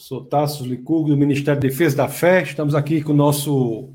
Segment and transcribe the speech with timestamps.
[0.00, 2.42] sou Tassos Licurgo, do Ministério da Defesa da Fé.
[2.42, 3.90] Estamos aqui com o nosso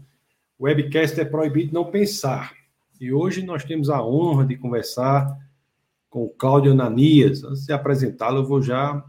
[0.59, 2.54] webcast É Proibido Não Pensar.
[3.01, 5.36] E hoje nós temos a honra de conversar
[6.07, 7.44] com o Cláudio Ananias.
[7.44, 9.04] Antes de apresentá-lo, eu vou já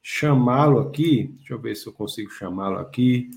[0.00, 1.34] chamá-lo aqui.
[1.38, 3.28] Deixa eu ver se eu consigo chamá-lo aqui.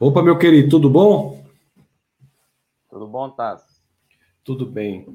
[0.00, 1.44] Opa, meu querido, tudo bom?
[2.88, 3.82] Tudo bom, Tassos?
[4.42, 5.06] Tudo bem.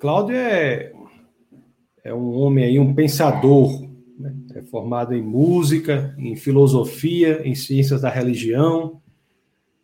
[0.00, 0.92] Cláudio é,
[2.02, 3.87] é um homem aí, um pensador,
[4.18, 4.34] né?
[4.54, 9.00] É formado em música, em filosofia, em ciências da religião.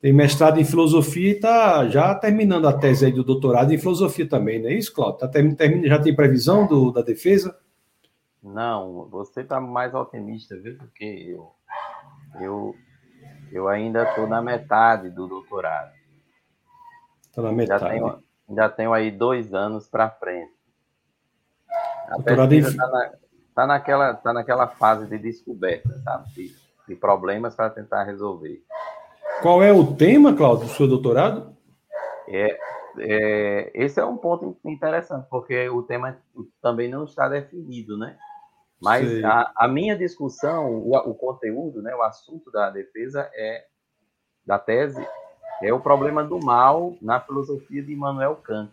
[0.00, 4.28] Tem mestrado em filosofia e está já terminando a tese aí do doutorado em filosofia
[4.28, 5.20] também, não é isso, Cláudio?
[5.20, 7.56] Tá termina, já tem previsão do, da defesa?
[8.42, 11.50] Não, você está mais otimista, viu, do que eu.
[12.38, 12.74] Eu,
[13.50, 15.92] eu ainda estou na metade do doutorado.
[17.22, 17.82] Está na metade.
[17.82, 20.52] Já tenho, já tenho aí dois anos para frente.
[22.08, 22.62] A doutorado em...
[22.62, 23.12] Tá na,
[23.54, 26.28] tá naquela, tá naquela fase de descoberta, sabe?
[26.34, 26.54] De,
[26.88, 28.62] de problemas para tentar resolver.
[29.42, 31.54] Qual é o tema, Cláudio, do seu doutorado?
[32.28, 32.58] É,
[32.98, 36.16] é, esse é um ponto interessante, porque o tema
[36.62, 38.16] também não está definido, né?
[38.80, 43.64] Mas a, a, minha discussão, o, o, conteúdo, né, o assunto da defesa é
[44.44, 45.06] da tese
[45.62, 48.70] é o problema do mal na filosofia de Immanuel Kant.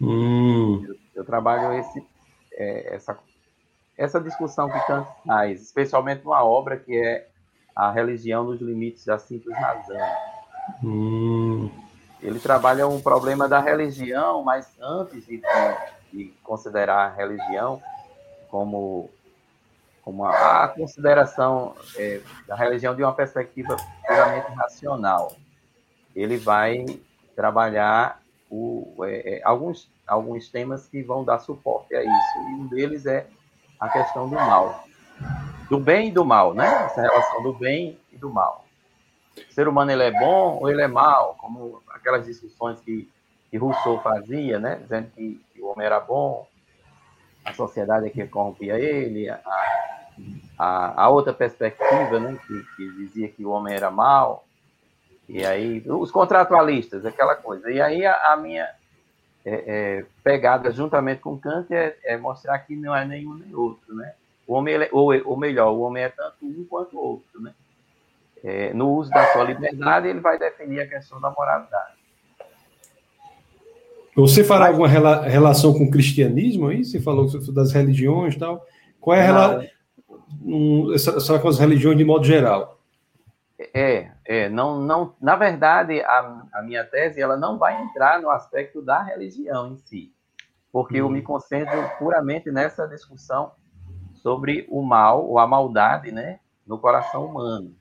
[0.00, 0.84] Hum.
[0.86, 2.06] Eu, eu, trabalho esse
[2.56, 3.18] é, essa,
[3.96, 7.28] essa discussão que Kant faz, especialmente numa obra que é
[7.74, 9.98] A Religião nos Limites da Simples Razão.
[10.82, 11.70] Hum.
[12.20, 15.42] Ele trabalha um problema da religião, mas antes de,
[16.12, 17.82] de considerar a religião
[18.48, 19.10] como,
[20.02, 25.34] como a, a consideração é, da religião de uma perspectiva puramente racional,
[26.14, 26.84] ele vai
[27.34, 28.21] trabalhar
[28.52, 32.38] o, é, é alguns alguns temas que vão dar suporte a isso.
[32.50, 33.26] E um deles é
[33.80, 34.84] a questão do mal.
[35.70, 36.66] Do bem e do mal, né?
[36.84, 38.66] Essa relação do bem e do mal.
[39.48, 41.34] O ser humano ele é bom ou ele é mal?
[41.38, 43.10] Como aquelas discussões que,
[43.50, 44.76] que Rousseau fazia, né?
[44.82, 46.46] Dizendo que, que o homem era bom,
[47.42, 49.40] a sociedade é que corrompia ele, a,
[50.58, 52.38] a, a outra perspectiva, né?
[52.46, 54.44] Que, que dizia que o homem era mal.
[55.28, 57.70] E aí, os contratualistas, aquela coisa.
[57.70, 58.68] E aí a, a minha
[59.44, 63.94] é, é, pegada juntamente com Kant é, é, mostrar que não é nenhum nem outro,
[63.94, 64.14] né?
[64.46, 67.52] O homem, é, ou, ou melhor, o homem é tanto um quanto o outro, né?
[68.44, 71.94] É, no uso da sua liberdade, ele vai definir a questão da moralidade.
[74.16, 76.84] Você fará alguma rela relação com o cristianismo aí?
[76.84, 78.66] Você falou das religiões e tal.
[79.00, 79.68] Qual é a relação
[80.44, 80.88] um,
[81.40, 82.81] com as religiões de modo geral?
[83.74, 88.30] É, é, não, não, na verdade, a, a minha tese ela não vai entrar no
[88.30, 90.12] aspecto da religião em si,
[90.70, 91.24] porque eu me uhum.
[91.24, 93.52] concentro puramente nessa discussão
[94.14, 97.76] sobre o mal ou a maldade, né, no coração humano,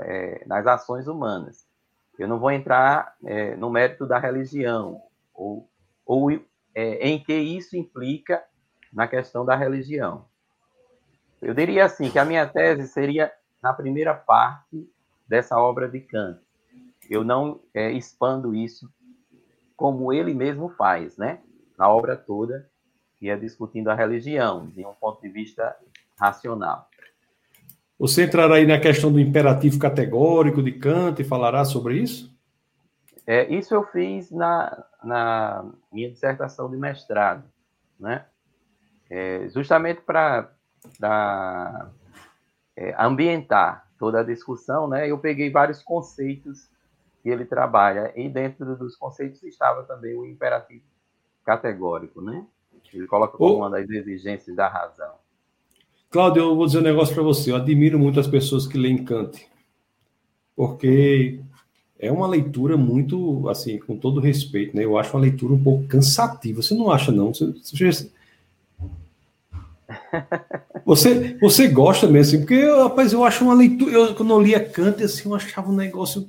[0.00, 1.68] é, nas ações humanas.
[2.18, 5.00] Eu não vou entrar é, no mérito da religião
[5.34, 5.68] ou,
[6.04, 6.30] ou
[6.74, 8.42] é, em que isso implica
[8.92, 10.26] na questão da religião.
[11.40, 14.88] Eu diria assim que a minha tese seria na primeira parte
[15.28, 16.40] dessa obra de Kant.
[17.08, 18.88] Eu não é, expando isso
[19.76, 21.40] como ele mesmo faz, né?
[21.78, 22.68] Na obra toda,
[23.18, 25.76] que é discutindo a religião, de um ponto de vista
[26.18, 26.88] racional.
[27.98, 32.34] Você entrará aí na questão do imperativo categórico de Kant e falará sobre isso?
[33.26, 37.44] É, isso eu fiz na, na minha dissertação de mestrado,
[37.98, 38.24] né?
[39.08, 40.50] É, justamente para
[42.76, 45.10] é, ambientar toda a discussão, né?
[45.10, 46.68] Eu peguei vários conceitos
[47.22, 50.82] que ele trabalha e dentro dos conceitos estava também o imperativo
[51.44, 52.46] categórico, né?
[52.92, 55.14] Ele coloca como uma das exigências da razão.
[56.10, 57.52] Cláudio, eu vou dizer um negócio para você.
[57.52, 59.46] Eu admiro muito as pessoas que leem Kant,
[60.56, 61.40] porque
[61.98, 64.84] é uma leitura muito, assim, com todo respeito, né?
[64.84, 66.62] Eu acho uma leitura um pouco cansativa.
[66.62, 67.32] Você não acha, não?
[67.32, 68.10] Você, você,
[70.84, 73.92] você, você gosta mesmo, assim, porque, rapaz, eu acho uma leitura.
[73.92, 76.28] Eu, quando eu lia Kant, assim, eu achava um negócio.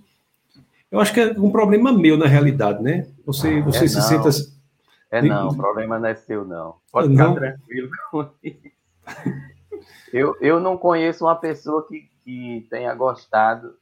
[0.89, 3.07] Eu acho que é um problema meu, na realidade, né?
[3.25, 4.01] Você, ah, você é se não.
[4.03, 4.51] senta assim.
[5.09, 6.75] É não, o problema não é seu, não.
[6.91, 7.35] Pode ficar não.
[7.35, 8.59] tranquilo com isso.
[10.13, 13.75] Eu, eu não conheço uma pessoa que, que tenha gostado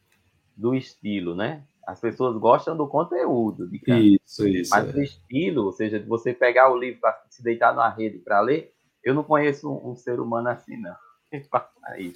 [0.55, 1.63] do estilo, né?
[1.85, 4.19] As pessoas gostam do conteúdo de Kant.
[4.23, 4.69] Isso, isso.
[4.69, 4.97] Mas é.
[4.97, 8.41] o estilo, ou seja, de você pegar o livro para se deitar na rede para
[8.41, 8.71] ler,
[9.03, 10.95] eu não conheço um, um ser humano assim, não.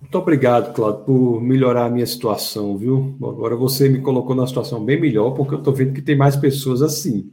[0.00, 3.16] Muito obrigado, Claudio, por melhorar a minha situação, viu?
[3.22, 6.36] Agora você me colocou numa situação bem melhor, porque eu estou vendo que tem mais
[6.36, 7.30] pessoas assim.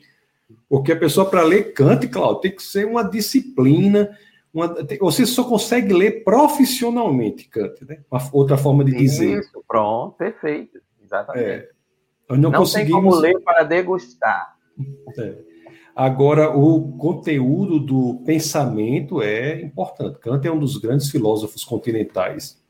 [0.69, 4.17] Porque a pessoa, para ler Kant, Claudio, tem que ser uma disciplina,
[4.53, 8.01] uma, você só consegue ler profissionalmente Kant, né?
[8.09, 9.39] Uma outra forma de dizer.
[9.39, 11.45] Isso, pronto, perfeito, exatamente.
[11.45, 11.69] É,
[12.29, 13.01] não, não conseguimos...
[13.01, 14.55] tem como ler para degustar.
[15.17, 15.50] É.
[15.95, 20.19] Agora, o conteúdo do pensamento é importante.
[20.19, 22.61] Kant é um dos grandes filósofos continentais.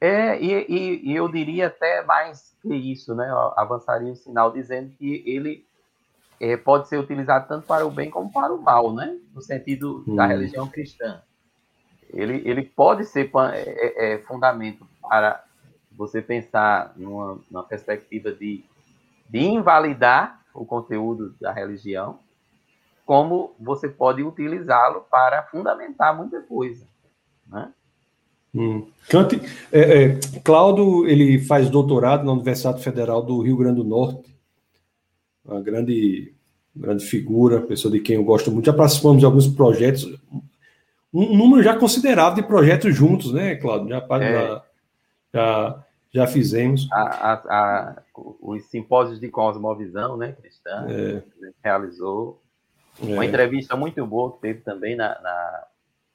[0.00, 3.28] É, e, e, e eu diria até mais que isso, né?
[3.30, 5.64] Eu avançaria o sinal dizendo que ele
[6.40, 9.16] é, pode ser utilizado tanto para o bem como para o mal, né?
[9.34, 10.16] No sentido hum.
[10.16, 11.22] da religião cristã.
[12.12, 15.44] Ele, ele pode ser é, é, é, fundamento para
[15.92, 18.64] você pensar numa, numa perspectiva de,
[19.28, 22.18] de invalidar o conteúdo da religião,
[23.04, 26.84] como você pode utilizá-lo para fundamentar muita coisa,
[27.46, 27.72] né?
[28.54, 28.86] Hum.
[29.08, 34.34] Cante, é, é, Cláudio, ele faz doutorado na Universidade Federal do Rio Grande do Norte,
[35.44, 36.34] uma grande,
[36.74, 38.64] grande figura, pessoa de quem eu gosto muito.
[38.64, 40.10] Já participamos de alguns projetos,
[41.12, 43.90] um número já considerável de projetos juntos, né, Cláudio?
[43.90, 44.32] Já, é.
[44.32, 44.62] já,
[45.34, 45.85] já,
[46.24, 46.88] fizemos.
[46.92, 51.22] A, a, a, os simpósios de cosmovisão, né, cristã, é.
[51.64, 52.40] realizou.
[53.00, 53.26] Uma é.
[53.26, 55.64] entrevista muito boa que teve também na, na,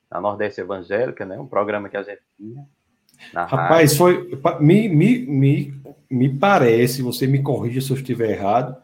[0.10, 2.66] na, Nordeste Evangélica, né, um programa que a gente tinha.
[3.34, 3.98] Rapaz, rádio.
[3.98, 4.60] foi.
[4.62, 8.76] Me, me, me, me parece, você me corrija se eu estiver errado,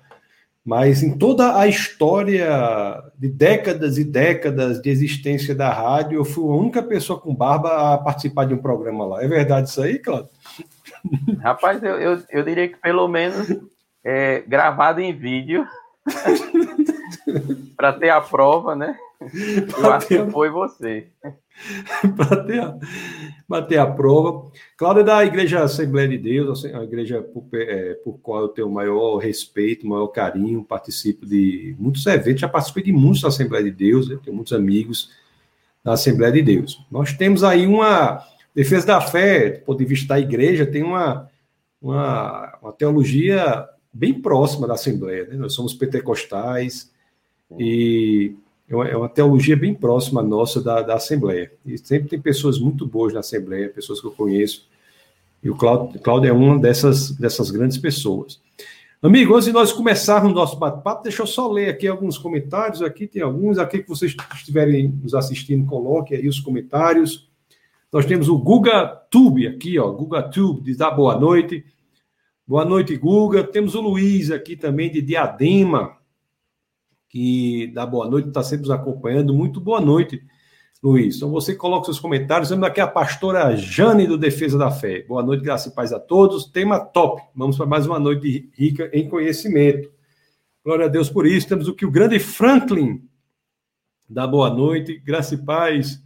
[0.67, 6.43] mas em toda a história de décadas e décadas de existência da rádio, eu fui
[6.43, 9.23] a única pessoa com barba a participar de um programa lá.
[9.23, 10.29] É verdade isso aí, Cláudio?
[11.41, 13.47] Rapaz, eu, eu, eu diria que pelo menos
[14.03, 15.65] é, gravado em vídeo,
[17.75, 18.97] para ter a prova, né?
[19.77, 21.07] Eu acho que foi você.
[22.15, 22.77] bater, a,
[23.47, 24.51] bater a prova.
[24.77, 28.67] Cláudia é da Igreja Assembleia de Deus, a igreja por, é, por qual eu tenho
[28.67, 33.63] o maior respeito, maior carinho, participo de muitos eventos, já participei de muitos da Assembleia
[33.63, 35.11] de Deus, eu tenho muitos amigos
[35.83, 36.85] da Assembleia de Deus.
[36.91, 38.21] Nós temos aí uma
[38.57, 41.29] defesa da fé, do ponto de vista da igreja, tem uma,
[41.79, 45.35] uma, uma teologia bem próxima da Assembleia, né?
[45.35, 46.91] nós somos pentecostais
[47.59, 48.33] e
[48.67, 51.51] é uma, é teologia bem próxima nossa da, da Assembleia.
[51.63, 54.67] E sempre tem pessoas muito boas na Assembleia, pessoas que eu conheço.
[55.43, 58.41] E o Cláudio, Cláudio é uma dessas, dessas grandes pessoas.
[58.99, 62.81] Amigo, antes de nós começarmos o nosso bate-papo, deixa eu só ler aqui alguns comentários.
[62.81, 63.59] Aqui tem alguns.
[63.59, 67.27] Aqui que vocês estiverem nos assistindo, coloque aí os comentários.
[67.91, 69.91] Nós temos o Guga Tube aqui, ó.
[69.91, 71.65] Guga Tube diz ah, boa noite.
[72.45, 73.43] Boa noite, Guga.
[73.43, 75.97] Temos o Luiz aqui também de Diadema
[77.09, 79.33] que dá boa noite, está sempre nos acompanhando.
[79.33, 80.21] Muito boa noite,
[80.83, 81.17] Luiz.
[81.17, 82.49] Então você coloca seus comentários.
[82.49, 85.03] Temos aqui a pastora Jane do Defesa da Fé.
[85.03, 86.45] Boa noite, graça e paz a todos.
[86.45, 87.21] Tema top.
[87.35, 89.89] Vamos para mais uma noite rica em conhecimento.
[90.63, 91.47] Glória a Deus por isso.
[91.47, 93.07] Temos o que o grande Franklin
[94.09, 96.01] dá boa noite, graça e paz,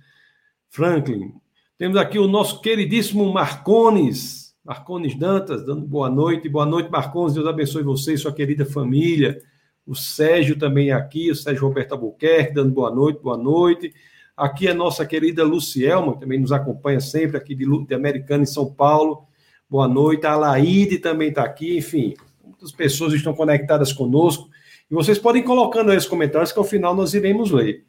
[0.69, 1.33] Franklin.
[1.81, 6.47] Temos aqui o nosso queridíssimo Marcones, Marcones Dantas, dando boa noite.
[6.47, 7.33] Boa noite, Marcones.
[7.33, 9.41] Deus abençoe você e sua querida família
[9.83, 13.91] o Sérgio também é aqui, o Sérgio Roberto Albuquerque, dando boa noite, boa noite.
[14.37, 18.45] Aqui é nossa querida Lucielma, que também nos acompanha sempre, aqui de, de Americana em
[18.45, 19.23] São Paulo.
[19.67, 20.27] Boa noite.
[20.27, 22.13] A Laide também está aqui, enfim,
[22.43, 24.51] muitas pessoas estão conectadas conosco.
[24.87, 27.87] E vocês podem ir colocando aí os comentários que ao final nós iremos ler.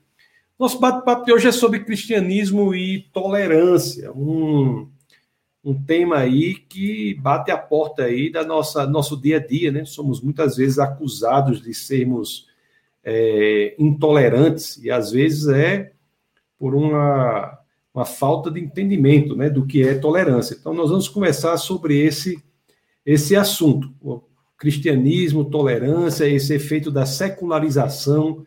[0.62, 4.88] Nosso bate-papo de hoje é sobre cristianismo e tolerância, um,
[5.64, 9.84] um tema aí que bate a porta aí da nossa nosso dia a dia, né?
[9.84, 12.46] Somos muitas vezes acusados de sermos
[13.02, 15.90] é, intolerantes e às vezes é
[16.56, 17.58] por uma,
[17.92, 20.56] uma falta de entendimento, né, do que é tolerância.
[20.56, 22.40] Então nós vamos conversar sobre esse
[23.04, 24.22] esse assunto, o
[24.56, 28.46] cristianismo, tolerância, esse efeito da secularização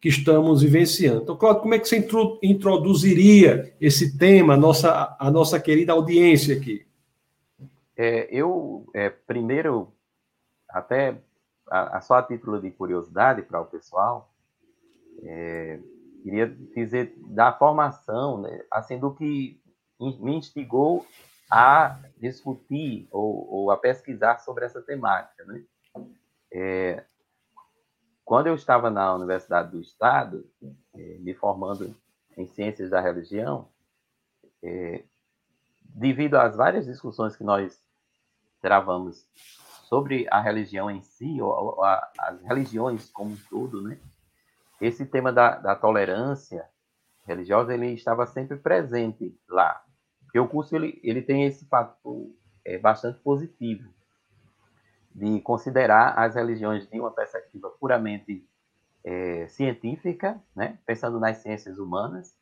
[0.00, 1.22] que estamos vivenciando.
[1.22, 2.06] Então, Claudio, como é que você
[2.42, 6.86] introduziria esse tema, a nossa, a nossa querida audiência aqui?
[7.96, 9.92] É, eu, é, primeiro,
[10.68, 11.20] até
[11.68, 14.32] a, a, só a título de curiosidade para o pessoal,
[15.24, 15.80] é,
[16.22, 19.60] queria dizer da formação, né, assim, do que
[19.98, 21.04] me instigou
[21.50, 25.62] a discutir ou, ou a pesquisar sobre essa temática, né?
[26.52, 27.04] É,
[28.28, 31.96] quando eu estava na Universidade do Estado, eh, me formando
[32.36, 33.70] em Ciências da Religião,
[34.62, 35.02] eh,
[35.82, 37.82] devido às várias discussões que nós
[38.60, 39.26] travamos
[39.84, 43.98] sobre a religião em si, ou, as religiões como um todo, né?
[44.78, 46.68] Esse tema da, da tolerância
[47.26, 49.82] religiosa ele estava sempre presente lá.
[50.24, 52.30] Porque o curso ele, ele tem esse fator
[52.62, 53.88] é, bastante positivo
[55.18, 58.46] de considerar as religiões de uma perspectiva puramente
[59.02, 60.78] é, científica, né?
[60.86, 62.36] pensando nas ciências humanas,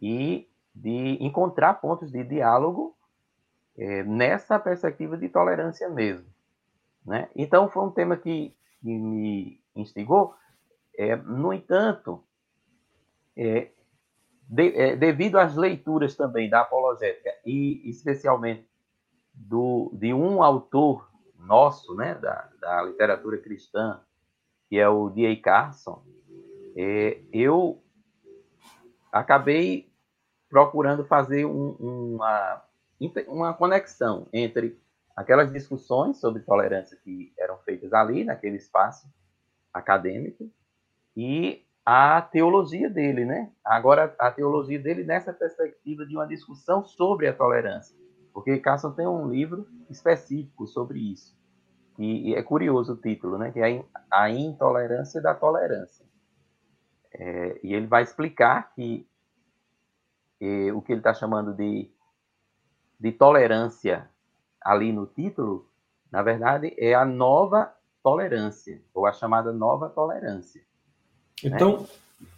[0.00, 2.96] e de encontrar pontos de diálogo
[3.76, 6.26] é, nessa perspectiva de tolerância mesmo.
[7.04, 7.28] Né?
[7.34, 10.34] Então, foi um tema que, que me instigou.
[10.96, 12.22] É, no entanto,
[13.36, 13.70] é,
[14.48, 18.68] de, é, devido às leituras também da apologética e especialmente
[19.34, 21.07] do, de um autor
[21.38, 24.00] nosso, né, da, da literatura cristã,
[24.68, 25.40] que é o D.A.
[25.40, 26.02] Carson,
[26.76, 27.82] é, eu
[29.12, 29.90] acabei
[30.48, 32.62] procurando fazer um, uma,
[33.26, 34.78] uma conexão entre
[35.16, 39.08] aquelas discussões sobre tolerância que eram feitas ali, naquele espaço
[39.72, 40.50] acadêmico,
[41.16, 43.50] e a teologia dele, né?
[43.64, 47.96] Agora, a teologia dele nessa perspectiva de uma discussão sobre a tolerância.
[48.32, 51.36] Porque Carson tem um livro específico sobre isso.
[51.98, 53.50] E, é curioso o título, né?
[53.50, 56.06] Que é A Intolerância da Tolerância.
[57.12, 59.06] É, e ele vai explicar que
[60.40, 61.90] é, o que ele está chamando de,
[63.00, 64.08] de tolerância
[64.60, 65.68] ali no título,
[66.12, 70.62] na verdade, é a nova tolerância, ou a chamada nova tolerância.
[71.42, 71.86] Então, né?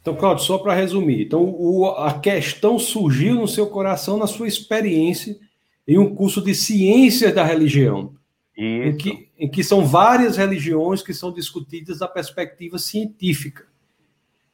[0.00, 4.48] então Claudio, só para resumir, então o, a questão surgiu no seu coração, na sua
[4.48, 5.38] experiência,
[5.86, 8.14] em um curso de ciências da religião,
[8.56, 13.66] em que, em que são várias religiões que são discutidas da perspectiva científica.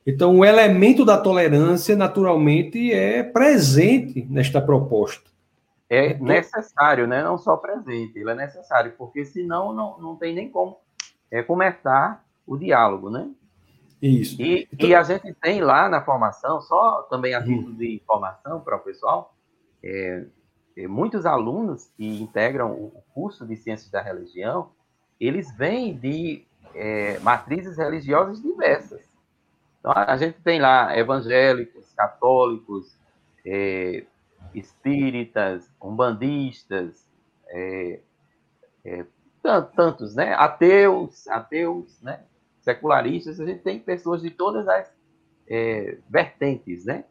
[0.07, 5.29] Então, o elemento da tolerância, naturalmente, é presente nesta proposta.
[5.91, 7.23] É então, necessário, né?
[7.23, 10.79] não só presente, ele é necessário, porque senão não, não tem nem como
[11.31, 13.29] é, começar o diálogo, né?
[14.01, 14.41] Isso.
[14.41, 14.89] E, então...
[14.89, 18.81] e a gente tem lá na formação, só também a título de informação para o
[18.81, 19.35] pessoal,
[19.83, 20.27] é, é,
[20.89, 24.71] muitos alunos que integram o curso de Ciências da Religião,
[25.19, 29.01] eles vêm de é, matrizes religiosas diversas.
[29.79, 32.99] Então, a gente tem lá evangélicos, católicos,
[33.47, 34.05] é,
[34.55, 37.09] espíritas, umbandistas,
[37.49, 38.01] é,
[38.85, 39.07] é,
[39.77, 40.35] tantos, né?
[40.35, 42.21] Ateus, ateus, né?
[42.67, 44.93] secularistas, a gente tem pessoas de todas as
[45.49, 47.05] é, vertentes, né?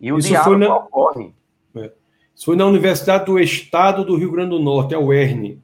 [0.00, 0.76] E o Isso diálogo na...
[0.76, 1.34] ocorre.
[1.78, 1.92] É.
[2.34, 5.58] Isso foi na Universidade do Estado do Rio Grande do Norte, a UERN.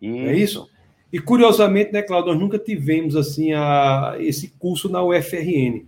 [0.00, 0.28] Isso.
[0.28, 0.74] É isso?
[1.14, 5.86] E curiosamente, né, Claudio, nós nunca tivemos assim a, esse curso na UFRN.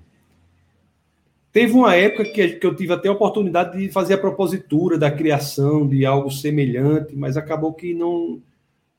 [1.51, 5.11] Teve uma época que, que eu tive até a oportunidade de fazer a propositura da
[5.11, 8.41] criação de algo semelhante, mas acabou que não,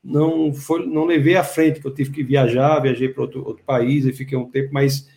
[0.04, 3.64] não foi, não levei à frente, que eu tive que viajar, viajei para outro, outro
[3.64, 5.08] país e fiquei um tempo, mas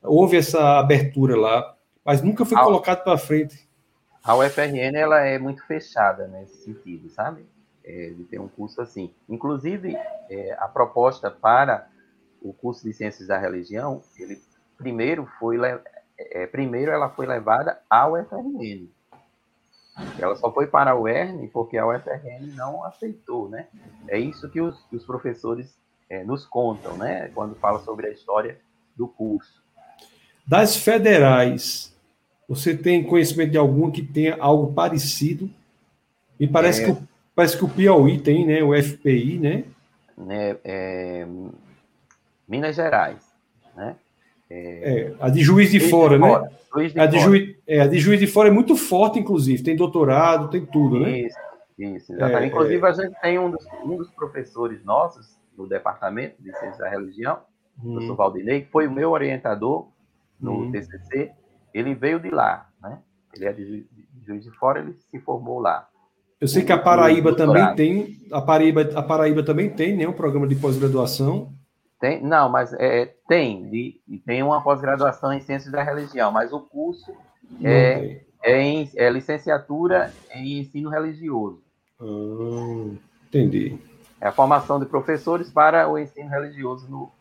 [0.00, 3.58] houve essa abertura lá, mas nunca foi a, colocado para frente.
[4.24, 7.44] A UFRN ela é muito fechada nesse sentido, sabe?
[7.84, 9.12] É, de ter um curso assim.
[9.28, 9.96] Inclusive,
[10.30, 11.88] é, a proposta para
[12.40, 14.40] o curso de Ciências da Religião, ele
[14.78, 15.58] primeiro foi
[16.18, 18.88] é, primeiro ela foi levada ao UFRN.
[20.18, 23.66] Ela só foi para a UERN porque a UFRN não aceitou, né?
[24.08, 25.76] É isso que os, que os professores
[26.08, 27.28] é, nos contam, né?
[27.34, 28.58] Quando fala sobre a história
[28.96, 29.62] do curso.
[30.46, 31.94] Das federais,
[32.54, 35.48] você tem conhecimento de algum que tenha algo parecido?
[36.38, 36.84] E parece, é...
[36.86, 38.62] que, o, parece que o Piauí tem, né?
[38.62, 39.64] O FPI, né?
[40.16, 41.26] né é...
[42.48, 43.24] Minas Gerais,
[43.76, 43.96] né?
[44.54, 46.50] É, a de Juiz de Fora, de né?
[46.74, 49.62] Juiz de a, de Juiz, é, a de Juiz de Fora é muito forte, inclusive.
[49.62, 51.20] Tem doutorado, tem tudo, né?
[51.20, 51.38] Isso,
[51.78, 52.44] isso, exatamente.
[52.44, 56.84] É, inclusive, a gente tem um dos, um dos professores nossos do Departamento de Ciência
[56.84, 57.38] da Religião,
[57.82, 57.88] hum.
[57.88, 59.88] o professor Valdinei, que foi o meu orientador
[60.38, 60.70] no hum.
[60.70, 61.32] TCC.
[61.74, 62.98] Ele veio de lá, né?
[63.34, 63.86] Ele é de
[64.24, 65.88] Juiz, de Fora, ele se formou lá.
[66.40, 70.12] Eu sei que a Paraíba também tem, a Paraíba, a Paraíba também tem, né, um
[70.12, 71.52] programa de pós-graduação.
[72.00, 76.58] Tem, não, mas é, tem, de, tem uma pós-graduação em Ciências da Religião, mas o
[76.58, 77.14] curso
[77.62, 81.62] é, é, em, é, licenciatura em ensino religioso.
[82.00, 82.96] Ah,
[83.28, 83.78] entendi.
[84.20, 87.12] É a formação de professores para o ensino religioso no,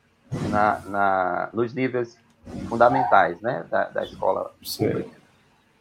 [0.49, 2.17] na, na, nos níveis
[2.67, 5.21] fundamentais né, da, da escola pública.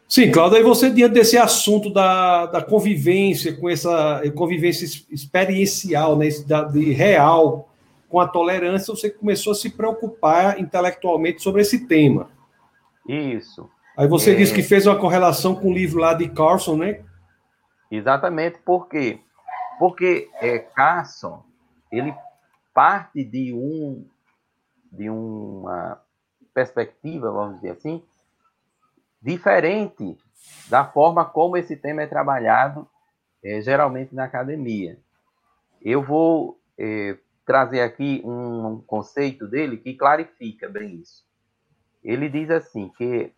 [0.07, 6.27] Sim, Cláudio, aí você, diante desse assunto da, da convivência, com essa convivência experiencial, né,
[6.71, 7.69] de real
[8.09, 12.29] com a tolerância, você começou a se preocupar intelectualmente sobre esse tema.
[13.07, 13.69] Isso.
[13.95, 14.35] Aí você é...
[14.35, 17.01] disse que fez uma correlação com o livro lá de Carson, né?
[17.89, 19.19] Exatamente, por quê?
[19.79, 21.41] Porque é, Carson,
[21.89, 22.13] ele
[22.73, 24.05] parte de um
[24.91, 26.01] de uma
[26.53, 28.03] perspectiva, vamos dizer assim,
[29.21, 30.17] diferente
[30.69, 32.87] da forma como esse tema é trabalhado
[33.43, 34.97] é, geralmente na academia.
[35.81, 41.25] Eu vou é, trazer aqui um conceito dele que clarifica bem isso.
[42.03, 43.31] Ele diz assim que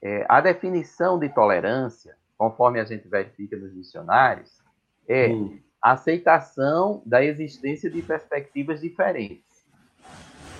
[0.00, 4.60] é, a definição de tolerância, conforme a gente verifica nos dicionários,
[5.06, 5.60] é hum.
[5.80, 9.51] aceitação da existência de perspectivas diferentes.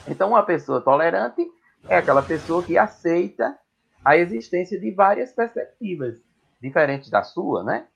[0.07, 1.47] Então, uma pessoa tolerante
[1.89, 3.57] é aquela pessoa que aceita
[4.05, 6.17] a existência de várias perspectivas
[6.61, 7.87] diferentes da sua, né?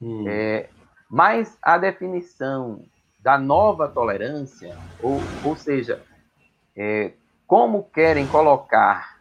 [0.00, 0.24] Hum.
[0.28, 0.68] É,
[1.10, 2.84] mas a definição
[3.20, 6.02] da nova tolerância, ou, ou seja,
[6.76, 7.12] é,
[7.46, 9.20] como querem colocar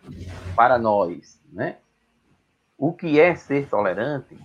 [0.55, 1.77] para nós né,
[2.77, 4.37] o que é ser tolerante,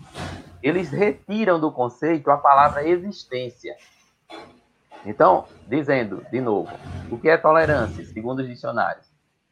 [0.62, 3.76] eles retiram do conceito a palavra existência.
[5.07, 6.71] Então, dizendo de novo,
[7.11, 9.07] o que é tolerância, segundo os dicionários?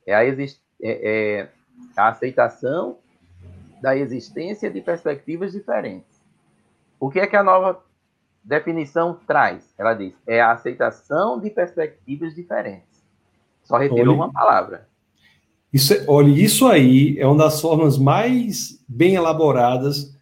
[0.07, 0.37] É a, é,
[0.83, 1.49] é
[1.97, 2.99] a aceitação
[3.81, 6.21] da existência de perspectivas diferentes.
[6.99, 7.81] O que é que a nova
[8.43, 9.73] definição traz?
[9.79, 13.05] Ela diz: é a aceitação de perspectivas diferentes.
[13.63, 14.89] Só retirou uma palavra.
[15.73, 20.15] Isso, é, olha, isso aí é uma das formas mais bem elaboradas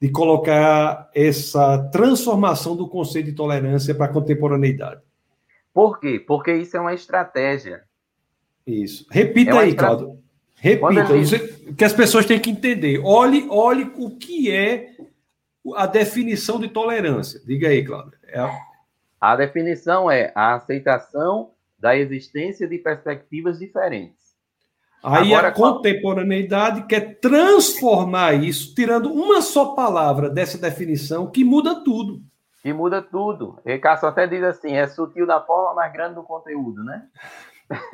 [0.00, 5.00] de colocar essa transformação do conceito de tolerância para a contemporaneidade.
[5.74, 6.22] Por quê?
[6.24, 7.82] Porque isso é uma estratégia.
[8.66, 9.06] Isso.
[9.10, 9.86] Repita é aí, estra...
[9.86, 10.18] Claudio.
[10.56, 11.12] Repita.
[11.14, 11.72] Ele...
[11.74, 13.00] que as pessoas têm que entender.
[13.04, 14.90] Olhe, olhe o que é
[15.76, 17.40] a definição de tolerância.
[17.44, 18.18] Diga aí, Cláudio.
[18.26, 18.56] É a...
[19.20, 24.27] a definição é a aceitação da existência de perspectivas diferentes.
[25.02, 31.84] Aí Agora, a contemporaneidade quer transformar isso, tirando uma só palavra dessa definição, que muda
[31.84, 32.20] tudo.
[32.62, 33.60] Que muda tudo.
[33.64, 37.06] E Cássio até diz assim: é sutil da forma, mas grande no conteúdo, né?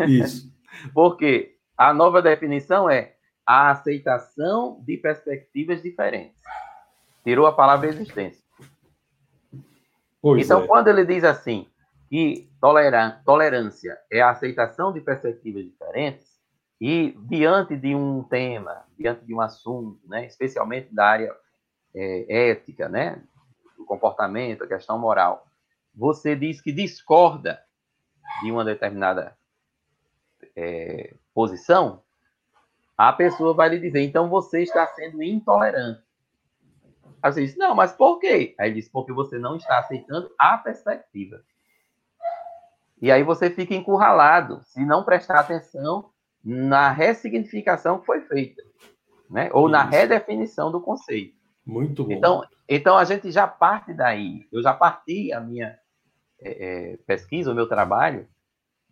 [0.01, 0.51] Isso.
[0.95, 3.15] Porque a nova definição é
[3.47, 6.43] a aceitação de perspectivas diferentes.
[7.23, 8.43] Tirou a palavra existência.
[10.23, 10.67] Pois então, é.
[10.67, 11.67] quando ele diz assim,
[12.09, 12.49] que
[13.25, 16.34] tolerância é a aceitação de perspectivas diferentes,
[16.87, 21.35] e diante de um tema, diante de um assunto, né, especialmente da área
[21.95, 23.23] é, ética, né,
[23.79, 25.47] do comportamento, a questão moral,
[25.95, 27.59] você diz que discorda
[28.43, 29.35] de uma determinada
[30.55, 32.03] é, posição,
[32.99, 36.05] a pessoa vai lhe dizer, então você está sendo intolerante.
[37.23, 38.55] Aí você diz, não, mas por quê?
[38.59, 41.43] Aí ele diz, porque você não está aceitando a perspectiva.
[43.01, 44.63] E aí você fica encurralado.
[44.65, 46.13] Se não prestar atenção
[46.45, 48.63] na ressignificação que foi feita,
[49.31, 49.49] né?
[49.53, 49.73] ou Isso.
[49.73, 51.35] na redefinição do conceito.
[51.65, 52.13] Muito bom.
[52.13, 54.47] Então, então a gente já parte daí.
[54.53, 55.79] Eu já parti a minha
[56.41, 58.29] é, é, pesquisa, o meu trabalho,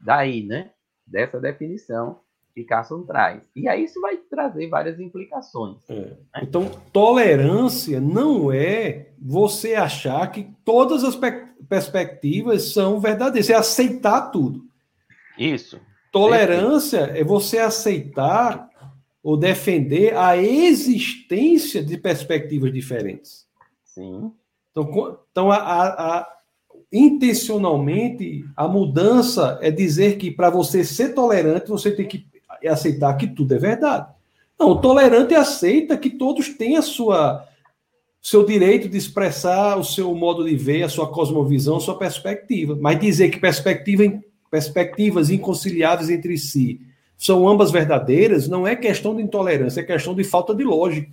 [0.00, 0.70] daí, né?
[1.06, 2.20] Dessa definição
[2.54, 3.42] que Carson traz.
[3.56, 5.78] E aí isso vai trazer várias implicações.
[5.88, 5.94] É.
[5.94, 6.16] Né?
[6.42, 11.18] Então, tolerância não é você achar que todas as
[11.68, 14.64] perspectivas são verdadeiras, é aceitar tudo.
[15.38, 15.80] Isso.
[16.12, 18.68] Tolerância é você aceitar
[19.22, 23.46] ou defender a existência de perspectivas diferentes.
[23.85, 24.31] Sim.
[24.70, 26.29] Então, então a, a, a
[26.92, 32.27] intencionalmente, a mudança é dizer que para você ser tolerante, você tem que
[32.66, 34.09] aceitar que tudo é verdade.
[34.59, 37.48] Não, o tolerante aceita que todos têm a sua
[38.20, 42.79] seu direito de expressar o seu modo de ver, a sua cosmovisão, a sua perspectiva.
[42.81, 44.05] Mas dizer que perspectiva,
[44.52, 46.78] perspectivas inconciliáveis entre si
[47.16, 51.10] são ambas verdadeiras não é questão de intolerância, é questão de falta de lógica.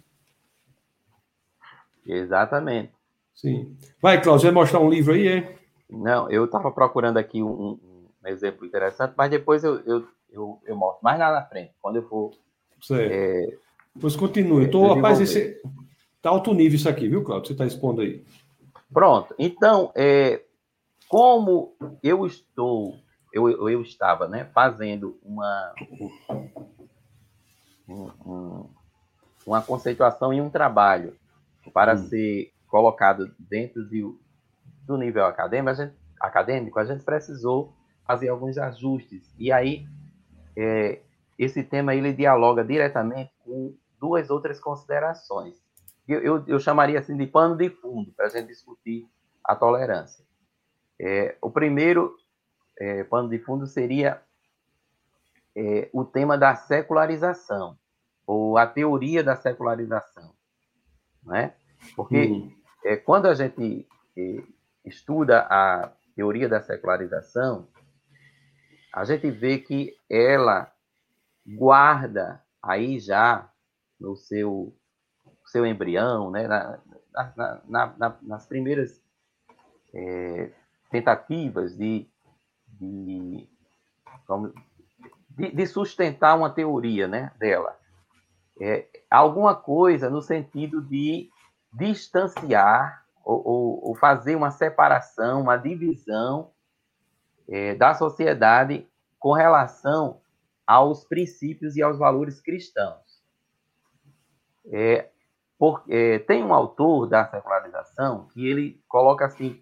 [2.06, 2.92] Exatamente.
[3.34, 3.78] Sim.
[4.02, 5.56] Vai, Cláudio, vai mostrar um livro aí, é?
[5.90, 10.76] Não, eu estava procurando aqui um, um, exemplo interessante, mas depois eu, eu, eu, eu,
[10.76, 12.32] mostro mais lá na frente, quando eu for.
[12.82, 13.14] Certo.
[13.14, 13.56] É,
[14.02, 14.66] pois continue.
[14.66, 15.62] Então, rapaz, esse,
[16.22, 17.48] tá alto nível isso aqui, viu, Cláudio?
[17.48, 18.22] Você está expondo aí.
[18.92, 19.34] Pronto.
[19.40, 20.42] Então, é,
[21.08, 21.74] como
[22.04, 22.96] eu estou,
[23.34, 25.74] eu, eu estava né, fazendo uma,
[27.88, 28.70] um,
[29.46, 31.16] uma conceituação em um trabalho
[31.74, 31.98] para hum.
[31.98, 34.02] ser colocado dentro de,
[34.86, 37.74] do nível acadêmico, a gente, acadêmico, a gente precisou
[38.06, 39.34] fazer alguns ajustes.
[39.38, 39.86] E aí,
[40.56, 41.02] é,
[41.38, 45.56] esse tema ele dialoga diretamente com duas outras considerações.
[46.08, 49.08] Eu, eu, eu chamaria assim de pano de fundo para a gente discutir
[49.44, 50.26] a tolerância.
[51.00, 52.16] É, o primeiro
[52.80, 54.22] é, pano de fundo seria
[55.56, 57.78] é, o tema da secularização,
[58.26, 60.34] ou a teoria da secularização.
[61.24, 61.54] Né?
[61.96, 62.50] Porque
[62.86, 63.88] é, quando a gente
[64.18, 64.44] é,
[64.86, 67.68] estuda a teoria da secularização,
[68.94, 70.72] a gente vê que ela
[71.46, 73.50] guarda aí já
[74.00, 74.76] no seu,
[75.46, 76.80] seu embrião, né, na,
[77.68, 79.02] na, na, nas primeiras
[79.94, 80.52] é,
[80.90, 82.10] tentativas de,
[82.80, 83.48] de,
[85.52, 87.78] de, sustentar uma teoria né, dela.
[88.62, 91.30] é, alguma coisa no sentido de
[91.74, 96.52] distanciar ou, ou, ou fazer uma separação, uma divisão
[97.48, 98.88] é, da sociedade
[99.20, 100.22] com relação
[100.66, 103.24] aos princípios e aos valores cristãos.
[104.72, 105.10] É,
[105.58, 109.62] por, é, tem um autor da secularização que ele coloca assim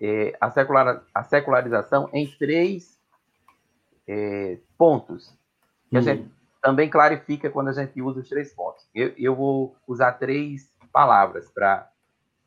[0.00, 3.00] é, a, secular, a secularização em três
[4.06, 5.34] é, pontos
[5.90, 6.30] que a gente hum.
[6.60, 8.86] também clarifica quando a gente usa os três pontos.
[8.94, 11.90] Eu, eu vou usar três palavras para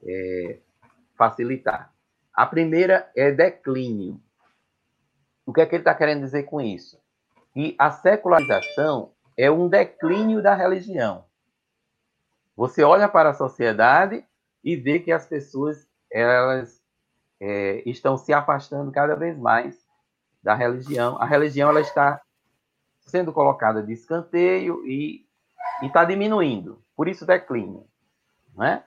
[0.03, 0.59] é,
[1.17, 1.93] facilitar.
[2.33, 4.19] A primeira é declínio.
[5.45, 6.99] O que é que ele está querendo dizer com isso?
[7.53, 11.25] Que a secularização é um declínio da religião.
[12.55, 14.23] Você olha para a sociedade
[14.63, 16.78] e vê que as pessoas elas
[17.39, 19.77] é, estão se afastando cada vez mais
[20.43, 21.17] da religião.
[21.21, 22.21] A religião ela está
[23.01, 25.25] sendo colocada de escanteio e
[25.81, 26.81] está diminuindo.
[26.95, 27.85] Por isso declínio.
[28.55, 28.83] Né?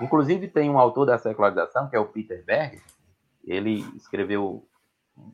[0.00, 2.80] Inclusive, tem um autor da secularização, que é o Peter Berg,
[3.44, 4.66] ele escreveu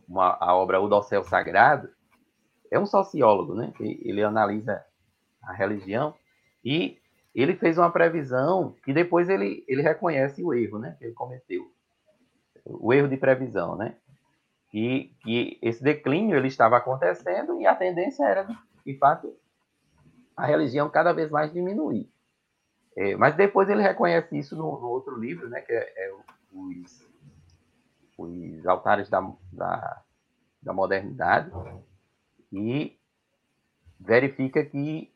[0.09, 1.89] uma, a obra O Dossel Sagrado,
[2.71, 3.73] é um sociólogo, né?
[3.81, 4.85] Ele analisa
[5.43, 6.15] a religião
[6.65, 6.99] e
[7.35, 10.97] ele fez uma previsão que depois ele, ele reconhece o erro, né?
[10.99, 11.71] Que ele cometeu.
[12.65, 13.97] O erro de previsão, né?
[14.73, 18.47] E que esse declínio ele estava acontecendo e a tendência era,
[18.87, 19.37] de fato,
[20.37, 22.09] a religião cada vez mais diminuir.
[22.97, 26.15] É, mas depois ele reconhece isso no, no outro livro, né, que é, é
[26.53, 27.09] os,
[28.19, 29.21] os Altares da,
[29.53, 30.03] da,
[30.63, 31.51] da Modernidade,
[32.53, 32.99] e
[33.99, 35.13] verifica que,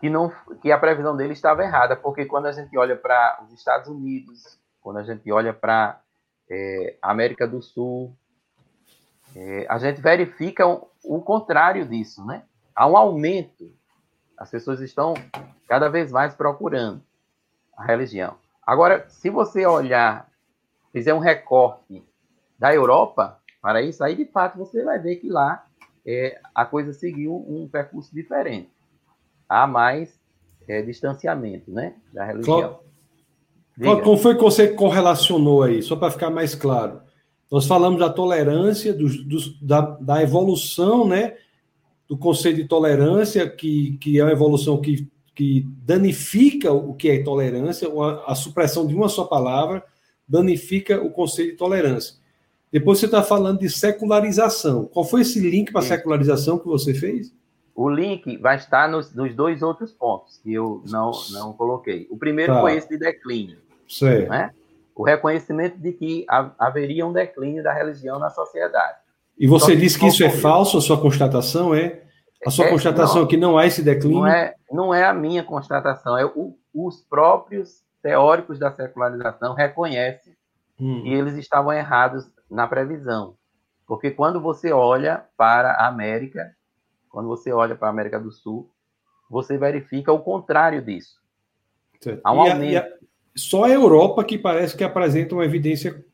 [0.00, 3.52] que, não, que a previsão dele estava errada, porque quando a gente olha para os
[3.52, 6.02] Estados Unidos, quando a gente olha para
[6.50, 8.14] é, América do Sul,
[9.34, 12.42] é, a gente verifica o, o contrário disso, né?
[12.74, 13.70] Há um aumento
[14.38, 15.14] as pessoas estão
[15.66, 17.02] cada vez mais procurando
[17.76, 18.36] a religião.
[18.64, 20.30] Agora, se você olhar,
[20.92, 22.04] fizer um recorte
[22.58, 25.66] da Europa para isso, aí de fato você vai ver que lá
[26.06, 28.70] é, a coisa seguiu um percurso diferente.
[29.48, 30.18] Há mais
[30.68, 32.80] é, distanciamento né, da religião.
[34.02, 37.00] Como foi que você correlacionou aí, só para ficar mais claro?
[37.50, 41.34] Nós falamos da tolerância, dos, dos, da, da evolução, né?
[42.08, 47.22] do conceito de tolerância, que, que é uma evolução que, que danifica o que é
[47.22, 49.84] tolerância, a, a supressão de uma só palavra
[50.26, 52.16] danifica o conceito de tolerância.
[52.72, 54.86] Depois você está falando de secularização.
[54.86, 57.32] Qual foi esse link para a secularização que você fez?
[57.74, 62.06] O link vai estar nos, nos, dois outros pontos que eu não, não coloquei.
[62.10, 62.60] O primeiro tá.
[62.60, 63.58] foi esse de declínio.
[63.88, 64.30] Certo.
[64.30, 64.50] Né?
[64.94, 66.26] O reconhecimento de que
[66.58, 68.98] haveria um declínio da religião na sociedade.
[69.38, 72.02] E você diz que isso é falso, a sua constatação é?
[72.44, 74.20] A sua é, constatação não, é que não há esse declínio?
[74.20, 80.34] Não é, não é a minha constatação, é o, os próprios teóricos da secularização reconhecem
[80.80, 81.02] hum.
[81.02, 83.34] que eles estavam errados na previsão.
[83.86, 86.52] Porque quando você olha para a América,
[87.08, 88.70] quando você olha para a América do Sul,
[89.30, 91.16] você verifica o contrário disso.
[92.22, 92.76] Há um e aumento.
[92.76, 92.98] A, a,
[93.36, 96.04] só a Europa que parece que apresenta uma evidência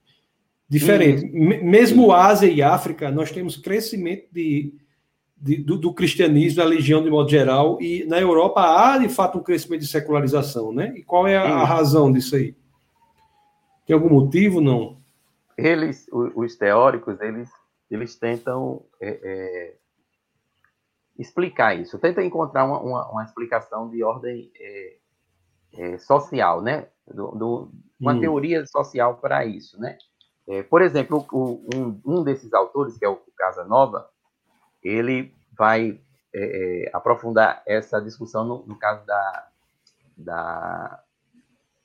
[0.69, 1.27] diferente.
[1.27, 4.75] Mesmo Ásia e África, nós temos crescimento de,
[5.37, 9.39] de do, do, cristianismo, da religião de modo geral, e na Europa há de fato
[9.39, 10.93] um crescimento de secularização, né?
[10.97, 12.57] E qual é a, a razão disso aí?
[13.87, 14.99] Tem algum motivo, não?
[15.57, 17.49] Eles, os teóricos, eles,
[17.91, 19.75] eles tentam é, é,
[21.19, 24.97] explicar isso, tentam encontrar uma, uma, uma explicação de ordem é,
[25.75, 26.89] é social, né?
[27.07, 28.21] Do, do, uma hum.
[28.21, 29.99] teoria social para isso, né?
[30.47, 34.09] É, por exemplo, o, um, um, desses autores, que é o Casanova,
[34.83, 36.01] ele vai
[36.35, 39.49] é, é, aprofundar essa discussão no, no caso da,
[40.17, 41.03] da,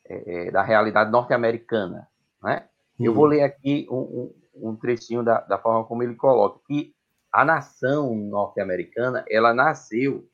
[0.06, 2.08] é, é da realidade norte-americana.
[2.44, 2.68] Né?
[3.00, 3.06] Uhum.
[3.06, 6.94] Eu vou ler aqui um, um, um trechinho da, da, forma como ele coloca, que
[7.32, 10.28] a nação norte-americana, ela nasceu,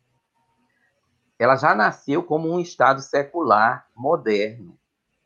[1.37, 4.77] ela já nasceu como um Estado secular moderno,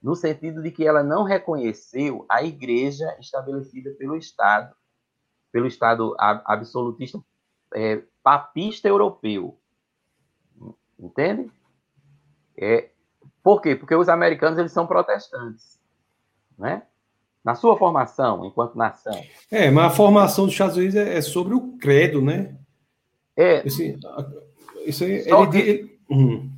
[0.01, 4.73] no sentido de que ela não reconheceu a igreja estabelecida pelo Estado,
[5.51, 7.19] pelo Estado absolutista
[7.73, 9.59] é, papista europeu.
[10.97, 11.51] Entende?
[12.57, 12.89] É,
[13.43, 13.75] por quê?
[13.75, 15.79] Porque os americanos eles são protestantes,
[16.57, 16.83] né?
[17.43, 19.17] Na sua formação, enquanto nação.
[19.49, 22.57] É, mas a formação dos Estados Unidos é, é sobre o credo, né?
[23.35, 23.65] É.
[23.65, 23.97] Esse,
[24.85, 25.98] isso aí, ele, ele...
[26.09, 26.49] Hum.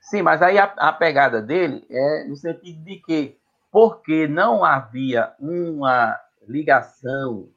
[0.00, 3.36] Sim, mas aí a, a, pegada dele é no sentido de que,
[3.70, 6.18] porque não havia uma
[6.48, 7.48] ligação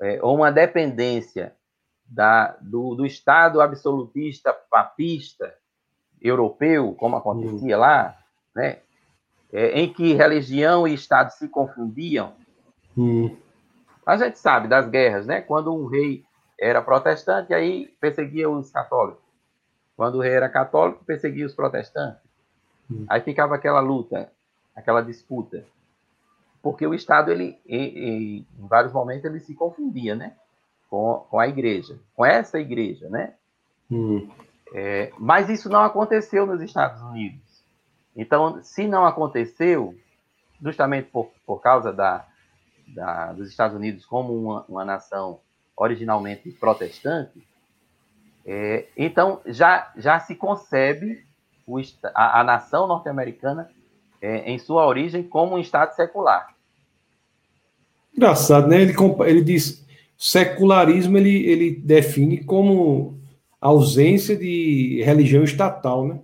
[0.00, 1.54] é, ou uma dependência
[2.06, 5.52] da, do, do Estado absolutista papista
[6.20, 8.16] europeu, como acontecia lá,
[8.54, 8.78] né?
[9.52, 12.32] É, em que religião e Estado se confundiam.
[12.96, 13.36] Hum.
[14.04, 15.40] A gente sabe das guerras, né?
[15.40, 16.24] Quando um rei
[16.58, 19.25] era protestante, aí perseguia os católicos.
[19.96, 22.20] Quando o rei era católico, perseguia os protestantes.
[22.90, 23.06] Hum.
[23.08, 24.30] Aí ficava aquela luta,
[24.74, 25.64] aquela disputa.
[26.62, 30.36] Porque o Estado, ele, em, em vários momentos, ele se confundia, né?
[30.90, 33.34] Com, com a igreja, com essa igreja, né?
[33.90, 34.28] Hum.
[34.74, 37.64] É, mas isso não aconteceu nos Estados Unidos.
[38.14, 39.94] Então, se não aconteceu,
[40.60, 42.26] justamente por, por causa da,
[42.88, 45.40] da, dos Estados Unidos como uma, uma nação
[45.76, 47.46] originalmente protestante,
[48.46, 51.26] é, então já, já se concebe
[51.66, 51.80] o,
[52.14, 53.68] a, a nação norte-americana
[54.22, 56.54] é, em sua origem como um Estado secular.
[58.16, 58.80] Engraçado, né?
[58.80, 58.94] Ele,
[59.26, 59.84] ele diz
[60.16, 63.18] secularismo ele, ele define como
[63.60, 66.20] ausência de religião estatal, né?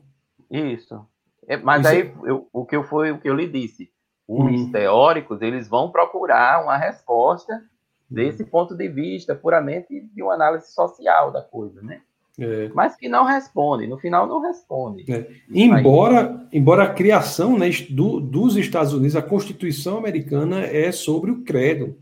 [0.48, 1.04] Isso.
[1.46, 2.30] É, mas Isso aí é...
[2.30, 3.90] eu, o que eu foi o que eu lhe disse.
[4.28, 4.70] Os uhum.
[4.70, 7.62] teóricos eles vão procurar uma resposta
[8.08, 12.00] desse ponto de vista puramente de uma análise social da coisa, né?
[12.38, 12.70] É.
[12.74, 15.04] Mas que não responde, no final não responde.
[15.12, 15.30] É.
[15.50, 21.42] Embora, embora a criação né, do, dos Estados Unidos, a Constituição americana é sobre o
[21.42, 21.98] credo.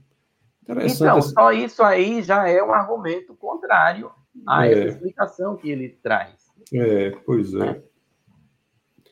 [0.68, 4.10] Então, só isso aí já é um argumento contrário
[4.46, 4.86] à é.
[4.86, 6.34] explicação que ele traz.
[6.72, 7.82] É, pois é.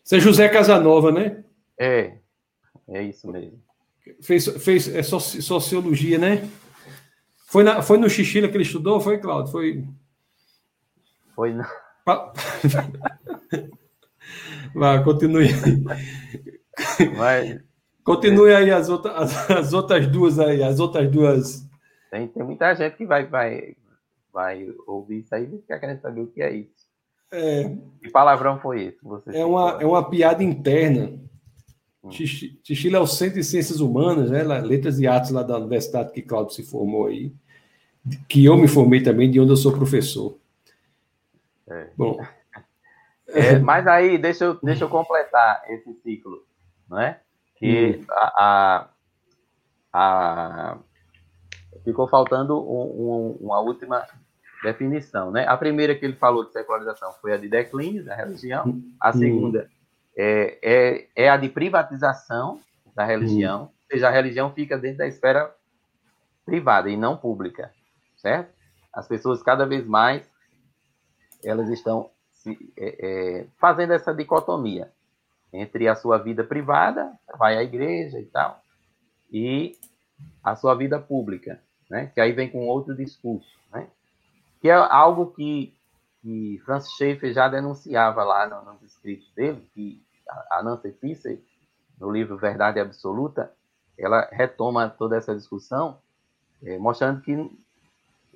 [0.05, 1.43] Você é José Casanova, né?
[1.77, 2.13] É,
[2.89, 3.61] é isso mesmo.
[4.23, 6.49] Fez, fez é sociologia, né?
[7.47, 9.51] Foi, na, foi no Xixila que ele estudou, foi, Claudio?
[9.51, 9.85] Foi.
[11.39, 11.65] Foi não.
[14.75, 15.47] Vai, continue.
[17.17, 17.61] Vai.
[18.03, 21.65] Continue aí as, outras, as, as, outras duas aí, as outras duas.
[22.11, 23.77] Tem, tem muita gente que vai, vai,
[24.33, 26.89] vai ouvir isso aí e ficar querendo saber o que é isso.
[27.31, 27.73] É,
[28.03, 28.99] que palavrão foi esse?
[29.05, 31.21] Você é, uma, é uma piada interna.
[32.03, 32.11] Hum.
[32.11, 34.43] é o Centro de Ciências Humanas, né?
[34.43, 37.33] Letras e Artes lá da universidade que Cláudio se formou aí.
[38.29, 40.37] Que eu me formei também, de onde eu sou professor.
[41.71, 41.91] É.
[41.97, 42.19] Bom.
[43.29, 46.43] É, mas aí, deixa eu, deixa eu completar esse ciclo,
[46.89, 47.21] não é?
[47.57, 48.05] Que hum.
[48.11, 48.89] a, a,
[49.93, 50.79] a,
[51.85, 54.07] ficou faltando um, um, uma última
[54.63, 55.47] definição, né?
[55.47, 58.97] A primeira que ele falou de secularização foi a de declínio da religião, hum.
[59.01, 59.69] a segunda
[60.17, 62.61] é, é, é a de privatização
[62.95, 65.55] da religião, ou seja, a religião fica dentro da esfera
[66.45, 67.71] privada e não pública,
[68.17, 68.53] certo?
[68.93, 70.29] As pessoas cada vez mais
[71.43, 73.07] elas estão se, é,
[73.41, 74.93] é, fazendo essa dicotomia
[75.53, 78.63] entre a sua vida privada, vai à igreja e tal,
[79.31, 79.77] e
[80.43, 82.11] a sua vida pública, né?
[82.15, 83.89] Que aí vem com outro discurso, né?
[84.61, 85.75] Que é algo que,
[86.21, 90.03] que Francis Schaeffer já denunciava lá nos escritos dele, que
[90.51, 91.41] a Nancy Fischer,
[91.99, 93.53] no livro Verdade Absoluta,
[93.97, 95.99] ela retoma toda essa discussão,
[96.63, 97.51] é, mostrando que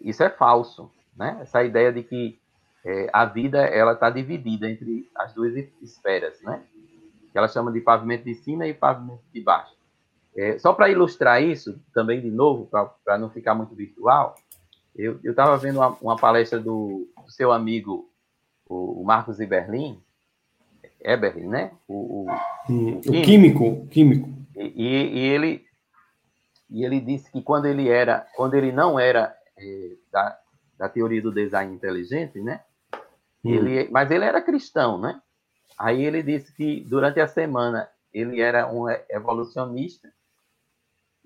[0.00, 1.38] isso é falso, né?
[1.40, 2.41] Essa ideia de que
[2.84, 6.62] é, a vida ela está dividida entre as duas esferas, né?
[7.30, 9.74] Que ela chama de pavimento de cima e pavimento de baixo.
[10.36, 12.68] É, só para ilustrar isso, também de novo,
[13.04, 14.34] para não ficar muito virtual,
[14.96, 18.10] eu estava vendo uma, uma, palestra do, do, seu amigo,
[18.68, 20.02] o, o Marcos Iberlin,
[21.00, 21.72] Eberlin, né?
[21.88, 24.28] O, o, o químico, químico.
[24.56, 25.64] E, e, ele
[26.68, 30.38] e ele disse que quando ele era, quando ele não era é, da,
[30.78, 32.62] da teoria do design inteligente, né?
[33.44, 33.50] Hum.
[33.50, 35.20] Ele, mas ele era cristão, né?
[35.78, 40.12] Aí ele disse que durante a semana ele era um evolucionista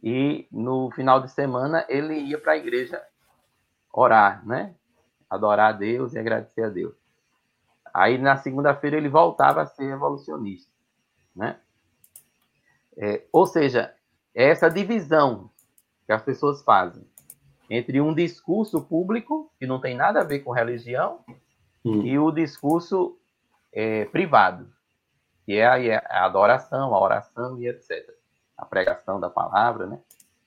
[0.03, 3.03] e no final de semana ele ia para a igreja
[3.93, 4.75] orar, né?
[5.29, 6.95] Adorar a Deus e agradecer a Deus.
[7.93, 10.71] Aí na segunda-feira ele voltava a ser evolucionista,
[11.35, 11.59] né?
[12.97, 13.95] É, ou seja,
[14.35, 15.51] é essa divisão
[16.07, 17.05] que as pessoas fazem
[17.69, 21.25] entre um discurso público que não tem nada a ver com religião
[21.88, 22.03] hum.
[22.03, 23.18] e o discurso
[23.72, 24.68] é, privado,
[25.44, 28.09] que é a, é a, adoração, a oração e etc.
[28.57, 30.01] A pregação da palavra, né?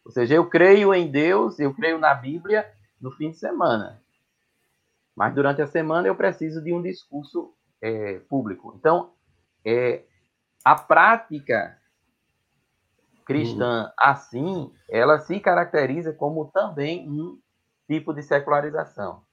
[0.03, 4.01] Ou seja, eu creio em Deus, eu creio na Bíblia, no fim de semana.
[5.15, 8.73] Mas durante a semana eu preciso de um discurso é, público.
[8.77, 9.11] Então,
[9.63, 10.03] é,
[10.63, 11.77] a prática
[13.25, 13.91] cristã uhum.
[13.97, 17.39] assim, ela se caracteriza como também um
[17.87, 19.23] tipo de secularização.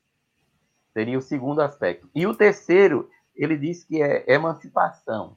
[0.97, 2.09] Seria o segundo aspecto.
[2.15, 5.37] E o terceiro, ele diz que é emancipação.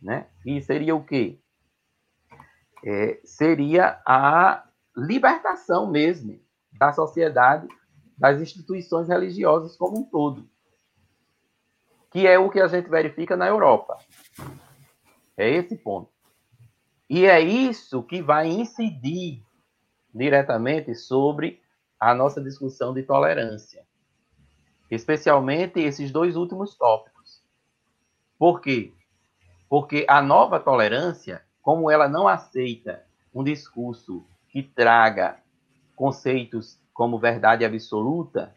[0.00, 0.28] Né?
[0.46, 1.40] E seria o quê?
[2.84, 4.64] É, seria a
[4.96, 6.40] libertação mesmo
[6.78, 7.66] da sociedade,
[8.16, 10.48] das instituições religiosas como um todo.
[12.12, 13.98] que é o que a gente verifica na Europa.
[15.36, 16.12] É esse ponto.
[17.10, 19.42] E é isso que vai incidir
[20.14, 21.60] diretamente sobre
[21.98, 23.84] a nossa discussão de tolerância.
[24.92, 27.42] Especialmente esses dois últimos tópicos.
[28.38, 28.92] Por quê?
[29.66, 33.02] Porque a nova tolerância, como ela não aceita
[33.34, 35.38] um discurso que traga
[35.96, 38.54] conceitos como verdade absoluta,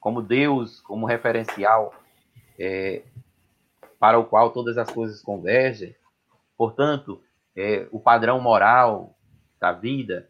[0.00, 1.94] como Deus, como referencial
[2.58, 3.04] é,
[4.00, 5.94] para o qual todas as coisas convergem.
[6.56, 7.22] Portanto,
[7.54, 9.16] é, o padrão moral
[9.60, 10.28] da vida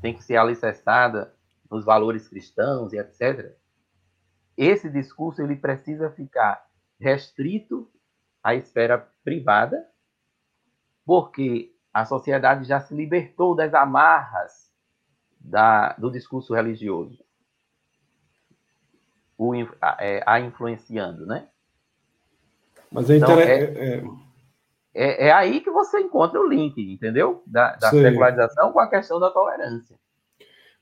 [0.00, 1.34] tem que ser alicerçada
[1.68, 3.52] nos valores cristãos e etc.
[4.56, 6.66] Esse discurso ele precisa ficar
[6.98, 7.90] restrito
[8.42, 9.86] à esfera privada,
[11.04, 14.72] porque a sociedade já se libertou das amarras
[15.38, 17.24] da, do discurso religioso,
[19.38, 21.48] o, a, é, a influenciando, né?
[22.90, 24.04] Mas é, então, é, é,
[24.94, 27.42] é, é, aí que você encontra o link, entendeu?
[27.46, 29.98] Da, da secularização com a questão da tolerância.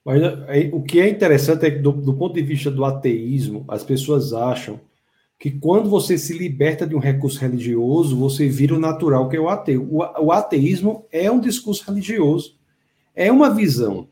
[0.04, 3.64] Mas é, o que é interessante é que, do, do, ponto de vista do ateísmo,
[3.68, 4.78] as pessoas acham
[5.38, 9.40] que quando você se liberta de um recurso religioso, você vira o natural, que é
[9.40, 9.88] o ateu.
[9.90, 12.56] O, o ateísmo é um discurso religioso,
[13.14, 14.08] é uma visão,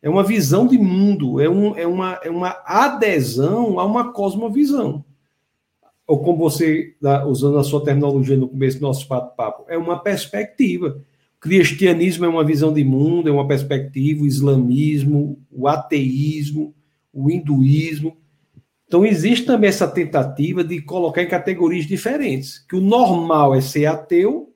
[0.00, 5.04] é uma visão de mundo, é, um, é, uma, é uma adesão a uma cosmovisão
[6.06, 6.94] ou como você,
[7.26, 11.00] usando a sua terminologia no começo do nosso papo, é uma perspectiva.
[11.42, 16.72] O cristianismo é uma visão de mundo, é uma perspectiva, o islamismo, o ateísmo,
[17.12, 18.16] o hinduísmo.
[18.86, 23.86] Então, existe também essa tentativa de colocar em categorias diferentes, que o normal é ser
[23.86, 24.54] ateu,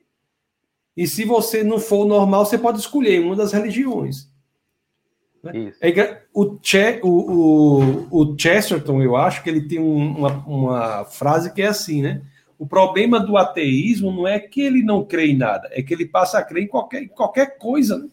[0.97, 4.31] e se você não for normal, você pode escolher uma das religiões.
[5.43, 5.73] Né?
[5.81, 11.05] É, o, che, o, o, o, Chesterton, eu acho que ele tem um, uma, uma
[11.05, 12.23] frase que é assim, né?
[12.59, 16.07] O problema do ateísmo não é que ele não crê em nada, é que ele
[16.07, 17.99] passa a crer em qualquer, em qualquer coisa.
[17.99, 18.09] Né?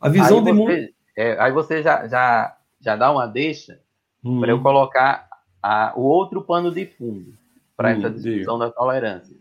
[0.00, 0.72] A visão aí de mundo.
[1.16, 3.80] É, aí você já, já, já dá uma deixa
[4.24, 4.40] hum.
[4.40, 5.28] para eu colocar
[5.62, 7.34] a, o outro pano de fundo
[7.76, 8.66] para hum, essa discussão diga.
[8.66, 9.36] da tolerância.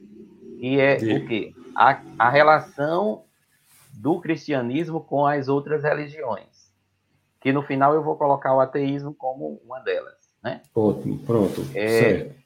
[0.60, 1.24] E é diga.
[1.24, 1.54] o quê?
[1.76, 3.24] A, a relação
[3.94, 6.54] do cristianismo com as outras religiões
[7.44, 10.16] que no final eu vou colocar o ateísmo como uma delas.
[10.42, 10.62] Né?
[10.74, 11.62] Ótimo, pronto.
[11.76, 11.88] É...
[12.00, 12.43] Certo.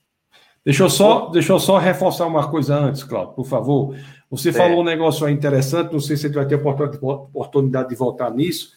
[0.68, 3.96] Deixa eu, só, deixa eu só reforçar uma coisa antes, Claudio, por favor.
[4.30, 4.68] Você certo.
[4.68, 8.74] falou um negócio aí interessante, não sei se você vai ter oportunidade de voltar nisso,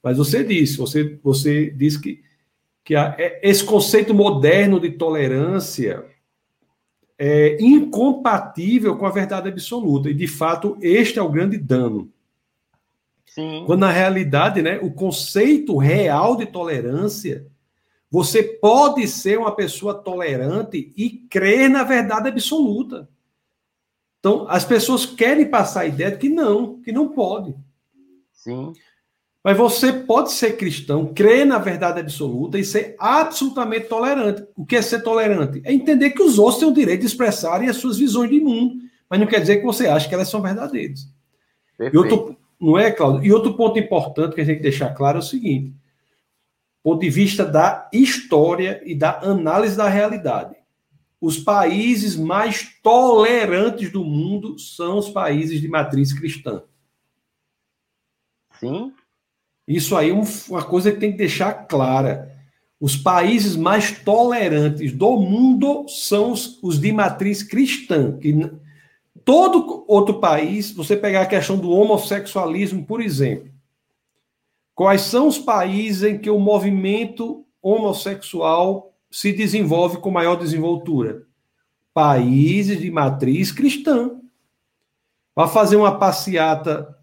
[0.00, 2.22] mas você disse, você, você disse que,
[2.84, 6.04] que a, é, esse conceito moderno de tolerância
[7.18, 12.12] é incompatível com a verdade absoluta, e de fato este é o grande dano.
[13.26, 13.64] Sim.
[13.66, 17.44] Quando na realidade, né, o conceito real de tolerância,
[18.10, 23.08] você pode ser uma pessoa tolerante e crer na verdade absoluta.
[24.18, 27.54] Então, as pessoas querem passar a ideia de que não, que não pode.
[28.32, 28.72] Sim.
[29.44, 34.44] Mas você pode ser cristão, crer na verdade absoluta e ser absolutamente tolerante.
[34.56, 35.62] O que é ser tolerante?
[35.64, 38.76] É entender que os outros têm o direito de expressarem as suas visões de mundo,
[39.08, 41.08] mas não quer dizer que você acha que elas são verdadeiras.
[41.76, 41.94] Perfeito.
[41.94, 43.24] E outro, não é, Cláudio?
[43.24, 45.72] E outro ponto importante que a gente tem que deixar claro é o seguinte:
[46.82, 50.56] ponto de vista da história e da análise da realidade.
[51.20, 56.62] Os países mais tolerantes do mundo são os países de matriz cristã.
[58.60, 58.92] Sim.
[59.66, 60.14] Isso aí é
[60.48, 62.34] uma coisa que tem que deixar clara.
[62.80, 68.32] Os países mais tolerantes do mundo são os, os de matriz cristã, que
[69.24, 73.50] todo outro país, você pegar a questão do homossexualismo, por exemplo.
[74.78, 81.24] Quais são os países em que o movimento homossexual se desenvolve com maior desenvoltura?
[81.92, 84.12] Países de matriz cristã.
[85.34, 86.96] Vai fazer uma passeata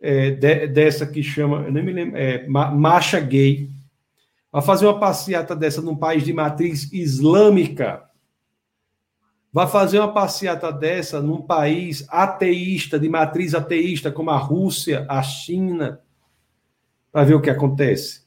[0.00, 3.68] é, de, dessa que chama, eu nem me lembro, é, marcha gay.
[4.50, 8.02] Vai fazer uma passeata dessa num país de matriz islâmica
[9.52, 15.22] vai fazer uma passeata dessa num país ateísta, de matriz ateísta, como a Rússia, a
[15.22, 16.00] China,
[17.18, 18.22] para ver o que acontece.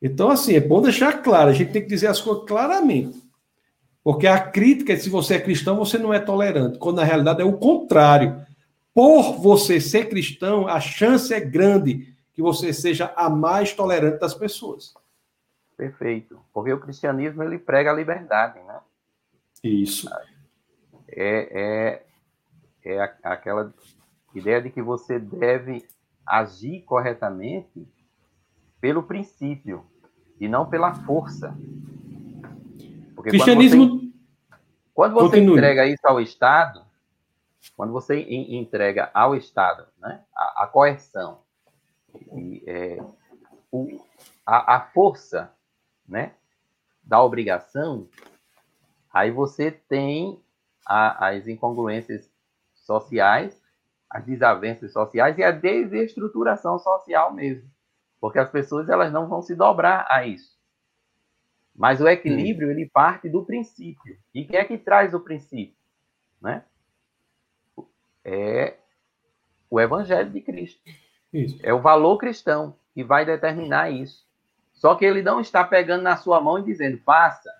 [0.00, 3.22] Então, assim, é bom deixar claro, a gente tem que dizer as coisas claramente.
[4.02, 7.42] Porque a crítica é se você é cristão, você não é tolerante, quando na realidade
[7.42, 8.40] é o contrário.
[8.94, 14.32] Por você ser cristão, a chance é grande que você seja a mais tolerante das
[14.32, 14.94] pessoas.
[15.76, 16.40] Perfeito.
[16.50, 18.80] Porque o cristianismo ele prega a liberdade, né?
[19.62, 20.08] Isso.
[21.06, 22.00] É,
[22.86, 23.70] é, é aquela
[24.34, 25.84] ideia de que você deve
[26.28, 27.86] agir corretamente
[28.80, 29.84] pelo princípio
[30.40, 31.56] e não pela força.
[33.14, 34.08] Porque Cristianismo.
[34.94, 36.84] Quando você, quando você entrega isso ao Estado,
[37.76, 41.40] quando você entrega ao Estado né, a, a coerção,
[42.32, 43.02] e, é,
[43.70, 44.00] o,
[44.44, 45.52] a, a, força
[46.06, 46.32] né,
[47.02, 48.08] da obrigação,
[49.12, 50.42] aí você tem
[50.86, 52.30] a, as incongruências
[52.74, 53.60] sociais,
[54.10, 57.68] as desavenças sociais e a desestruturação social mesmo.
[58.20, 60.56] Porque as pessoas elas não vão se dobrar a isso.
[61.74, 64.18] Mas o equilíbrio, ele parte do princípio.
[64.34, 65.76] E quem é que traz o princípio?
[66.40, 66.64] Né?
[68.24, 68.76] É
[69.70, 70.80] o Evangelho de Cristo.
[71.32, 71.58] Isso.
[71.62, 74.26] É o valor cristão que vai determinar isso.
[74.72, 77.50] Só que ele não está pegando na sua mão e dizendo, faça.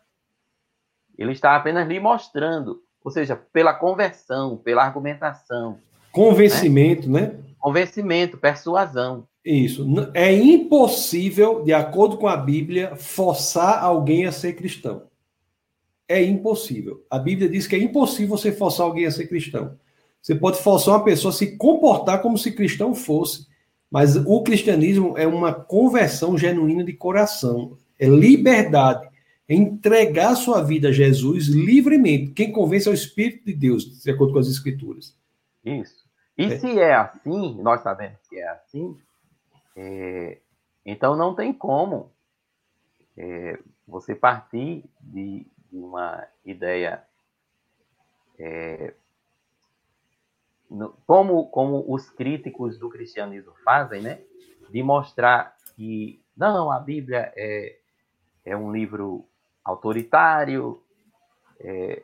[1.17, 2.83] Ele está apenas lhe mostrando.
[3.05, 5.81] Ou seja, pela conversão, pela argumentação.
[6.19, 7.21] Convencimento, né?
[7.21, 7.33] né?
[7.61, 9.25] Convencimento, persuasão.
[9.45, 9.87] Isso.
[10.13, 15.05] É impossível, de acordo com a Bíblia, forçar alguém a ser cristão.
[16.09, 17.05] É impossível.
[17.09, 19.79] A Bíblia diz que é impossível você forçar alguém a ser cristão.
[20.21, 23.47] Você pode forçar uma pessoa a se comportar como se cristão fosse.
[23.89, 27.79] Mas o cristianismo é uma conversão genuína de coração.
[27.97, 29.09] É liberdade.
[29.49, 32.33] É entregar sua vida a Jesus livremente.
[32.33, 35.17] Quem convence é o Espírito de Deus, de acordo com as Escrituras.
[35.65, 36.08] Isso.
[36.39, 36.59] E é.
[36.59, 38.97] se é assim, nós sabemos que é assim,
[39.77, 40.39] é,
[40.87, 42.13] então não tem como
[43.17, 47.03] é, você partir de, de uma ideia
[48.39, 48.95] é,
[50.71, 54.21] no, como, como os críticos do cristianismo fazem, né?
[54.71, 57.79] De mostrar que não, a Bíblia é,
[58.45, 59.27] é um livro
[59.65, 60.81] autoritário,
[61.59, 62.03] é,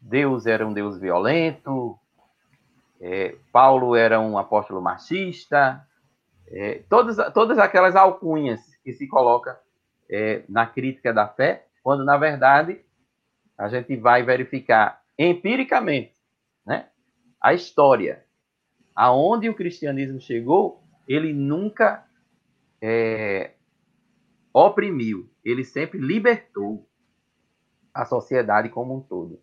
[0.00, 1.96] Deus era um Deus violento,
[3.02, 5.84] é, Paulo era um apóstolo machista,
[6.46, 9.58] é, todas, todas aquelas alcunhas que se coloca
[10.08, 12.80] é, na crítica da fé, quando na verdade
[13.58, 16.14] a gente vai verificar empiricamente,
[16.64, 16.86] né,
[17.40, 18.24] a história,
[18.94, 22.06] aonde o cristianismo chegou, ele nunca
[22.80, 23.50] é,
[24.54, 26.88] oprimiu, ele sempre libertou
[27.92, 29.40] a sociedade como um todo.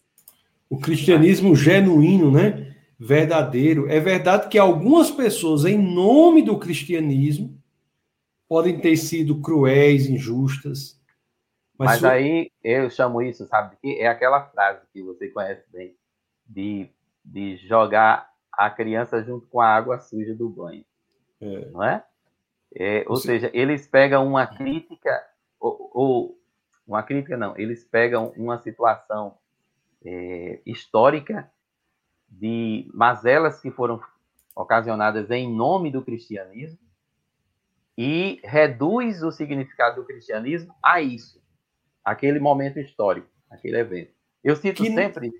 [0.70, 2.79] O cristianismo genuíno, né?
[3.00, 3.90] Verdadeiro.
[3.90, 7.58] É verdade que algumas pessoas, em nome do cristianismo,
[8.48, 11.00] podem ter sido cruéis, injustas.
[11.78, 13.78] Mas, mas aí eu chamo isso, sabe?
[13.84, 15.96] É aquela frase que você conhece bem,
[16.46, 16.90] de,
[17.24, 20.84] de jogar a criança junto com a água suja do banho.
[21.40, 21.66] É.
[21.70, 22.04] Não é?
[22.76, 25.24] é ou seja, eles pegam uma crítica,
[25.58, 26.40] ou, ou,
[26.86, 29.38] uma crítica não, eles pegam uma situação
[30.04, 31.50] é, histórica
[32.30, 34.00] de mazelas que foram
[34.56, 36.80] ocasionadas em nome do cristianismo
[37.98, 41.42] e reduz o significado do cristianismo a isso,
[42.04, 44.14] aquele momento histórico, aquele evento.
[44.44, 44.94] Eu cito que...
[44.94, 45.32] sempre,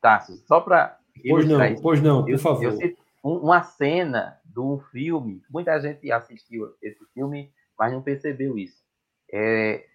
[0.00, 1.82] Tarso, só para Pois não, isso.
[1.82, 2.64] pois não, por eu, favor.
[2.64, 8.58] Eu cito uma cena de um filme, muita gente assistiu esse filme, mas não percebeu
[8.58, 8.84] isso.
[9.32, 9.86] É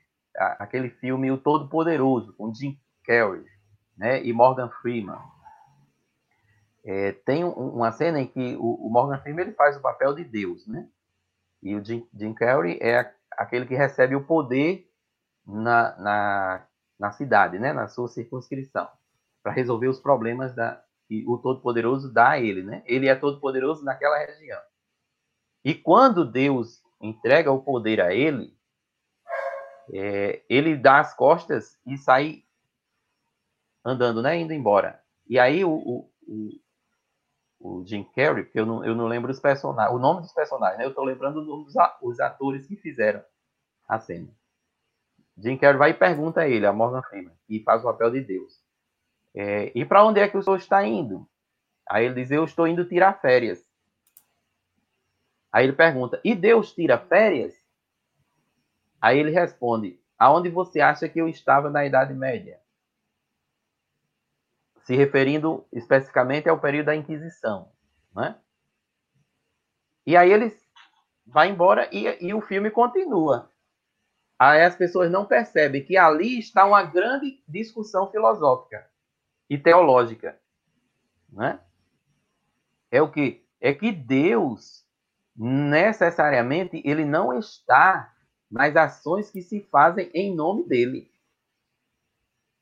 [0.58, 3.46] aquele filme O Todo Poderoso, com Jim Carrey
[3.98, 5.20] né, e Morgan Freeman.
[6.84, 10.24] É, tem uma cena em que o, o, Morgan Freeman ele faz o papel de
[10.24, 10.88] Deus, né?
[11.62, 14.90] E o Jim, Jim Carrey é aquele que recebe o poder
[15.46, 16.68] na, na,
[16.98, 17.74] na cidade, né?
[17.74, 18.88] Na sua circunscrição,
[19.44, 22.84] para resolver os problemas da, que o Todo-Poderoso dá a ele, né?
[22.86, 24.62] Ele é Todo-Poderoso naquela região.
[25.66, 28.56] E quando Deus entrega o poder a ele,
[29.92, 32.44] é, ele dá as costas e sai
[33.84, 34.38] andando, né?
[34.38, 35.02] Indo embora.
[35.28, 36.12] E aí o, o,
[37.60, 40.78] o Jim Carrey, porque eu não, eu não lembro os personagens, o nome dos personagens,
[40.78, 40.86] né?
[40.86, 43.24] Eu estou lembrando dos os atores que fizeram
[43.88, 44.30] a cena.
[45.38, 48.22] Jim Carrey vai e pergunta a ele, a Morgan Freeman, que faz o papel de
[48.22, 48.62] Deus.
[49.36, 51.28] É, e para onde é que o senhor está indo?
[51.88, 53.66] Aí ele diz, eu estou indo tirar férias.
[55.52, 57.56] Aí ele pergunta, e Deus tira férias?
[59.02, 62.60] Aí ele responde, aonde você acha que eu estava na Idade Média?
[64.90, 67.72] Se referindo especificamente ao período da Inquisição,
[68.12, 68.36] né?
[70.04, 70.68] E aí eles
[71.28, 73.52] vai embora e, e o filme continua.
[74.40, 78.90] Aí as pessoas não percebem que ali está uma grande discussão filosófica
[79.48, 80.42] e teológica,
[81.32, 81.60] né?
[82.90, 84.84] É o que é que Deus
[85.36, 88.12] necessariamente ele não está
[88.50, 91.12] nas ações que se fazem em nome dele.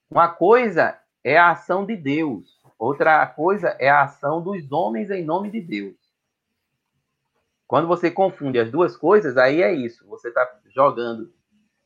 [0.10, 2.58] Uma coisa é a ação de Deus.
[2.78, 5.96] Outra coisa é a ação dos homens em nome de Deus.
[7.68, 10.08] Quando você confunde as duas coisas, aí é isso.
[10.08, 11.34] Você está jogando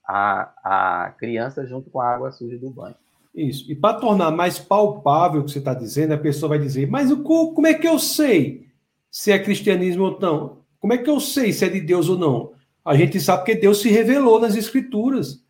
[0.06, 2.96] a, a criança junto com a água suja do banho.
[3.34, 3.72] Isso.
[3.72, 7.12] E para tornar mais palpável o que você está dizendo, a pessoa vai dizer: Mas
[7.24, 8.68] como é que eu sei
[9.10, 10.62] se é cristianismo ou não?
[10.80, 12.54] Como é que eu sei se é de Deus ou não?
[12.84, 15.42] A gente sabe que Deus se revelou nas Escrituras.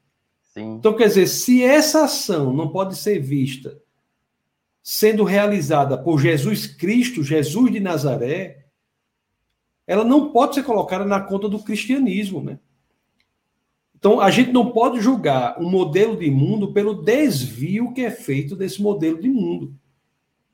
[0.54, 0.76] Sim.
[0.76, 3.82] Então, quer dizer, se essa ação não pode ser vista
[4.84, 8.66] sendo realizada por Jesus Cristo, Jesus de Nazaré,
[9.88, 12.60] ela não pode ser colocada na conta do cristianismo, né?
[13.98, 18.56] Então, a gente não pode julgar um modelo de mundo pelo desvio que é feito
[18.56, 19.76] desse modelo de mundo.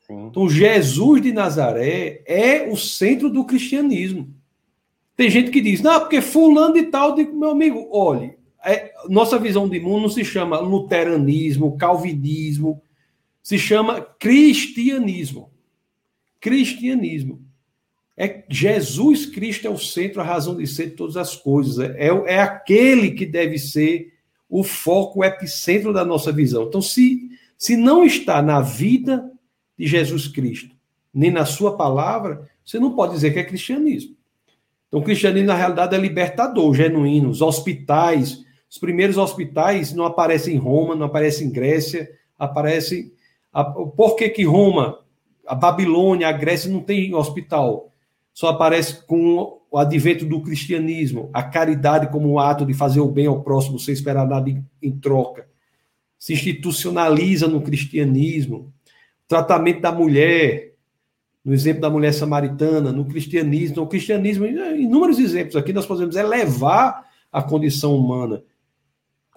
[0.06, 0.28] Sim.
[0.28, 4.34] Então, Jesus de Nazaré é o centro do cristianismo.
[5.16, 9.40] Tem gente que diz, não, porque fulano de tal, digo, meu amigo, olhe, é, nossa
[9.40, 12.82] visão de mundo não se chama luteranismo, calvinismo,
[13.42, 15.50] se chama cristianismo.
[16.40, 17.42] Cristianismo.
[18.16, 21.78] É Jesus Cristo é o centro, a razão de ser de todas as coisas.
[21.96, 24.14] É, é aquele que deve ser
[24.50, 26.64] o foco, o epicentro da nossa visão.
[26.64, 29.32] Então, se, se não está na vida
[29.78, 30.76] de Jesus Cristo,
[31.14, 34.16] nem na sua palavra, você não pode dizer que é cristianismo.
[34.88, 37.30] Então, o cristianismo, na realidade, é libertador, genuíno.
[37.30, 43.12] Os hospitais, os primeiros hospitais não aparecem em Roma, não aparecem em Grécia, aparecem.
[43.96, 45.00] Por que, que Roma,
[45.46, 47.92] a Babilônia, a Grécia não tem hospital?
[48.38, 53.08] só aparece com o advento do cristianismo, a caridade como um ato de fazer o
[53.08, 54.48] bem ao próximo sem esperar nada
[54.80, 55.48] em, troca.
[56.20, 58.72] Se institucionaliza no cristianismo.
[59.28, 60.76] Tratamento da mulher,
[61.44, 63.78] no exemplo da mulher samaritana, no cristianismo.
[63.78, 68.44] No cristianismo, inúmeros exemplos aqui nós podemos elevar a condição humana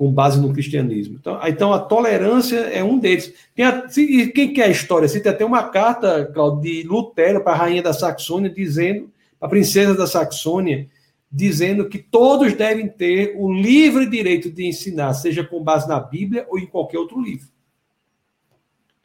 [0.01, 1.19] com base no cristianismo.
[1.21, 3.35] Então, então a tolerância é um deles.
[3.59, 5.07] A, se, quem quer a história?
[5.07, 9.47] Se tem até uma carta, Claudio, de Lutero para a rainha da Saxônia, dizendo, a
[9.47, 10.89] princesa da Saxônia,
[11.31, 16.47] dizendo que todos devem ter o livre direito de ensinar, seja com base na Bíblia
[16.49, 17.49] ou em qualquer outro livro.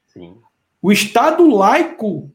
[0.05, 0.37] Sim.
[0.81, 2.31] O Estado laico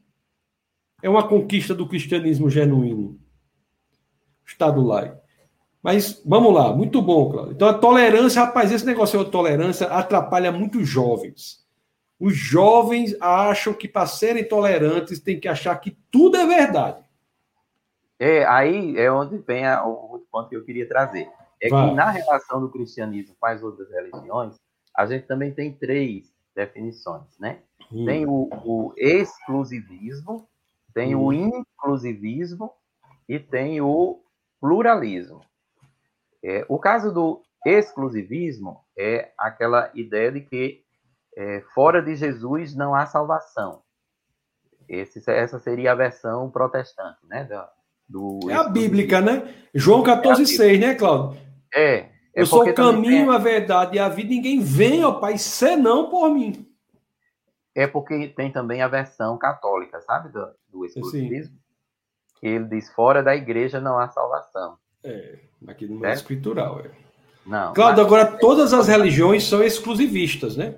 [1.02, 3.18] é uma conquista do cristianismo genuíno.
[4.46, 5.19] Estado laico.
[5.82, 7.52] Mas vamos lá, muito bom, Claudio.
[7.52, 11.60] Então a tolerância, rapaz, esse negócio de tolerância atrapalha muito jovens.
[12.18, 17.02] Os jovens acham que para serem tolerantes tem que achar que tudo é verdade.
[18.18, 21.30] É, aí é onde vem a, o outro ponto que eu queria trazer.
[21.62, 21.88] É Vai.
[21.88, 24.56] que na relação do cristianismo com as outras religiões,
[24.94, 27.60] a gente também tem três definições, né?
[27.90, 28.04] Hum.
[28.04, 30.46] Tem o, o, exclusivismo,
[30.92, 31.24] tem hum.
[31.24, 32.70] o inclusivismo
[33.26, 34.20] e tem o
[34.60, 35.40] pluralismo.
[36.42, 40.82] É, o caso do exclusivismo é aquela ideia de que
[41.36, 43.82] é, fora de Jesus não há salvação.
[44.88, 47.44] Esse, essa seria a versão protestante, né?
[48.08, 49.54] Do, do é a bíblica, né?
[49.72, 51.40] João 14, é 6, né, Cláudio?
[51.72, 51.94] É.
[51.94, 54.30] é Eu sou o caminho, a verdade e a vida.
[54.30, 56.66] Ninguém vem, ó Pai, senão por mim.
[57.72, 60.30] É porque tem também a versão católica, sabe?
[60.30, 61.54] Do, do exclusivismo.
[61.54, 61.60] Sim.
[62.40, 64.76] Que ele diz: fora da igreja não há salvação.
[65.02, 66.80] É, aqui no é escritural.
[66.80, 66.90] É.
[67.46, 67.72] Não.
[67.72, 70.74] Claro, agora todas as religiões são exclusivistas, né?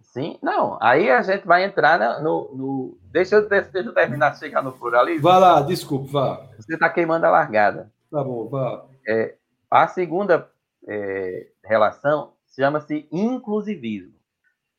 [0.00, 0.78] Sim, não.
[0.80, 2.54] Aí a gente vai entrar no.
[2.54, 2.98] no...
[3.02, 5.22] Deixa, eu, deixa eu terminar de chegar no pluralismo.
[5.22, 6.48] Vá lá, desculpe, vá.
[6.56, 7.92] Você está queimando a largada.
[8.10, 8.86] Tá bom, vá.
[9.06, 9.34] É,
[9.70, 10.48] a segunda
[10.86, 14.14] é, relação chama-se inclusivismo.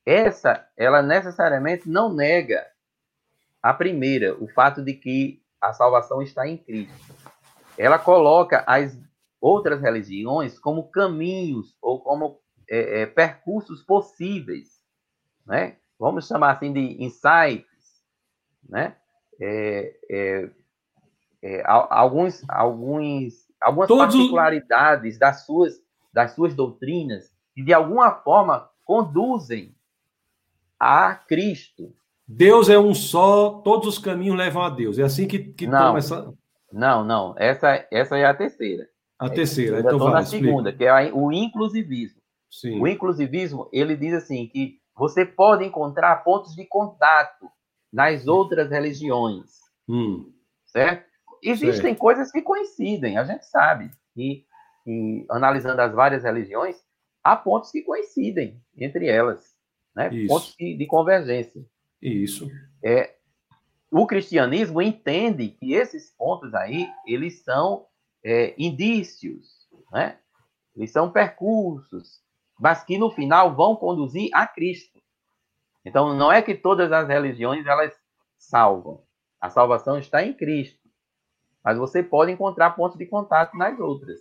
[0.05, 2.65] Essa, ela necessariamente não nega
[3.61, 7.24] a primeira, o fato de que a salvação está em Cristo
[7.77, 8.97] ela coloca as
[9.39, 14.81] outras religiões como caminhos ou como é, é, percursos possíveis,
[15.45, 15.77] né?
[15.99, 18.03] Vamos chamar assim de insights,
[18.67, 18.95] né?
[19.39, 20.49] É, é,
[21.43, 24.15] é alguns, alguns, algumas Todos...
[24.15, 25.73] particularidades das suas,
[26.11, 29.75] das suas doutrinas que de alguma forma conduzem
[30.79, 31.93] a Cristo.
[32.27, 34.99] Deus é um só, todos os caminhos levam a Deus.
[34.99, 35.79] É assim que, que Não.
[35.79, 36.33] toma essa.
[36.75, 37.33] Não, não.
[37.37, 38.89] Essa, essa é a terceira.
[39.17, 39.77] A terceira.
[39.77, 40.45] É, então vai, na explica.
[40.45, 42.21] segunda, que é o inclusivismo.
[42.51, 42.81] Sim.
[42.81, 47.49] O inclusivismo, ele diz assim que você pode encontrar pontos de contato
[47.91, 49.51] nas outras religiões.
[49.87, 50.33] Hum.
[50.65, 51.05] Certo?
[51.41, 51.99] Existem certo.
[51.99, 53.89] coisas que coincidem, a gente sabe.
[54.15, 54.43] E,
[54.85, 56.75] e, analisando as várias religiões,
[57.23, 59.55] há pontos que coincidem entre elas.
[59.95, 60.09] Né?
[60.27, 61.65] Pontos de, de convergência.
[62.01, 62.49] Isso.
[62.83, 63.15] É,
[63.91, 67.85] o cristianismo entende que esses pontos aí, eles são
[68.23, 70.17] é, indícios, né?
[70.75, 72.21] Eles são percursos,
[72.59, 74.99] mas que no final vão conduzir a Cristo.
[75.85, 77.93] Então, não é que todas as religiões elas
[78.37, 79.03] salvam.
[79.39, 80.79] A salvação está em Cristo.
[81.63, 84.19] Mas você pode encontrar pontos de contato nas outras.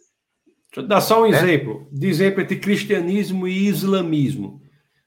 [0.70, 1.30] Deixa eu dar só um é?
[1.30, 1.88] exemplo.
[1.90, 4.60] De exemplo entre cristianismo e islamismo.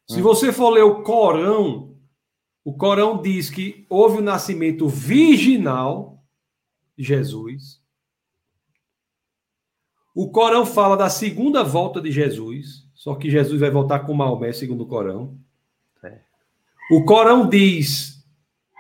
[0.10, 0.24] Se hum.
[0.24, 1.97] você for ler o Corão,
[2.68, 6.24] o Corão diz que houve o nascimento virginal
[6.98, 7.82] de Jesus.
[10.14, 14.52] O Corão fala da segunda volta de Jesus, só que Jesus vai voltar com Maomé,
[14.52, 15.38] segundo o Corão.
[16.04, 16.20] É.
[16.92, 18.26] O Corão diz,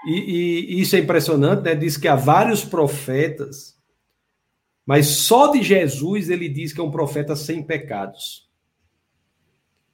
[0.06, 1.76] e, e, isso é impressionante, né?
[1.76, 3.78] Diz que há vários profetas
[4.88, 8.47] mas só de Jesus ele diz que é um profeta sem pecados.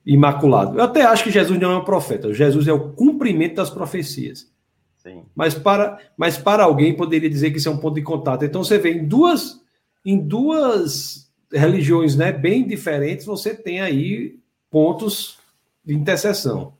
[0.05, 0.77] Imaculado.
[0.77, 2.33] Eu até acho que Jesus não é um profeta.
[2.33, 4.51] Jesus é o cumprimento das profecias.
[4.97, 5.25] Sim.
[5.35, 8.43] Mas para, mas para alguém poderia dizer que isso é um ponto de contato.
[8.43, 9.61] Então você vê em duas
[10.05, 14.37] em duas religiões, né, bem diferentes, você tem aí
[14.69, 15.39] pontos
[15.85, 16.73] de interseção.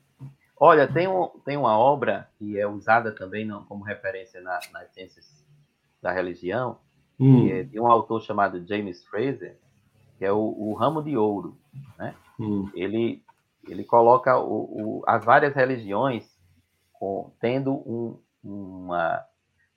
[0.59, 4.91] Olha, tem, um, tem uma obra que é usada também não, como referência na, nas
[4.93, 5.25] ciências
[6.01, 6.77] da religião,
[7.19, 7.47] Hum.
[7.47, 9.57] É, tem um autor chamado James Fraser,
[10.17, 11.57] que é o, o Ramo de Ouro.
[11.97, 12.13] Né?
[12.39, 12.69] Hum.
[12.73, 13.23] Ele,
[13.67, 16.29] ele coloca o, o, as várias religiões
[16.93, 19.23] com, tendo um, uma,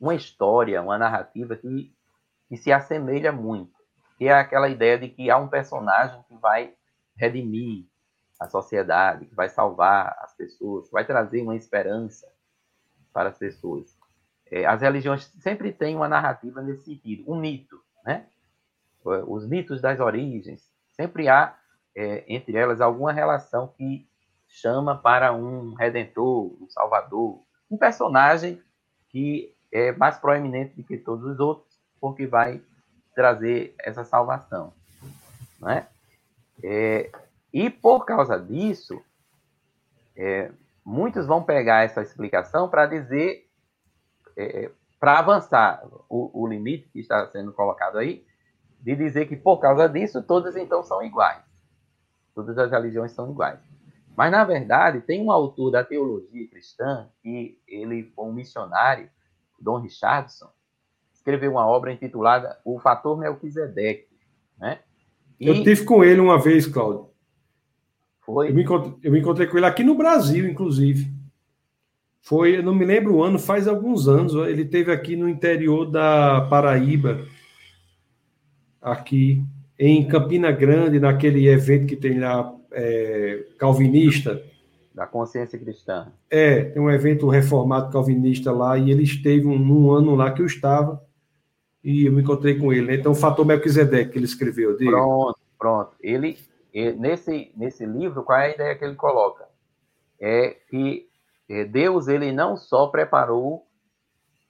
[0.00, 1.92] uma história, uma narrativa que,
[2.48, 3.74] que se assemelha muito.
[4.18, 6.74] Que é aquela ideia de que há um personagem que vai
[7.16, 7.86] redimir
[8.38, 12.26] a sociedade, que vai salvar as pessoas, que vai trazer uma esperança
[13.12, 13.96] para as pessoas.
[14.50, 18.26] É, as religiões sempre têm uma narrativa nesse sentido, um mito, né?
[19.04, 21.56] Os mitos das origens, sempre há
[21.96, 24.06] é, entre elas alguma relação que
[24.46, 28.62] chama para um redentor, um salvador, um personagem
[29.08, 32.62] que é mais proeminente do que todos os outros, porque vai
[33.14, 34.72] trazer essa salvação,
[35.58, 35.86] né?
[36.62, 37.10] É,
[37.52, 39.02] e por causa disso,
[40.14, 40.50] é,
[40.84, 43.48] muitos vão pegar essa explicação para dizer
[44.36, 44.70] é,
[45.00, 48.26] para avançar o, o, limite que está sendo colocado aí,
[48.80, 51.45] de dizer que por causa disso todas então são iguais.
[52.36, 53.58] Todas as religiões são iguais.
[54.14, 59.08] Mas, na verdade, tem um autor da teologia cristã, que ele foi um missionário,
[59.58, 60.50] Dom Richardson,
[61.14, 64.06] escreveu uma obra intitulada O Fator Melquisedeque.
[64.58, 64.80] Né?
[65.40, 65.48] E...
[65.48, 67.08] Eu tive com ele uma vez, Cláudio.
[68.20, 68.50] Foi?
[68.50, 71.10] Eu me, encontrei, eu me encontrei com ele aqui no Brasil, inclusive.
[72.20, 74.34] Foi, eu não me lembro o ano, faz alguns anos.
[74.34, 77.26] Ele teve aqui no interior da Paraíba,
[78.82, 79.42] aqui
[79.78, 84.42] em Campina Grande, naquele evento que tem lá é, calvinista.
[84.94, 86.12] Da consciência cristã.
[86.30, 90.40] É, tem um evento reformado calvinista lá, e ele esteve um, um ano lá que
[90.40, 91.02] eu estava,
[91.84, 92.86] e eu me encontrei com ele.
[92.86, 92.94] Né?
[92.94, 94.76] Então, o Fator Melquisedeque que ele escreveu.
[94.76, 94.90] Diga.
[94.90, 95.90] Pronto, pronto.
[96.00, 96.38] Ele,
[96.98, 99.46] nesse, nesse livro, qual é a ideia que ele coloca?
[100.18, 101.06] É que
[101.48, 103.66] é, Deus ele não só preparou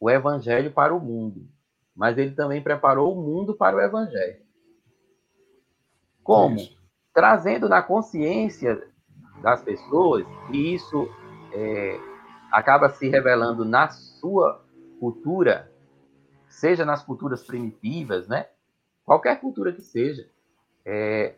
[0.00, 1.46] o evangelho para o mundo,
[1.94, 4.45] mas ele também preparou o mundo para o evangelho.
[6.26, 6.56] Como?
[6.56, 6.76] Isso.
[7.14, 8.82] Trazendo na consciência
[9.40, 11.08] das pessoas, e isso
[11.52, 12.00] é,
[12.50, 14.60] acaba se revelando na sua
[14.98, 15.70] cultura,
[16.48, 18.48] seja nas culturas primitivas, né?
[19.04, 20.28] Qualquer cultura que seja,
[20.84, 21.36] é,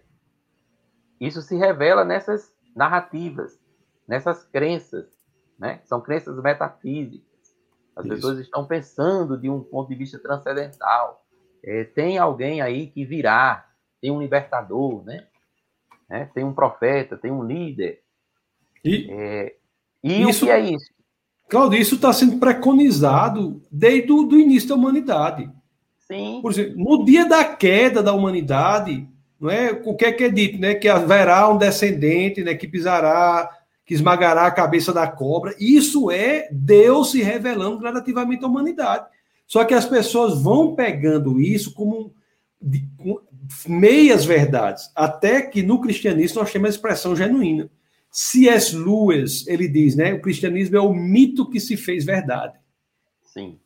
[1.21, 3.61] isso se revela nessas narrativas,
[4.07, 5.07] nessas crenças,
[5.59, 5.81] né?
[5.85, 7.29] São crenças metafísicas.
[7.95, 8.15] As Isso.
[8.15, 11.23] pessoas estão pensando de um ponto de vista transcendental.
[11.63, 13.68] É, tem alguém aí que virá,
[14.01, 15.27] tem um libertador, né?
[16.11, 18.01] É, tem um profeta, tem um líder.
[18.85, 19.55] E, é,
[20.03, 20.91] e isso, o que é isso?
[21.49, 25.51] Claudio, isso está sendo preconizado desde o do início da humanidade.
[25.99, 26.41] Sim.
[26.41, 29.07] Por exemplo, no dia da queda da humanidade,
[29.39, 29.71] não é?
[29.85, 30.59] o que é que é dito?
[30.59, 30.75] Né?
[30.75, 33.51] Que haverá um descendente né, que pisará
[33.89, 35.55] que esmagará a cabeça da cobra.
[35.59, 39.07] Isso é Deus se revelando gradativamente à humanidade.
[39.47, 42.13] Só que as pessoas vão pegando isso como
[42.61, 42.89] de,
[43.67, 47.71] meias verdades, até que no cristianismo nós temos a expressão genuína.
[48.11, 48.75] C.S.
[48.77, 50.15] Lewis, ele diz, né?
[50.15, 52.59] O cristianismo é o mito que se fez verdade.
[53.23, 53.59] Sim.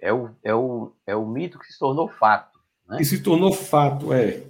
[0.00, 2.58] É o, é o, é o mito que se tornou fato.
[2.88, 2.98] Né?
[2.98, 4.42] Que se tornou fato, é.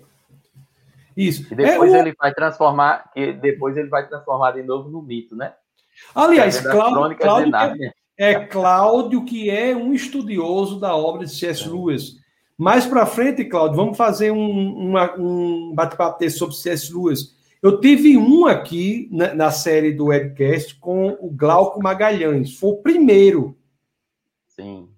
[1.17, 1.53] Isso.
[1.53, 2.17] E depois é, ele o...
[2.19, 5.55] vai transformar, que depois ele vai transformar de novo no mito, né?
[6.15, 7.53] Aliás, Cláudio, Cláudio
[8.17, 11.69] é, é Cláudio que é um estudioso da obra de C.S.
[11.69, 12.20] Lewis.
[12.61, 16.93] Mais para frente, Cláudio, vamos fazer um, um bate-papo sobre C.S.
[16.93, 17.35] Lewis.
[17.63, 22.59] Eu tive um aqui na, na, série do webcast com o Glauco Magalhães.
[22.59, 23.57] Foi o primeiro.
[24.47, 24.91] Sim.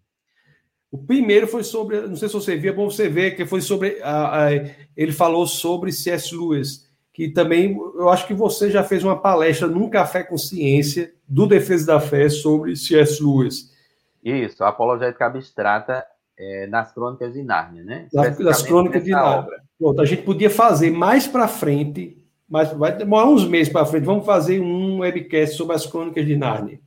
[0.90, 3.60] O primeiro foi sobre, não sei se você viu, é bom você ver, que foi
[3.60, 4.54] sobre, a, a,
[4.96, 6.34] ele falou sobre C.S.
[6.34, 11.14] Lewis, que também, eu acho que você já fez uma palestra num Café com Ciência,
[11.28, 13.22] do Defesa da Fé, sobre C.S.
[13.22, 13.70] Lewis.
[14.24, 16.04] Isso, a apologética abstrata
[16.42, 18.08] é, nas Crônicas de Nárnia, né?
[18.12, 19.62] Das, das Crônicas de Nárnia.
[19.78, 24.04] Pronto, a gente podia fazer mais para frente, mas vai demorar uns meses para frente.
[24.04, 26.80] Vamos fazer um webcast sobre as Crônicas de Nárnia.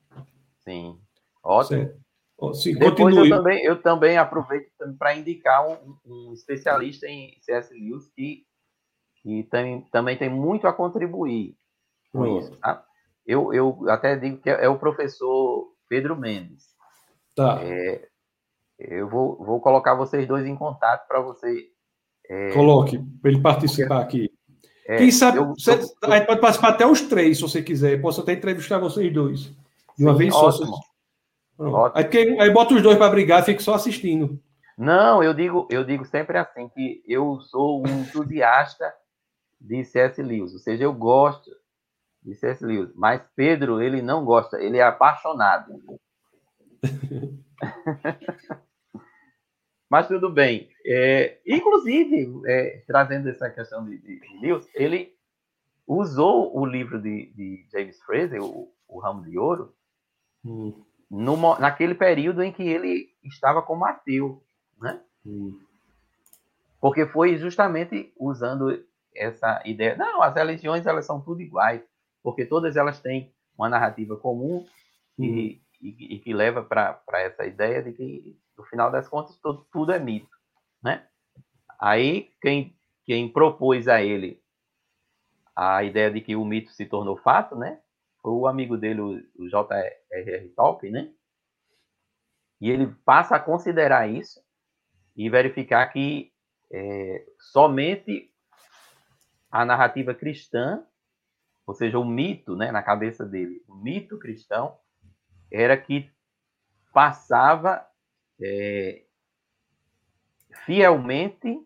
[0.59, 0.97] Sim,
[1.41, 1.89] ótimo.
[2.53, 7.73] Sim, Depois eu também, eu também aproveito para indicar um, um, especialista em C.S.
[7.73, 8.43] Lewis que,
[9.23, 11.55] que tem, também tem muito a contribuir
[12.11, 12.51] com isso.
[12.57, 12.83] Tá?
[13.25, 16.65] Eu, eu até digo que é, é o professor Pedro Mendes.
[17.33, 17.63] Tá.
[17.63, 18.05] É,
[18.79, 21.65] eu vou, vou colocar vocês dois em contato para você.
[22.29, 22.51] É...
[22.51, 24.31] Coloque, para ele participar aqui.
[24.87, 27.61] É, Quem sabe, eu, você, eu, a gente pode participar até os três, se você
[27.61, 27.93] quiser.
[27.93, 29.51] Eu posso até entrevistar vocês dois.
[29.97, 30.47] De uma sim, vez só.
[31.57, 31.91] Ótimo.
[31.95, 34.39] Aí, porque, aí bota os dois para brigar fica só assistindo.
[34.77, 38.93] Não, eu digo, eu digo sempre assim, que eu sou um entusiasta
[39.59, 40.21] de C.S.
[40.21, 41.49] Lewis, ou seja, eu gosto
[42.21, 42.63] de C.S.
[42.63, 45.71] Lewis, mas Pedro, ele não gosta, ele é apaixonado.
[49.89, 50.69] Mas tudo bem.
[50.85, 55.15] É, inclusive, é, trazendo essa questão de, de, Lewis, ele
[55.87, 59.73] usou o livro de, de James Fraser, o, o Ramo de Ouro,
[60.43, 60.83] hum.
[61.09, 64.43] no, naquele período em que ele estava como ateu,
[64.81, 64.99] né?
[65.25, 65.59] Hum.
[66.81, 68.83] Porque foi justamente usando
[69.15, 69.95] essa ideia.
[69.95, 71.81] Não, as religiões elas são tudo iguais,
[72.21, 74.65] porque todas elas têm uma narrativa comum
[75.17, 79.67] hum e, e que leva para essa ideia de que, no final das contas, tudo,
[79.71, 80.35] tudo é mito.
[80.83, 81.07] Né?
[81.79, 84.41] Aí, quem, quem propôs a ele
[85.55, 87.79] a ideia de que o mito se tornou fato, né?
[88.21, 90.49] Foi o amigo dele, o J.R.R.
[90.49, 91.13] Tolkien, né?
[92.59, 94.41] E ele passa a considerar isso
[95.15, 96.33] e verificar que
[96.71, 98.29] é, somente
[99.49, 100.85] a narrativa cristã,
[101.65, 104.77] ou seja, o mito, né, na cabeça dele, o mito cristão,
[105.51, 106.09] era que
[106.93, 107.85] passava
[108.41, 109.01] é,
[110.65, 111.59] fielmente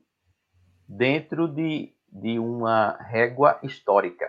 [0.87, 4.27] dentro de, de uma régua histórica.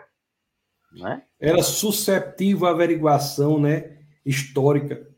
[0.93, 1.23] Né?
[1.39, 5.09] Era susceptível à averiguação né, histórica.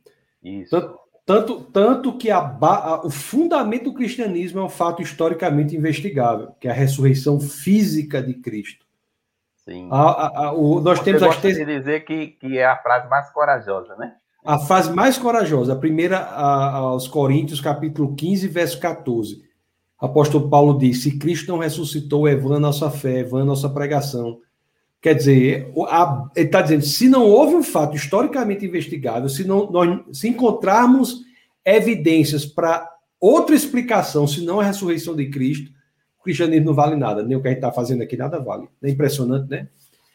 [0.42, 0.70] Isso.
[0.70, 6.52] Tanto, tanto, tanto que a, a, o fundamento do cristianismo é um fato historicamente investigável,
[6.60, 8.86] que é a ressurreição física de Cristo.
[9.64, 9.88] Sim.
[9.92, 13.30] A, a, o, nós Você temos as de dizer que, que é a frase mais
[13.30, 14.16] corajosa, né?
[14.44, 19.42] A fase mais corajosa, a primeira a, aos Coríntios, capítulo 15, verso 14.
[20.00, 23.70] O apóstolo Paulo diz: Se Cristo não ressuscitou, é vã nossa fé, é vã nossa
[23.70, 24.40] pregação.
[25.00, 25.72] Quer dizer,
[26.36, 31.22] ele está dizendo: se não houve um fato historicamente investigável, se, não, nós, se encontrarmos
[31.64, 32.88] evidências para
[33.20, 35.70] outra explicação, se não a ressurreição de Cristo,
[36.18, 37.22] o cristianismo não vale nada.
[37.22, 38.68] Nem o que a gente está fazendo aqui, nada vale.
[38.82, 39.68] É impressionante, né?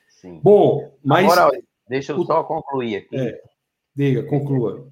[0.09, 0.41] Sim.
[0.43, 1.31] Bom, mas.
[1.31, 1.57] Agora,
[1.87, 3.15] deixa eu só concluir aqui.
[3.15, 3.41] É.
[3.97, 4.87] Diga, conclua.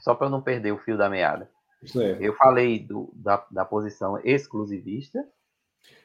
[0.00, 1.50] Só para eu não perder o fio da meada.
[1.84, 2.22] Certo.
[2.22, 5.22] Eu falei do, da, da posição exclusivista.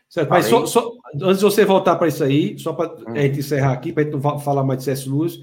[0.10, 0.44] Certo, falei...
[0.44, 3.14] mas só, só, antes de você voltar para isso aí, só para hum.
[3.16, 5.10] a gente encerrar aqui, para a gente não falar mais de C.S.
[5.10, 5.40] Lewis,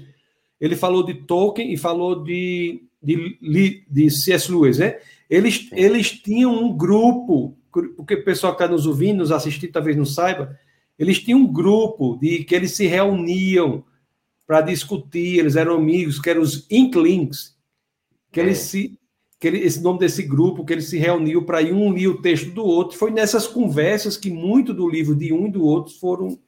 [0.61, 4.51] ele falou de Tolkien e falou de, de, de C.S.
[4.51, 4.99] Lewis, né?
[5.27, 9.97] Eles, eles tinham um grupo, porque o pessoal que está nos ouvindo, nos assistindo, talvez
[9.97, 10.55] não saiba,
[10.97, 13.83] eles tinham um grupo de que eles se reuniam
[14.49, 17.55] para discutir, eles eram amigos, que eram os Inklings,
[18.31, 18.43] que é.
[18.43, 18.97] eles se
[19.39, 22.19] que ele, esse nome desse grupo, que ele se reuniu para ir um ler o
[22.19, 22.97] texto do outro.
[22.97, 26.39] Foi nessas conversas que muito do livro de um e do outro foram.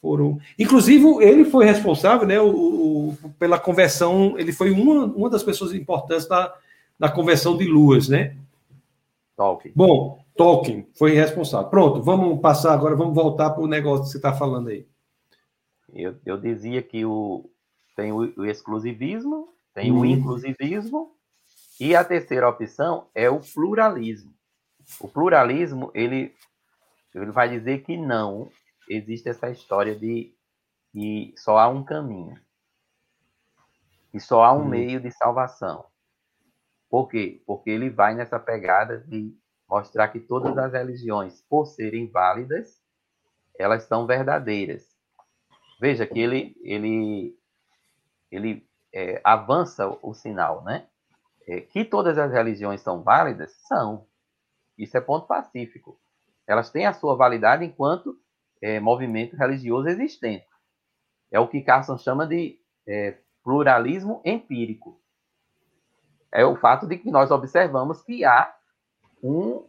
[0.00, 5.42] foram Inclusive, ele foi responsável né, o, o pela conversão, ele foi uma, uma das
[5.42, 6.50] pessoas importantes na,
[6.98, 8.36] na conversão de Luas, né?
[9.36, 9.72] Tolkien.
[9.76, 11.68] Bom, Tolkien foi responsável.
[11.68, 14.86] Pronto, vamos passar agora, vamos voltar para o negócio que você está falando aí.
[15.92, 17.50] Eu, eu dizia que o,
[17.96, 20.00] tem o, o exclusivismo, tem uhum.
[20.00, 21.16] o inclusivismo,
[21.80, 24.34] e a terceira opção é o pluralismo.
[25.00, 26.34] O pluralismo, ele,
[27.14, 28.50] ele vai dizer que não
[28.88, 30.34] existe essa história de
[30.92, 32.38] que só há um caminho.
[34.12, 34.68] E só há um uhum.
[34.68, 35.84] meio de salvação.
[36.88, 37.42] Por quê?
[37.46, 39.36] Porque ele vai nessa pegada de
[39.68, 42.80] mostrar que todas as religiões, por serem válidas,
[43.58, 44.87] elas são verdadeiras.
[45.78, 47.38] Veja que ele, ele,
[48.30, 50.86] ele é, avança o sinal, né?
[51.46, 53.52] É, que todas as religiões são válidas?
[53.66, 54.06] São.
[54.76, 55.98] Isso é ponto pacífico.
[56.46, 58.18] Elas têm a sua validade enquanto
[58.60, 60.46] é, movimento religioso existente.
[61.30, 65.00] É o que Carson chama de é, pluralismo empírico.
[66.32, 68.54] É o fato de que nós observamos que há
[69.22, 69.66] um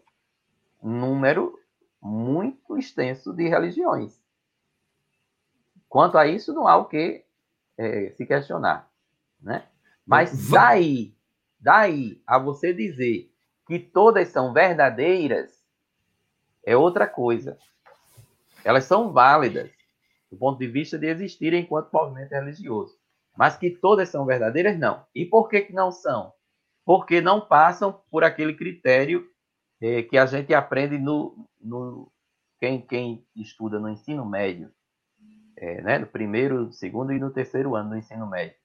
[0.81, 1.57] número
[2.01, 4.18] muito extenso de religiões.
[5.89, 7.25] Quanto a isso, não há o que
[7.77, 8.87] é, se questionar.
[9.41, 9.63] Né?
[10.05, 11.13] Mas daí,
[11.59, 13.31] daí a você dizer
[13.67, 15.59] que todas são verdadeiras
[16.63, 17.57] é outra coisa.
[18.63, 19.71] Elas são válidas
[20.31, 22.97] do ponto de vista de existir enquanto movimento religioso.
[23.35, 25.05] Mas que todas são verdadeiras, não.
[25.15, 26.33] E por que, que não são?
[26.85, 29.27] Porque não passam por aquele critério
[29.81, 32.11] eh, que a gente aprende no, no
[32.59, 34.71] quem, quem estuda no ensino médio,
[35.59, 38.55] é, né, no primeiro, segundo e no terceiro ano do ensino médio.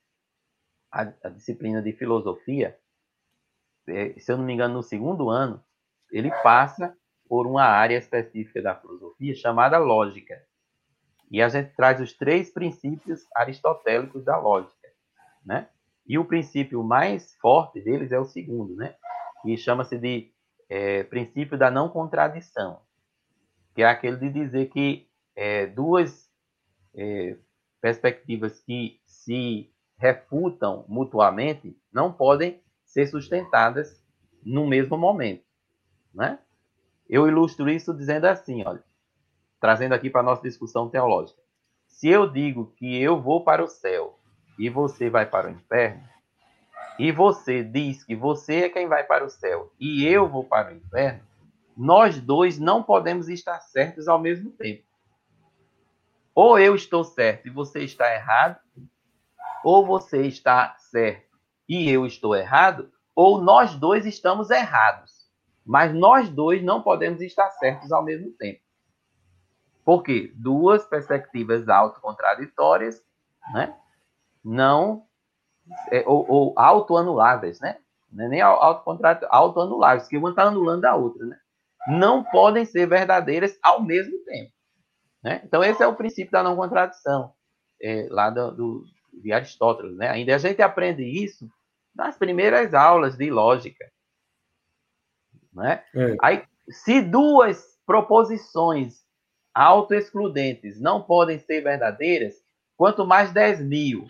[0.90, 2.78] A, a disciplina de filosofia,
[3.88, 5.62] é, se eu não me engano, no segundo ano,
[6.12, 6.97] ele passa
[7.28, 10.40] por uma área específica da filosofia chamada lógica.
[11.30, 14.88] E a gente traz os três princípios aristotélicos da lógica,
[15.45, 15.68] né?
[16.07, 18.95] E o princípio mais forte deles é o segundo, né?
[19.42, 20.30] Que chama-se de
[20.68, 22.80] é, princípio da não contradição,
[23.74, 26.24] que é aquele de dizer que é, duas
[26.95, 27.36] é,
[27.80, 34.03] perspectivas que se refutam mutuamente não podem ser sustentadas
[34.45, 35.45] no mesmo momento,
[36.12, 36.38] né?
[37.09, 38.82] Eu ilustro isso dizendo assim, olha,
[39.61, 41.40] trazendo aqui para nossa discussão teológica.
[41.86, 44.18] Se eu digo que eu vou para o céu
[44.59, 46.03] e você vai para o inferno,
[46.99, 50.72] e você diz que você é quem vai para o céu e eu vou para
[50.72, 51.22] o inferno,
[51.76, 54.84] nós dois não podemos estar certos ao mesmo tempo.
[56.35, 58.59] Ou eu estou certo e você está errado,
[59.64, 65.12] ou você está certo e eu estou errado, ou nós dois estamos errados.
[65.64, 68.61] Mas nós dois não podemos estar certos ao mesmo tempo.
[69.85, 70.32] Por quê?
[70.35, 73.03] Duas perspectivas autocontraditórias,
[73.53, 73.74] né?
[74.43, 75.07] Não,
[75.91, 77.78] é, ou, ou autoanuláveis, né?
[78.11, 81.39] Não é nem autoanuláveis, que uma está anulando a outra, né?
[81.89, 84.53] Não podem ser verdadeiras ao mesmo tempo.
[85.25, 85.41] Né?
[85.43, 87.33] Então, esse é o princípio da não contradição,
[87.81, 89.97] é, lá do, do, de Aristóteles.
[89.97, 90.11] Né?
[90.11, 91.49] Ainda a gente aprende isso
[91.95, 93.91] nas primeiras aulas de lógica.
[95.51, 95.83] Né?
[95.95, 96.16] É.
[96.20, 99.03] Aí, se duas proposições
[99.55, 102.35] autoexcludentes não podem ser verdadeiras,
[102.77, 104.07] quanto mais 10 mil.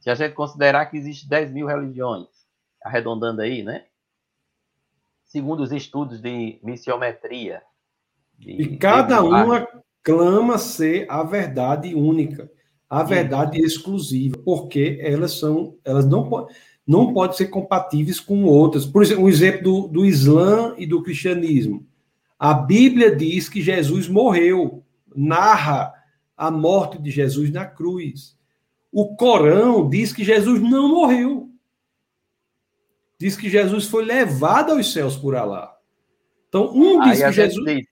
[0.00, 2.28] Se a gente considerar que existe 10 mil religiões,
[2.82, 3.86] arredondando aí, né?
[5.26, 7.62] Segundo os estudos de missiometria.
[8.38, 9.68] De, e cada uma
[10.02, 12.50] clama ser a verdade única,
[12.88, 13.64] a verdade Sim.
[13.64, 16.46] exclusiva, porque elas são, elas não,
[16.86, 18.84] não podem ser compatíveis com outras.
[18.84, 21.86] Por exemplo, um exemplo do, do Islã e do cristianismo.
[22.38, 24.82] A Bíblia diz que Jesus morreu,
[25.14, 25.94] narra
[26.36, 28.36] a morte de Jesus na cruz.
[28.90, 31.48] O Corão diz que Jesus não morreu.
[33.18, 35.72] Diz que Jesus foi levado aos céus por Alá.
[36.48, 37.64] Então, um diz Aí que Jesus.
[37.64, 37.91] Diz,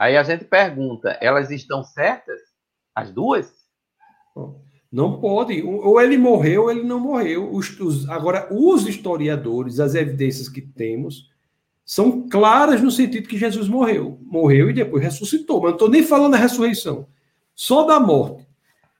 [0.00, 2.40] Aí a gente pergunta, elas estão certas?
[2.94, 3.52] As duas?
[4.90, 5.62] Não pode.
[5.62, 7.52] Ou ele morreu ou ele não morreu.
[7.52, 11.28] Os, os, agora, os historiadores, as evidências que temos,
[11.84, 14.18] são claras no sentido que Jesus morreu.
[14.22, 15.60] Morreu e depois ressuscitou.
[15.60, 17.06] Mas não estou nem falando da ressurreição.
[17.54, 18.48] Só da morte.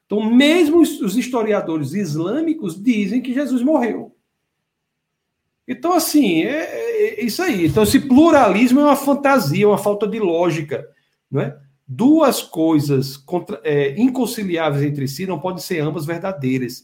[0.05, 4.15] Então, mesmo os historiadores islâmicos dizem que Jesus morreu.
[5.71, 7.67] Então, assim, é, é, isso aí.
[7.67, 10.85] Então, esse pluralismo é uma fantasia, uma falta de lógica.
[11.31, 11.57] Não é?
[11.87, 16.83] Duas coisas contra, é, inconciliáveis entre si não podem ser ambas verdadeiras.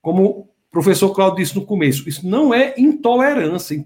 [0.00, 3.84] Como o professor Claudio disse no começo, isso não é intolerância.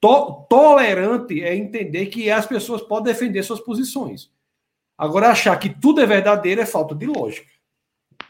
[0.00, 4.32] To, tolerante é entender que as pessoas podem defender suas posições.
[4.98, 7.46] Agora, achar que tudo é verdadeiro é falta de lógica.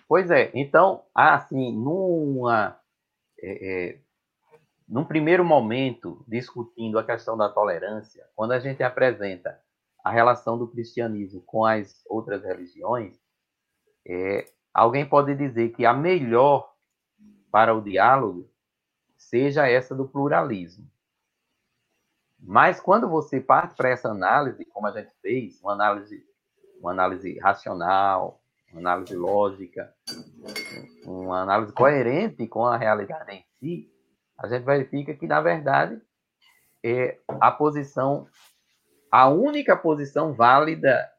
[0.07, 0.51] Pois é.
[0.53, 2.77] Então, assim, numa.
[3.41, 4.02] É, é
[4.93, 9.59] num primeiro momento, discutindo a questão da tolerância, quando a gente apresenta
[10.05, 13.18] a relação do cristianismo com as outras religiões,
[14.07, 16.74] é, alguém pode dizer que a melhor
[17.51, 18.51] para o diálogo
[19.16, 20.86] seja essa do pluralismo.
[22.38, 26.22] Mas quando você parte para essa análise, como a gente fez, uma análise,
[26.78, 29.90] uma análise racional, uma análise lógica,
[31.07, 33.90] uma análise coerente com a realidade em si,
[34.39, 36.01] a gente verifica que, na verdade,
[36.83, 38.26] é a posição,
[39.11, 41.11] a única posição válida,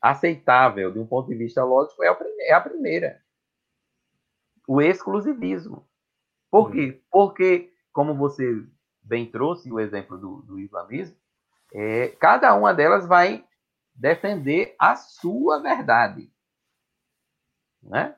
[0.00, 3.22] aceitável, de um ponto de vista lógico, é a, é a primeira.
[4.66, 5.88] O exclusivismo.
[6.50, 7.02] Por quê?
[7.10, 8.64] Porque, como você
[9.02, 11.16] bem trouxe o exemplo do, do islamismo,
[11.72, 13.44] é, cada uma delas vai
[13.94, 16.30] defender a sua verdade.
[17.82, 18.14] Né?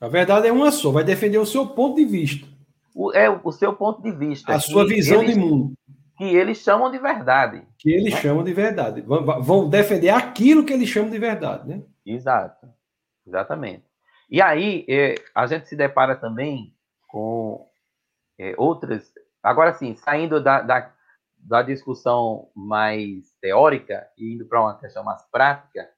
[0.00, 2.57] A verdade é uma só, vai defender o seu ponto de vista
[2.98, 4.52] o, é o seu ponto de vista.
[4.56, 5.72] A sua visão eles, de mundo.
[6.16, 7.64] Que eles chamam de verdade.
[7.78, 8.20] Que eles né?
[8.20, 9.00] chamam de verdade.
[9.02, 11.84] Vão, vão defender aquilo que eles chamam de verdade, né?
[12.04, 12.68] Exato.
[13.24, 13.84] Exatamente.
[14.28, 16.74] E aí, é, a gente se depara também
[17.06, 17.70] com
[18.36, 19.12] é, outras.
[19.40, 20.92] Agora sim, saindo da, da,
[21.38, 25.88] da discussão mais teórica e indo para uma questão mais prática,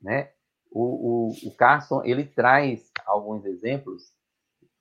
[0.00, 0.30] né?
[0.70, 4.12] O, o, o Carson ele traz alguns exemplos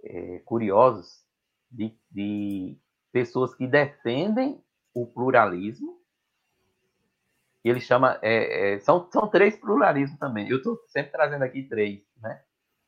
[0.03, 1.25] é, curiosos
[1.69, 2.77] de, de
[3.11, 4.61] pessoas que defendem
[4.93, 5.97] o pluralismo.
[7.63, 8.17] Ele chama.
[8.21, 10.49] É, é, são, são três pluralismos também.
[10.49, 12.01] Eu estou sempre trazendo aqui três.
[12.21, 12.41] Né?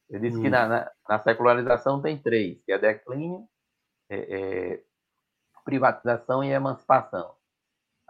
[0.09, 0.41] Eu disse hum.
[0.41, 3.47] que na, na, na, secularização tem três, que é declínio,
[4.09, 4.83] é, é,
[5.65, 7.35] privatização e emancipação.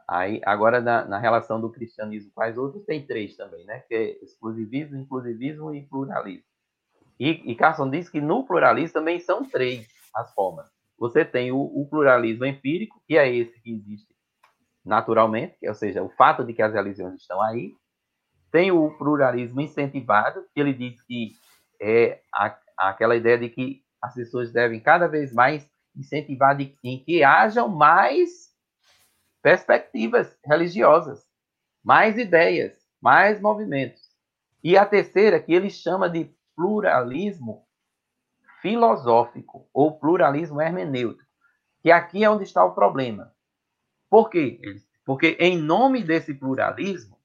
[0.07, 3.80] Aí, agora, na, na, relação do cristianismo com as outras, tem três também, né?
[3.82, 6.45] Que é exclusivismo, inclusivismo e pluralismo.
[7.20, 10.70] E, e Carson diz que no pluralismo também são três as formas.
[10.97, 14.14] Você tem o, o, pluralismo empírico, que é esse que existe
[14.84, 17.74] naturalmente, ou seja, o fato de que as religiões estão aí.
[18.51, 21.34] Tem o pluralismo incentivado, que ele diz que
[21.80, 27.03] é a, aquela ideia de que as pessoas devem cada vez mais incentivar de, em
[27.03, 28.49] que hajam mais
[29.41, 31.26] perspectivas religiosas,
[31.84, 34.01] mais ideias, mais movimentos.
[34.64, 37.66] E a terceira, que ele chama de pluralismo
[38.62, 41.30] filosófico ou pluralismo hermenêutico,
[41.82, 43.34] que aqui é onde está o problema.
[44.10, 44.60] Por quê?
[45.05, 47.18] Porque em nome desse pluralismo,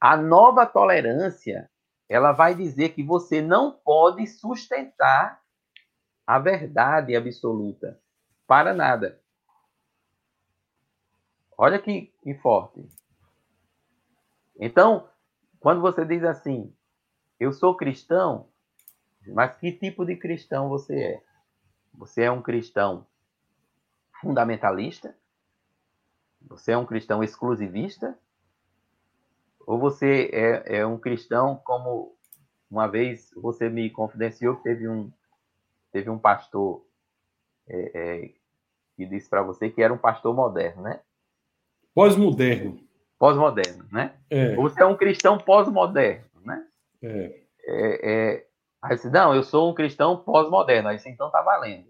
[0.00, 1.70] a nova tolerância,
[2.08, 5.40] ela vai dizer que você não pode sustentar
[6.26, 8.00] a verdade absoluta
[8.46, 9.20] para nada.
[11.56, 12.88] Olha que, que forte.
[14.58, 15.08] Então,
[15.58, 16.74] quando você diz assim,
[17.38, 18.49] eu sou cristão,
[19.32, 21.22] mas que tipo de cristão você é?
[21.94, 23.06] Você é um cristão
[24.20, 25.14] fundamentalista?
[26.48, 28.18] Você é um cristão exclusivista?
[29.66, 32.16] Ou você é, é um cristão como
[32.70, 35.10] uma vez você me confidenciou que teve um,
[35.92, 36.84] teve um pastor
[37.68, 38.30] é, é,
[38.96, 41.00] que disse para você que era um pastor moderno, né?
[41.94, 42.80] Pós-moderno.
[43.18, 44.14] Pós-moderno, né?
[44.30, 44.54] É.
[44.54, 46.66] Você é um cristão pós-moderno, né?
[47.02, 48.46] É.
[48.82, 50.88] Aí disse, não, eu sou um cristão pós-moderno.
[50.88, 51.86] Aí disse, então tá valendo.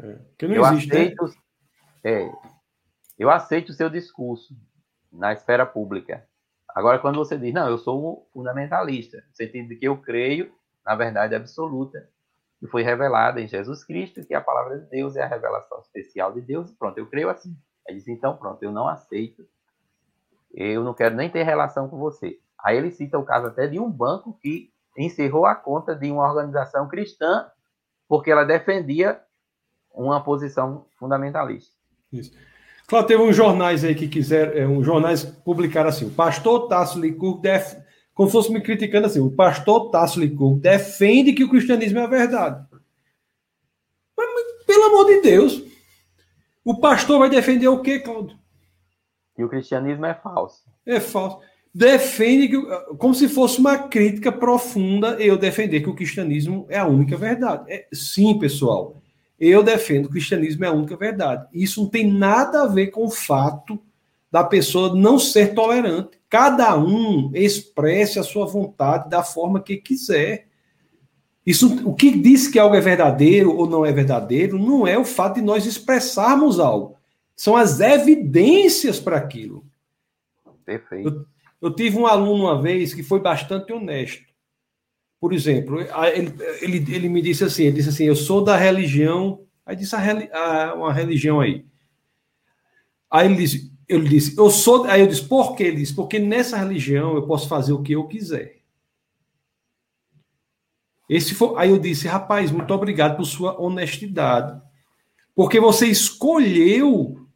[0.00, 0.94] É, que não eu existe, né?
[0.94, 1.32] aceito, né?
[2.04, 2.32] é,
[3.18, 4.54] eu aceito o seu discurso
[5.12, 6.26] na esfera pública.
[6.68, 10.52] Agora, quando você diz, não, eu sou um fundamentalista, no sentido de que eu creio
[10.84, 12.08] na verdade absoluta,
[12.58, 16.32] que foi revelada em Jesus Cristo, que a palavra de Deus é a revelação especial
[16.32, 17.56] de Deus, pronto, eu creio assim.
[17.88, 19.46] Aí disse, então pronto, eu não aceito,
[20.52, 22.38] eu não quero nem ter relação com você.
[22.58, 24.72] Aí ele cita o caso até de um banco que
[25.04, 27.46] encerrou a conta de uma organização cristã
[28.08, 29.20] porque ela defendia
[29.94, 31.72] uma posição fundamentalista.
[32.12, 32.32] Isso.
[32.86, 37.00] Claro, teve uns jornais aí que quiseram, é, uns jornais publicaram assim, o pastor Tasso
[37.00, 37.76] Licurgo, def...
[38.12, 42.02] como se fosse me criticando assim, o pastor Tasso Licurgo defende que o cristianismo é
[42.02, 42.66] a verdade.
[44.16, 45.62] Mas, mas, pelo amor de Deus,
[46.64, 48.36] o pastor vai defender o quê, Claudio?
[49.36, 50.64] Que o cristianismo é falso.
[50.84, 51.40] É falso
[51.72, 52.60] defende que,
[52.96, 57.64] como se fosse uma crítica profunda eu defender que o cristianismo é a única verdade.
[57.68, 59.00] É, sim, pessoal,
[59.38, 61.46] eu defendo que o cristianismo é a única verdade.
[61.52, 63.80] Isso não tem nada a ver com o fato
[64.30, 66.18] da pessoa não ser tolerante.
[66.28, 70.46] Cada um expresse a sua vontade da forma que quiser.
[71.44, 75.04] Isso, o que diz que algo é verdadeiro ou não é verdadeiro não é o
[75.04, 76.96] fato de nós expressarmos algo.
[77.34, 79.64] São as evidências para aquilo.
[80.64, 81.08] Perfeito.
[81.08, 81.26] Eu,
[81.60, 84.24] eu tive um aluno uma vez que foi bastante honesto.
[85.20, 89.44] Por exemplo, ele, ele, ele me disse assim, ele disse assim, eu sou da religião,
[89.66, 91.66] aí disse a, a, uma religião aí.
[93.10, 95.64] Aí ele disse, eu disse, eu sou, aí eu disse, por quê?
[95.64, 98.60] Ele disse, porque nessa religião eu posso fazer o que eu quiser.
[101.08, 104.58] Esse foi, aí eu disse, rapaz, muito obrigado por sua honestidade.
[105.34, 107.26] Porque você escolheu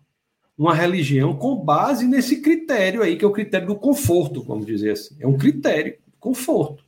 [0.57, 4.93] uma religião com base nesse critério aí, que é o critério do conforto, vamos dizer
[4.93, 5.17] assim.
[5.19, 6.85] É um critério, conforto.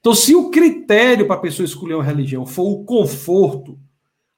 [0.00, 3.78] Então, se o critério para a pessoa escolher uma religião for o conforto,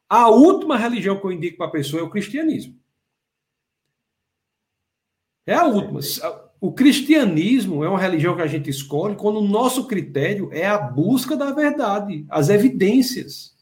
[0.08, 2.78] a última religião que eu indico para a pessoa é o cristianismo.
[5.46, 6.00] É a última.
[6.60, 10.78] O cristianismo é uma religião que a gente escolhe quando o nosso critério é a
[10.78, 13.54] busca da verdade, as evidências.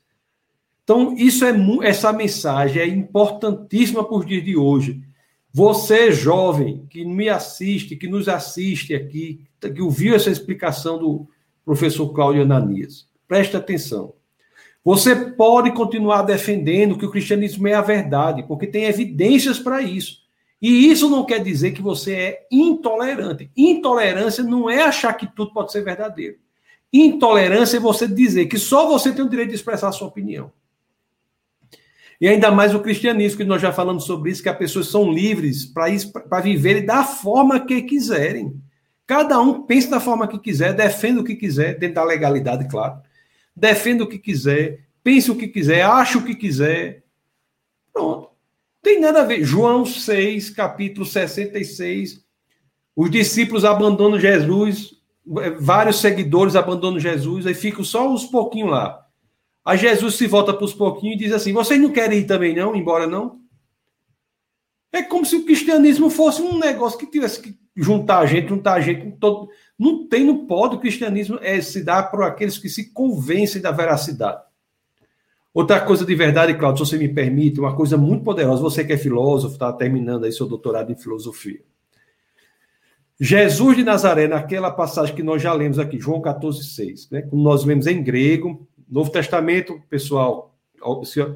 [0.87, 5.03] Então, isso é essa mensagem é importantíssima para os dias de hoje.
[5.53, 11.26] Você, jovem, que me assiste, que nos assiste aqui, que ouviu essa explicação do
[11.64, 14.14] professor Cláudio Ananias, preste atenção.
[14.84, 20.18] Você pode continuar defendendo que o cristianismo é a verdade, porque tem evidências para isso.
[20.62, 23.51] E isso não quer dizer que você é intolerante.
[23.57, 26.37] Intolerância não é achar que tudo pode ser verdadeiro.
[26.93, 30.53] Intolerância é você dizer que só você tem o direito de expressar a sua opinião.
[32.20, 35.12] E ainda mais o cristianismo, que nós já falamos sobre isso, que as pessoas são
[35.12, 38.60] livres para viverem da forma que quiserem.
[39.06, 43.00] Cada um pensa da forma que quiser, defenda o que quiser, dentro da legalidade, claro.
[43.54, 47.04] Defenda o que quiser, pense o que quiser, acha o que quiser.
[47.92, 48.30] Pronto.
[48.82, 49.44] Tem nada a ver.
[49.44, 52.24] João 6, capítulo 66.
[52.94, 54.94] Os discípulos abandonam Jesus,
[55.60, 59.05] vários seguidores abandonam Jesus, aí ficam só uns pouquinhos lá.
[59.66, 62.54] Aí Jesus se volta para os pouquinhos e diz assim: Vocês não querem ir também,
[62.54, 62.76] não?
[62.76, 63.40] Embora não?
[64.92, 68.74] É como se o cristianismo fosse um negócio que tivesse que juntar a gente, juntar
[68.74, 69.16] a gente.
[69.18, 69.48] Todo...
[69.76, 70.76] Não tem, não pode.
[70.76, 74.40] O cristianismo é se dar para aqueles que se convencem da veracidade.
[75.52, 78.62] Outra coisa de verdade, Claudio, se você me permite, uma coisa muito poderosa.
[78.62, 81.60] Você que é filósofo, está terminando aí seu doutorado em filosofia.
[83.18, 87.22] Jesus de Nazaré, naquela passagem que nós já lemos aqui, João 14, 6, né?
[87.22, 90.55] Como nós lemos em grego, Novo Testamento, pessoal,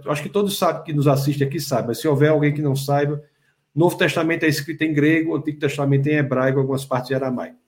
[0.07, 2.77] acho que todos sabem que nos assistem aqui sabem, mas se houver alguém que não
[2.77, 3.23] saiba,
[3.75, 7.59] Novo Testamento é escrito em grego, Antigo Testamento em hebraico, algumas partes em aramaico.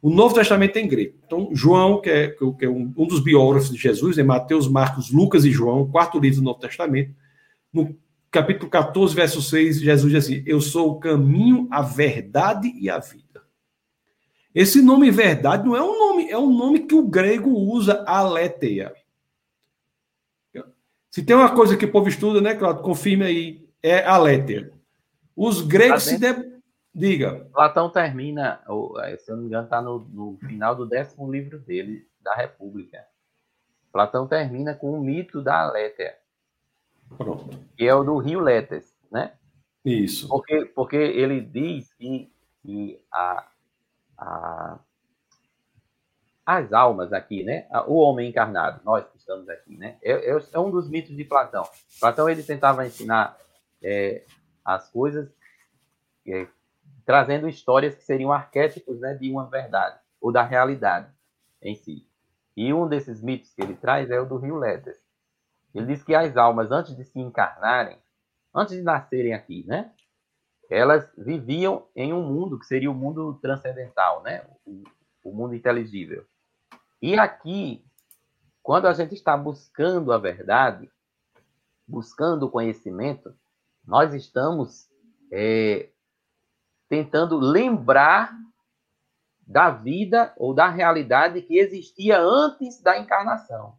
[0.00, 1.14] O Novo Testamento é em grego.
[1.24, 5.12] Então, João, que é, que é um, um, dos biógrafos de Jesus, é Mateus, Marcos,
[5.12, 7.14] Lucas e João, quarto livro do Novo Testamento,
[7.72, 7.96] no
[8.28, 12.98] capítulo 14, verso 6, Jesus diz assim: Eu sou o caminho, a verdade e a
[12.98, 13.21] vida.
[14.54, 18.94] Esse nome verdade não é um nome, é um nome que o grego usa, aletheia.
[21.10, 22.82] Se tem uma coisa que o povo estuda, né, Claudio?
[22.82, 24.72] Confirme aí, é aletheia.
[25.36, 26.52] Os gregos se de...
[26.94, 27.46] Diga.
[27.52, 28.62] Platão termina,
[29.18, 33.06] se eu não me engano, está no, no, final do décimo livro dele, da República.
[33.90, 36.16] Platão termina com o mito da Aletheia.
[37.16, 37.58] Pronto.
[37.76, 39.32] Que é o do rio Letes, né?
[39.84, 40.28] Isso.
[40.28, 42.30] Porque, porque ele diz que,
[42.62, 43.46] que a,
[44.22, 44.78] a,
[46.46, 47.66] as almas aqui, né?
[47.86, 49.96] O homem encarnado, nós que estamos aqui, né?
[50.02, 51.64] É, é, é um dos mitos de Platão.
[52.00, 53.36] Platão ele tentava ensinar
[53.82, 54.24] é,
[54.64, 55.32] as coisas
[56.26, 56.46] é,
[57.04, 61.10] trazendo histórias que seriam arquétipos, né, de uma verdade ou da realidade
[61.60, 62.06] em si.
[62.56, 65.02] E um desses mitos que ele traz é o do rio Letes.
[65.74, 67.98] Ele diz que as almas, antes de se encarnarem,
[68.54, 69.90] antes de nascerem aqui, né,
[70.72, 74.44] elas viviam em um mundo que seria o mundo transcendental, né?
[74.64, 74.82] O,
[75.22, 76.24] o mundo inteligível.
[77.00, 77.84] E aqui,
[78.62, 80.90] quando a gente está buscando a verdade,
[81.86, 83.34] buscando o conhecimento,
[83.84, 84.88] nós estamos
[85.30, 85.90] é,
[86.88, 88.32] tentando lembrar
[89.46, 93.74] da vida ou da realidade que existia antes da encarnação.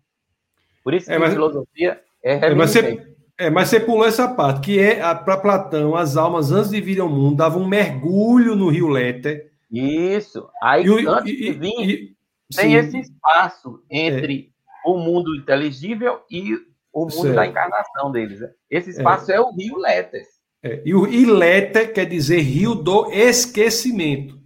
[0.83, 4.05] Por isso que é, mas, a filosofia é, é mas você, é, mas você pulou
[4.05, 7.67] essa parte, que é para Platão, as almas antes de virem ao mundo davam um
[7.67, 9.51] mergulho no rio Léter.
[9.71, 10.47] Isso.
[10.61, 12.15] Aí e, antes e, de vir, e,
[12.55, 12.75] tem sim.
[12.75, 14.51] esse espaço entre
[14.86, 14.89] é.
[14.89, 16.53] o mundo inteligível e
[16.93, 17.36] o mundo certo.
[17.36, 18.39] da encarnação deles.
[18.39, 18.51] Né?
[18.69, 20.23] Esse espaço é, é o rio Léter.
[20.61, 20.81] É.
[20.86, 24.39] E o Iléter quer dizer rio do esquecimento.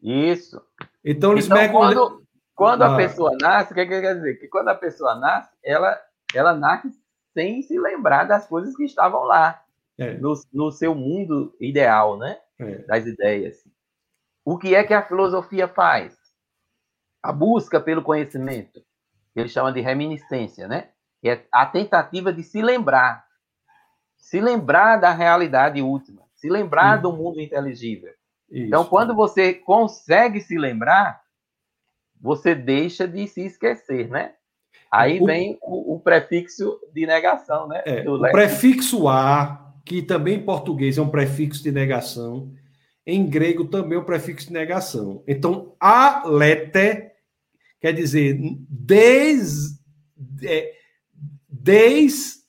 [0.00, 0.62] Isso.
[1.04, 1.94] Então eles então, mergulham.
[1.94, 2.22] Quando,
[2.54, 2.94] quando ah.
[2.94, 4.34] a pessoa nasce, o que, que quer dizer?
[4.36, 6.00] Que quando a pessoa nasce, ela,
[6.32, 6.88] ela nasce
[7.32, 9.62] sem se lembrar das coisas que estavam lá,
[9.98, 10.14] é.
[10.14, 12.38] no, no, seu mundo ideal, né?
[12.58, 12.78] É.
[12.78, 13.64] Das ideias.
[14.44, 16.18] O que é que a filosofia faz?
[17.22, 18.80] A busca pelo conhecimento,
[19.32, 20.88] que ele chama de reminiscência, né?
[21.20, 23.26] Que é a tentativa de se lembrar.
[24.16, 28.12] Se lembrar da realidade última, se lembrar do mundo inteligível.
[28.50, 28.66] Isso.
[28.66, 31.22] Então, quando você consegue se lembrar,
[32.20, 34.34] você deixa de se esquecer, né?
[34.92, 37.82] Aí o, vem o, o, prefixo de negação, né?
[37.86, 42.52] É, o prefixo a, que também em português é um prefixo de negação,
[43.06, 45.22] em grego também é um prefixo de negação.
[45.28, 47.10] Então, alete
[47.80, 48.38] quer dizer
[48.68, 49.80] des,
[50.42, 50.74] é,
[51.48, 52.40] des,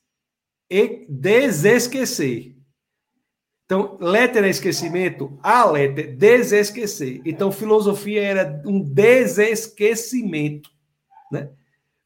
[1.07, 2.55] desesquecer.
[3.65, 7.21] Então, letra é esquecimento, a letra desesquecer.
[7.23, 10.69] Então, filosofia era um desesquecimento,
[11.31, 11.49] né?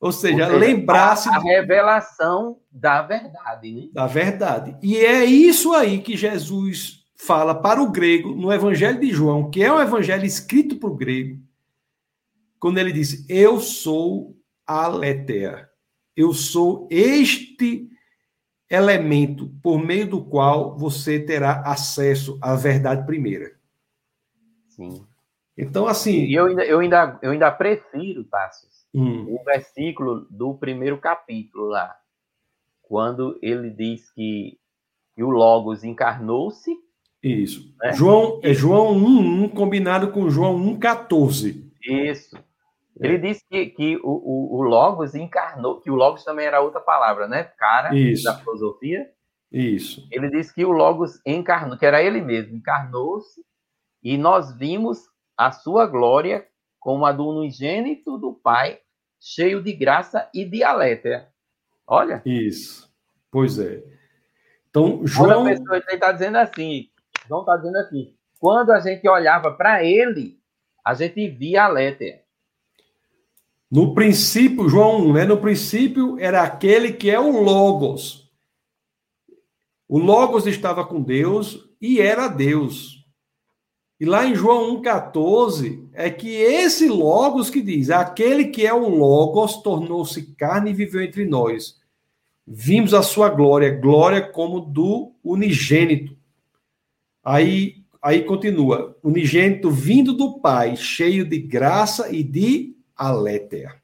[0.06, 1.27] Ou seja, Ou lembrar-se.
[1.30, 3.90] A revelação da verdade, né?
[3.91, 4.77] Da verdade.
[4.80, 9.64] E é isso aí que Jesus fala para o grego no Evangelho de João, que
[9.64, 11.41] é um evangelho escrito para o grego,
[12.60, 15.68] quando ele diz: Eu sou a letéa.
[16.15, 17.90] Eu sou este
[18.69, 23.53] elemento por meio do qual você terá acesso à verdade primeira.
[24.68, 25.03] Sim.
[25.57, 26.26] Então, assim.
[26.26, 29.35] E eu ainda, eu ainda, eu ainda prefiro, Tassos, hum.
[29.35, 31.95] o versículo do primeiro capítulo lá,
[32.81, 34.57] quando ele diz que,
[35.15, 36.72] que o Logos encarnou-se.
[37.22, 37.73] Isso.
[37.81, 37.93] Né?
[37.93, 41.72] João, é João 1, 1 combinado com João 1, 14.
[41.84, 42.38] Isso.
[42.99, 43.17] Ele é.
[43.17, 47.27] disse que, que o, o, o, Logos encarnou, que o Logos também era outra palavra,
[47.27, 47.43] né?
[47.43, 48.23] Cara Isso.
[48.23, 49.09] da filosofia.
[49.51, 50.07] Isso.
[50.11, 53.41] Ele disse que o Logos encarnou, que era ele mesmo, encarnou-se
[54.03, 54.99] e nós vimos
[55.35, 56.47] a sua glória
[56.80, 58.80] como a do unigênito do Pai,
[59.26, 61.27] cheio de graça e de alétea.
[61.88, 62.22] Olha.
[62.23, 62.88] Isso.
[63.31, 63.84] Pois é.
[64.69, 65.41] Então, João.
[65.41, 66.89] Uma pessoa está dizendo assim,
[67.27, 70.39] João está dizendo assim, quando a gente olhava para ele,
[70.85, 72.22] a gente via alétea.
[73.72, 75.26] No princípio, João 1, né?
[75.26, 78.31] No princípio era aquele que é o Logos.
[79.88, 83.03] O Logos estava com Deus e era Deus.
[83.99, 88.89] E lá em João 1,14 é que esse Logos que diz: aquele que é o
[88.89, 91.80] Logos tornou-se carne e viveu entre nós.
[92.45, 96.15] Vimos a sua glória, glória como do unigênito.
[97.23, 103.76] Aí, aí continua: unigênito vindo do Pai, cheio de graça e de alétea.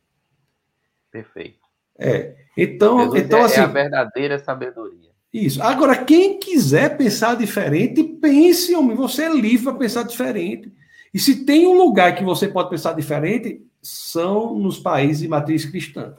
[1.10, 1.60] Perfeito.
[1.98, 2.36] É.
[2.58, 5.11] Então, Jesus então é, assim, é a verdadeira sabedoria.
[5.34, 5.64] Isso.
[5.64, 8.96] Agora, quem quiser pensar diferente, pense, homem.
[8.98, 10.72] Você é livre para pensar diferente.
[11.14, 15.66] E se tem um lugar que você pode pensar diferente, são nos países de matriz
[15.66, 16.18] cristã.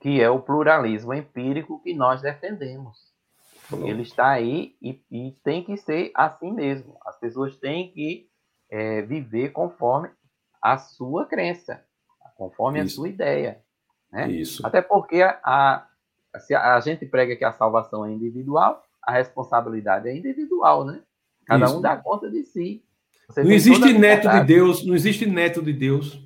[0.00, 3.10] Que é o pluralismo empírico que nós defendemos.
[3.84, 6.96] Ele está aí e, e, tem que ser assim mesmo.
[7.06, 8.28] As pessoas têm que
[8.68, 10.10] é, viver conforme
[10.60, 11.84] a sua crença,
[12.36, 12.86] conforme Isso.
[12.86, 13.62] a sua ideia.
[14.10, 14.30] Né?
[14.32, 14.66] Isso.
[14.66, 15.86] Até porque a,
[16.38, 21.02] se a, a, gente prega que a salvação é individual, a responsabilidade é individual, né?
[21.46, 21.78] Cada Isso.
[21.78, 22.84] um dá conta de si.
[23.28, 26.24] Você não existe neto de Deus, não existe neto de Deus.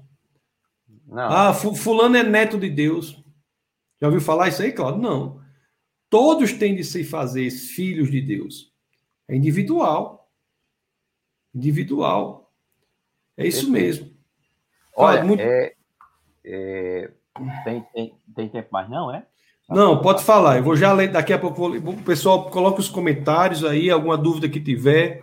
[1.06, 1.30] Não.
[1.30, 3.22] Ah, fulano é neto de Deus.
[4.00, 5.00] Já ouviu falar isso aí, Claudio?
[5.00, 5.40] Não.
[6.10, 8.72] Todos têm de se fazer filhos de Deus.
[9.28, 10.30] É individual.
[11.54, 12.52] Individual.
[13.36, 14.14] É isso mesmo.
[14.96, 15.40] Olha, muito...
[15.40, 15.74] é,
[16.44, 17.10] é,
[17.64, 19.26] tem, tem, tem tempo mais não, é?
[19.68, 20.58] Não, pode falar.
[20.58, 24.48] Eu vou já ler, daqui a pouco o pessoal coloca os comentários aí, alguma dúvida
[24.48, 25.22] que tiver.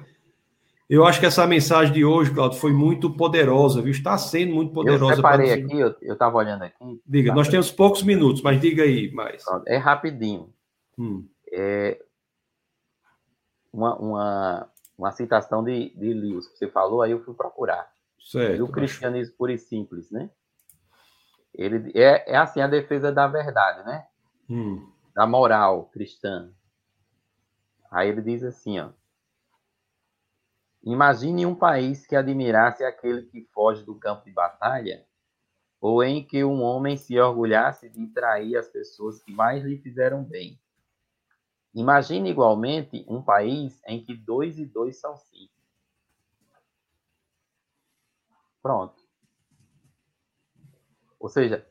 [0.89, 3.91] Eu acho que essa mensagem de hoje, Claudio, foi muito poderosa, viu?
[3.91, 5.13] Está sendo muito poderosa.
[5.13, 7.01] Eu separei aqui, eu estava olhando aqui.
[7.05, 9.43] Diga, tá nós temos poucos minutos, mas diga aí mais.
[9.67, 10.53] É rapidinho.
[10.97, 11.25] Hum.
[11.49, 11.97] É
[13.71, 17.89] uma, uma, uma citação de, de Lewis que você falou, aí eu fui procurar.
[18.19, 18.57] Certo.
[18.57, 20.29] Do cristianismo puro e simples, né?
[21.53, 24.05] Ele é, é assim a defesa da verdade, né?
[24.51, 24.91] Hum.
[25.15, 26.53] da moral cristã.
[27.89, 28.91] Aí ele diz assim, ó.
[30.83, 35.05] Imagine um país que admirasse aquele que foge do campo de batalha,
[35.79, 40.23] ou em que um homem se orgulhasse de trair as pessoas que mais lhe fizeram
[40.23, 40.59] bem.
[41.73, 45.53] Imagine igualmente um país em que dois e dois são cinco.
[48.61, 49.01] Pronto.
[51.19, 51.65] Ou seja,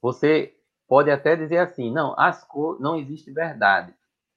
[0.00, 0.53] você
[0.86, 3.94] pode até dizer assim, não, as cor, não existe verdade,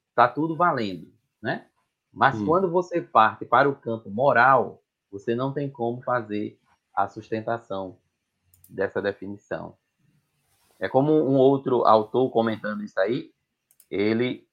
[0.09, 1.11] está tudo valendo,
[1.41, 1.67] né?
[2.11, 2.45] Mas hum.
[2.45, 6.59] quando você parte para o campo moral, você não tem como fazer
[6.93, 7.97] a sustentação
[8.69, 9.77] dessa definição.
[10.79, 13.31] É como um outro autor comentando isso aí,
[13.89, 14.45] ele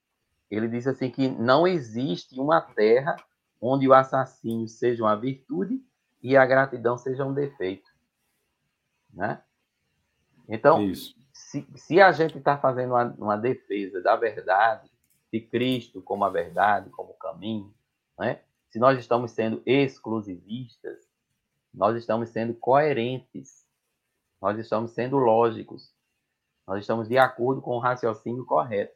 [0.49, 3.15] ele diz assim que não existe uma terra
[3.59, 5.83] onde o assassino seja uma virtude
[6.21, 7.89] e a gratidão seja um defeito,
[9.11, 9.41] né?
[10.47, 11.15] Então, Isso
[11.55, 14.89] se, se a gente está fazendo uma, uma, defesa da verdade,
[15.31, 17.73] de Cristo como a verdade, como o caminho,
[18.19, 18.41] né?
[18.69, 20.99] se nós estamos sendo exclusivistas,
[21.73, 23.65] nós estamos sendo coerentes,
[24.41, 25.93] nós estamos sendo lógicos,
[26.67, 28.94] nós estamos de acordo com o raciocínio correto.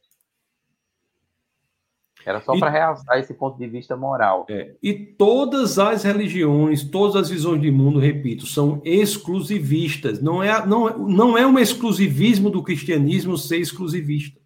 [2.26, 4.46] Era só para realçar esse ponto de vista moral.
[4.50, 10.22] É, e todas as religiões, todas as visões de mundo, repito, são exclusivistas.
[10.22, 14.40] Não é, não, não é um exclusivismo do cristianismo ser exclusivista.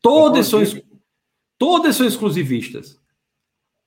[0.00, 0.62] Todas, são,
[1.58, 2.98] todas são exclusivistas.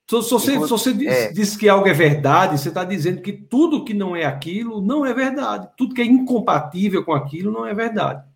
[0.10, 1.32] Se, você, se você diz, é.
[1.32, 5.06] diz, que algo é verdade, você está dizendo que tudo que não é aquilo não
[5.06, 5.70] é verdade.
[5.78, 8.29] Tudo que é incompatível com aquilo não é verdade.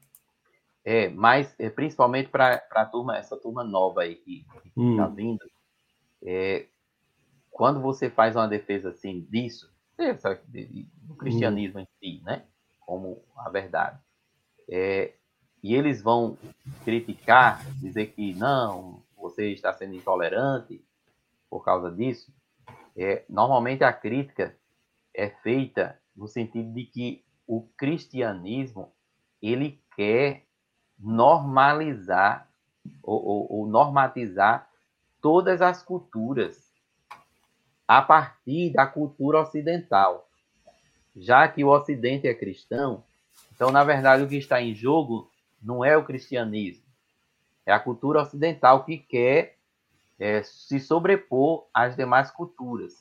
[0.85, 4.45] É, mas é, principalmente para a turma, essa turma nova aí que
[4.75, 4.91] hum.
[4.91, 5.39] está vindo,
[6.21, 6.67] é,
[7.49, 9.71] quando você faz uma defesa assim disso,
[11.03, 11.83] do cristianismo hum.
[11.83, 12.45] em si, né?
[12.81, 13.99] Como a verdade.
[14.69, 15.13] É,
[15.61, 16.37] e eles vão
[16.83, 20.83] criticar, dizer que não, você está sendo intolerante
[21.49, 22.33] por causa disso.
[22.97, 24.57] É, normalmente a crítica
[25.15, 28.91] é feita no sentido de que o cristianismo
[29.41, 30.45] ele quer
[30.99, 32.47] normalizar
[33.01, 34.67] ou, ou, ou normatizar
[35.21, 36.71] todas as culturas
[37.87, 40.27] a partir da cultura ocidental.
[41.15, 43.03] já que o Ocidente é cristão,
[43.55, 45.29] então, na verdade, o que está em jogo
[45.61, 46.83] não é o cristianismo,
[47.65, 49.57] é a cultura ocidental que quer
[50.19, 52.93] é, se sobrepor às demais culturas.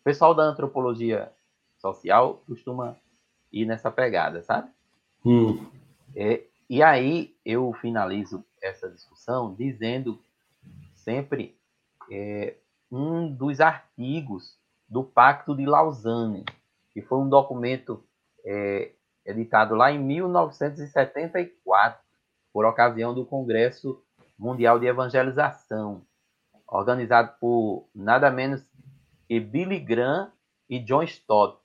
[0.00, 1.32] O pessoal da antropologia
[1.78, 2.96] social costuma
[3.52, 4.70] ir nessa pegada, sabe?
[5.24, 5.66] Hum.
[6.14, 10.20] É, e aí eu finalizo essa discussão dizendo
[10.94, 11.58] sempre
[12.10, 12.56] é,
[12.90, 14.58] um dos artigos
[14.88, 16.44] do Pacto de Lausanne,
[16.90, 18.02] que foi um documento
[18.44, 18.92] é,
[19.24, 22.00] editado lá em 1974,
[22.52, 24.02] por ocasião do Congresso
[24.38, 26.06] Mundial de Evangelização,
[26.66, 28.62] organizado por nada menos
[29.26, 30.32] que Billy Graham
[30.68, 31.60] e John Stott.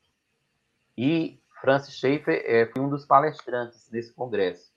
[0.98, 4.73] E Francis Schaeffer é, foi um dos palestrantes desse congresso,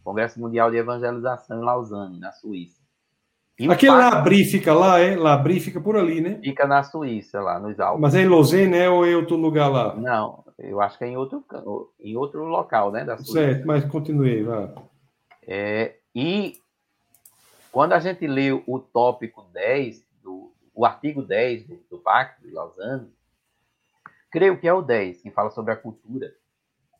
[0.00, 2.80] Congresso Mundial de Evangelização em Lausanne, na Suíça.
[3.58, 4.16] E Aquele Pacto...
[4.16, 5.14] Labri fica lá, é?
[5.14, 6.40] Labri fica por ali, né?
[6.42, 8.00] Fica na Suíça, lá nos Alpes.
[8.00, 8.88] Mas é em Lausanne, né?
[8.88, 9.94] Ou é em outro lugar lá?
[9.94, 11.44] Não, eu acho que é em outro,
[12.00, 13.04] em outro local, né?
[13.04, 13.32] Da Suíça.
[13.32, 14.72] Certo, mas continue, vá.
[15.46, 16.54] É, e
[17.70, 22.52] quando a gente lê o tópico 10, do, o artigo 10 do, do Pacto de
[22.52, 23.08] Lausanne,
[24.30, 26.34] creio que é o 10, que fala sobre a cultura,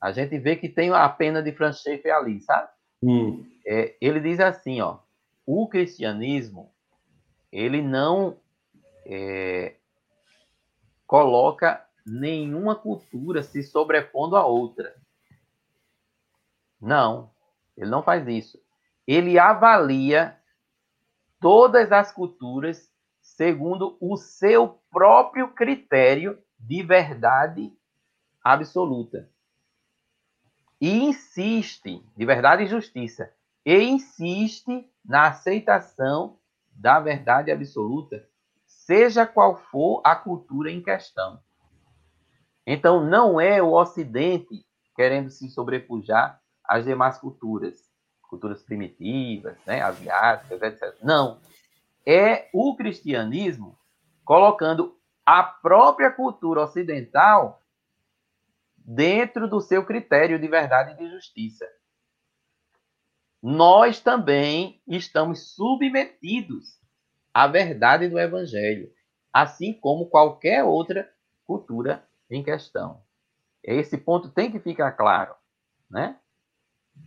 [0.01, 2.69] a gente vê que tem a pena de Franz Schaeffer ali, sabe?
[3.03, 3.45] Hum.
[3.67, 4.99] É, ele diz assim, ó,
[5.47, 6.71] o cristianismo,
[7.51, 8.37] ele não
[9.05, 9.77] é,
[11.07, 14.95] coloca nenhuma cultura se sobrepondo à outra.
[16.81, 17.31] Não,
[17.77, 18.61] ele não faz isso.
[19.07, 20.37] Ele avalia
[21.41, 27.73] todas as culturas segundo o seu próprio critério de verdade
[28.43, 29.32] absoluta.
[30.83, 33.33] E insiste, de verdade e justiça,
[33.65, 36.41] e insiste na aceitação
[36.73, 38.29] da verdade absoluta,
[38.67, 41.39] seja qual for a cultura em questão.
[42.67, 47.89] Então, não é o Ocidente querendo se sobrepujar às demais culturas
[48.29, 50.97] culturas primitivas, né, asiáticas, etc.
[51.01, 51.39] Não.
[52.05, 53.79] É o cristianismo
[54.25, 57.62] colocando a própria cultura ocidental
[58.85, 61.67] dentro do seu critério de verdade e de justiça.
[63.43, 66.81] Nós também estamos submetidos
[67.35, 68.93] à verdade do evangelho,
[69.33, 71.11] assim como qualquer outra
[71.45, 73.03] cultura em questão.
[73.63, 75.35] Esse ponto tem que ficar claro,
[75.91, 76.19] né?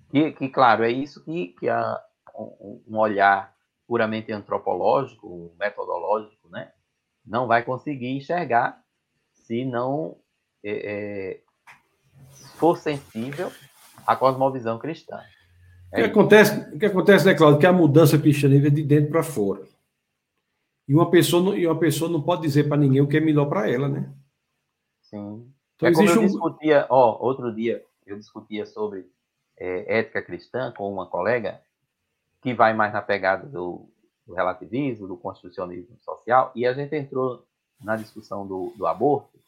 [0.09, 2.01] Que, que claro, é isso que, que a,
[2.37, 3.55] um olhar
[3.87, 6.73] puramente antropológico, metodológico, né,
[7.25, 8.83] não vai conseguir enxergar
[9.33, 10.17] se não
[10.63, 11.43] é, é,
[12.57, 13.51] for sensível
[14.05, 15.19] à cosmovisão cristã.
[15.91, 18.83] É o, que acontece, o que acontece, né, Cláudio, que a mudança cristã é de
[18.83, 19.63] dentro para fora.
[20.87, 23.19] E uma pessoa, não, e uma pessoa não pode dizer para ninguém o que é
[23.19, 24.13] melhor para ela, né?
[25.01, 25.51] Sim.
[25.75, 26.25] Então, é como eu um...
[26.25, 29.09] discutia, ó, outro dia eu discutia sobre
[29.57, 31.61] é, ética cristã com uma colega
[32.41, 33.89] que vai mais na pegada do,
[34.25, 37.43] do, relativismo, do constitucionalismo social, e a gente entrou
[37.81, 39.39] na discussão do, do, aborto,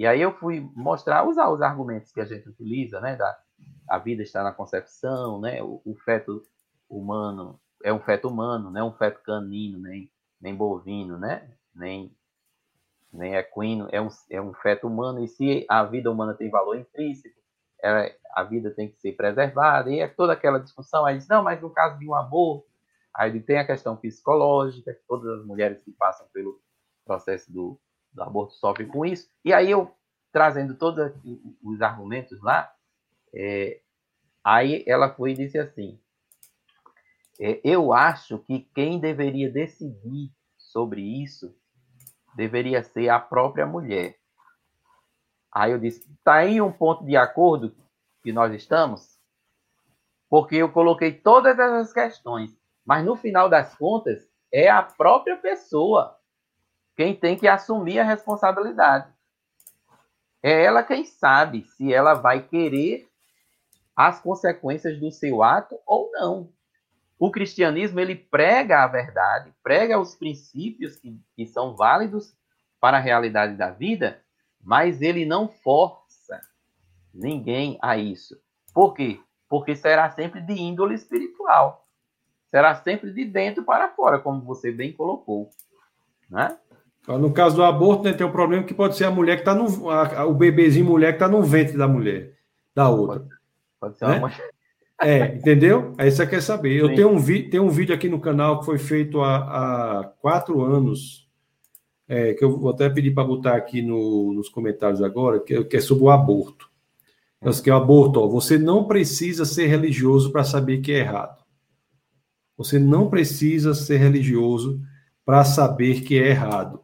[0.00, 3.38] e aí eu fui mostrar, usar os argumentos que a gente utiliza, né, da
[3.86, 6.42] a vida está na concepção, né, o, o feto
[6.88, 10.10] humano é um feto humano, não é um feto canino, nem,
[10.40, 12.16] nem bovino, né, nem
[13.12, 16.78] nem equino, é um, é um feto humano, e se a vida humana tem valor
[16.78, 17.38] intrínseco,
[17.84, 21.42] é, a vida tem que ser preservada, e é toda aquela discussão, aí diz, não,
[21.42, 22.66] mas no caso de um aborto,
[23.14, 26.58] aí tem a questão psicológica, todas as mulheres que passam pelo
[27.04, 27.78] processo do,
[28.12, 29.94] do aborto sofrem com isso, e aí eu,
[30.32, 31.12] trazendo todos
[31.62, 32.72] os argumentos lá,
[33.34, 33.80] é,
[34.44, 35.98] aí ela foi e disse assim,
[37.40, 41.54] é, eu acho que quem deveria decidir sobre isso
[42.36, 44.18] deveria ser a própria mulher.
[45.52, 47.74] Aí eu disse, está aí um ponto de acordo
[48.22, 49.18] que nós estamos?
[50.28, 56.19] Porque eu coloquei todas essas questões, mas no final das contas é a própria pessoa
[57.00, 59.10] quem tem que assumir a responsabilidade.
[60.42, 63.08] É ela quem sabe se ela vai querer
[63.96, 66.52] as consequências do seu ato ou não.
[67.18, 72.36] O cristianismo ele prega a verdade, prega os princípios que, que são válidos
[72.78, 74.22] para a realidade da vida,
[74.62, 76.38] mas ele não força
[77.14, 78.38] ninguém a isso.
[78.74, 79.18] Por quê?
[79.48, 81.88] Porque será sempre de índole espiritual.
[82.50, 85.48] Será sempre de dentro para fora, como você bem colocou.
[86.28, 86.58] Né?
[87.08, 89.54] No caso do aborto, né, tem um problema que pode ser a mulher que está
[89.54, 89.90] no.
[89.90, 92.34] A, o bebezinho mulher que está no ventre da mulher,
[92.74, 93.20] da outra.
[93.20, 93.30] Pode,
[93.80, 94.18] pode ser né?
[94.18, 94.32] uma.
[95.02, 95.94] É, entendeu?
[95.96, 96.76] Aí você quer saber.
[96.76, 99.36] Eu tenho um, vi, tenho um vídeo aqui no canal que foi feito há,
[100.00, 101.26] há quatro anos
[102.06, 105.76] é, que eu vou até pedir para botar aqui no, nos comentários agora, que, que,
[105.76, 106.68] é sobre o aborto.
[107.62, 111.42] Que é o aborto, ó, você não precisa ser religioso para saber que é errado.
[112.58, 114.82] Você não precisa ser religioso
[115.24, 116.82] para saber que é errado.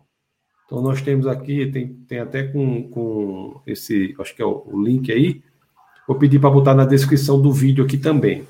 [0.66, 4.82] Então, nós temos aqui, tem, tem até com, com esse, acho que é o, o
[4.82, 5.40] link aí,
[6.06, 8.46] vou pedir para botar na descrição do vídeo aqui também.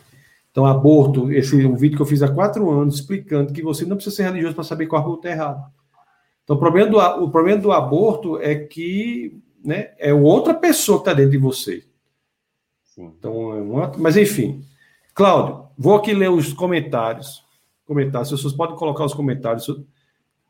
[0.51, 3.97] Então, aborto, esse um vídeo que eu fiz há quatro anos, explicando que você não
[3.97, 5.71] precisa ser religioso para saber que o aborto é errado.
[6.43, 11.03] Então, o problema do, o problema do aborto é que né, é outra pessoa que
[11.03, 11.85] está dentro de você.
[12.85, 13.13] Sim.
[13.19, 14.65] Então, é uma, mas enfim.
[15.13, 17.45] Cláudio, vou aqui ler os comentários.
[17.85, 19.67] Comentários, pessoas podem colocar os comentários.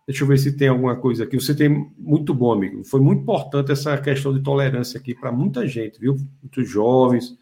[0.07, 1.39] Deixa eu ver se tem alguma coisa aqui.
[1.39, 2.85] Você tem muito bom, amigo.
[2.85, 6.17] Foi muito importante essa questão de tolerância aqui para muita gente, viu?
[6.41, 7.37] Muitos jovens.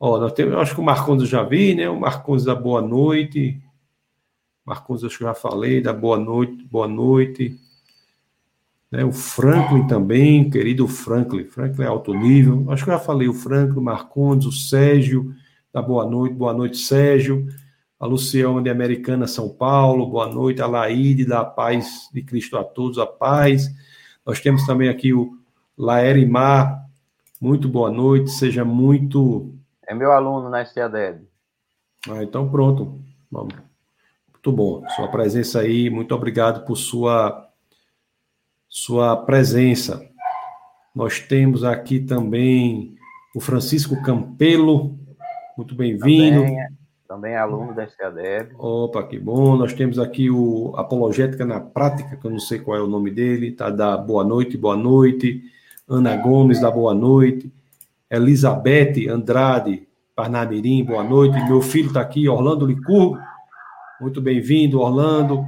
[0.00, 1.88] Ó, nós temos, acho que o Marcondes já vi, né?
[1.88, 3.62] O Marcondes da Boa Noite.
[4.64, 7.54] Marcos, acho que já falei, da boa noite, boa noite.
[8.90, 12.64] Né, o Franklin também, querido Franklin, Franklin é alto nível.
[12.70, 15.34] Acho que eu já falei o Franklin, o Marcondes, o Sérgio,
[15.70, 17.46] da boa noite, boa noite, Sérgio.
[17.98, 20.60] A Luciana de Americana, São Paulo, boa noite.
[20.60, 23.72] A Laide, da Paz de Cristo a todos, a paz.
[24.26, 25.38] Nós temos também aqui o
[25.76, 26.86] Laerimar,
[27.40, 29.54] muito boa noite, seja muito.
[29.86, 31.26] É meu aluno na STADEB.
[32.08, 33.00] Ah, então pronto.
[33.30, 33.54] Vamos.
[34.32, 34.88] Muito bom.
[34.90, 37.48] Sua presença aí, muito obrigado por sua,
[38.68, 40.06] sua presença.
[40.94, 42.96] Nós temos aqui também
[43.34, 44.98] o Francisco Campelo,
[45.56, 46.42] muito bem-vindo.
[46.42, 46.68] Também, é,
[47.14, 48.54] também é aluno da STADEB.
[48.58, 49.56] Opa, que bom.
[49.56, 53.08] Nós temos aqui o Apologética na Prática, que eu não sei qual é o nome
[53.12, 53.70] dele, tá?
[53.70, 55.40] Da Boa Noite, Boa Noite.
[55.88, 57.52] Ana Gomes, da Boa Noite.
[58.10, 61.36] Elizabeth Andrade, Parnamirim, boa noite.
[61.48, 63.16] Meu filho está aqui, Orlando Licurgo.
[64.00, 65.46] Muito bem-vindo, Orlando.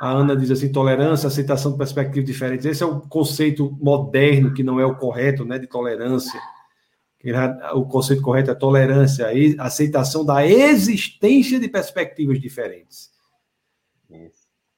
[0.00, 2.66] A Ana diz assim: tolerância, aceitação de perspectivas diferentes.
[2.66, 6.38] Esse é o conceito moderno, que não é o correto, né, de tolerância.
[7.74, 9.28] O conceito correto é tolerância,
[9.58, 13.10] aceitação da existência de perspectivas diferentes.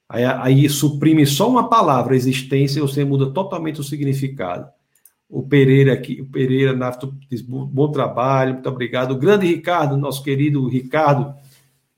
[0.09, 4.71] Aí, aí suprime só uma palavra, existência, e você muda totalmente o significado.
[5.29, 9.11] O Pereira aqui, o Pereira Nafto diz bom trabalho, muito obrigado.
[9.11, 11.35] O grande Ricardo, nosso querido Ricardo,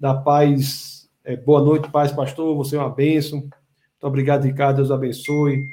[0.00, 1.10] da paz.
[1.22, 2.56] É, boa noite, paz, pastor.
[2.56, 3.40] Você é uma bênção.
[3.40, 3.52] Muito
[4.00, 4.76] obrigado, Ricardo.
[4.76, 5.66] Deus abençoe.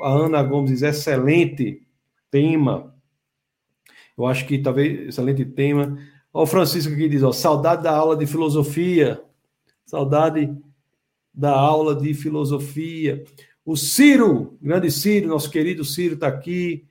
[0.00, 1.82] A Ana Gomes diz: excelente
[2.30, 2.94] tema.
[4.20, 5.98] Eu acho que talvez excelente tema.
[6.32, 9.22] Ó, o Francisco aqui diz: ó, saudade da aula de filosofia.
[9.86, 10.54] Saudade
[11.32, 13.24] da aula de filosofia.
[13.64, 16.84] O Ciro, grande Ciro, nosso querido Ciro está aqui.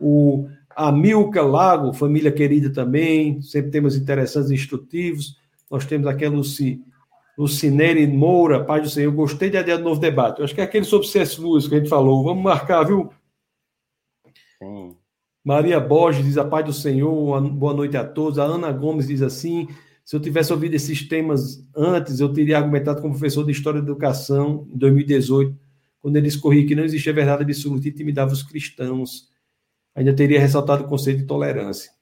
[0.00, 3.40] O Amilca Lago, família querida também.
[3.42, 5.38] Sempre temas interessantes e instrutivos.
[5.70, 6.82] Nós temos aqui a Luci,
[7.38, 9.12] Lucinere Moura, Pai do Senhor.
[9.12, 10.40] Gostei de adiar do novo debate.
[10.40, 11.40] Eu acho que é aquele sobre C.S.
[11.40, 12.24] Lewis que a gente falou.
[12.24, 13.10] Vamos marcar, viu?
[14.58, 15.01] Sim.
[15.44, 18.38] Maria Borges diz a paz do Senhor, boa noite a todos.
[18.38, 19.68] A Ana Gomes diz assim:
[20.04, 23.86] se eu tivesse ouvido esses temas antes, eu teria argumentado como professor de História da
[23.86, 25.58] Educação em 2018,
[26.00, 29.30] quando ele escorria que não existia verdade absoluta e intimidava os cristãos.
[29.94, 31.92] Ainda teria ressaltado o conceito de tolerância.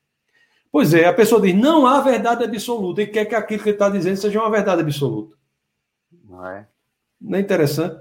[0.71, 3.77] Pois é, a pessoa diz, não há verdade absoluta, e quer que aquilo que ele
[3.77, 5.37] está dizendo seja uma verdade absoluta.
[6.25, 6.69] Não é?
[7.21, 7.97] Não é interessante?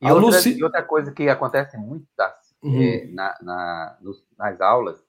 [0.00, 0.56] E, outra, Luci...
[0.56, 2.82] e outra, coisa que acontece muito tá, uhum.
[2.82, 5.02] é, na, na, nos, nas aulas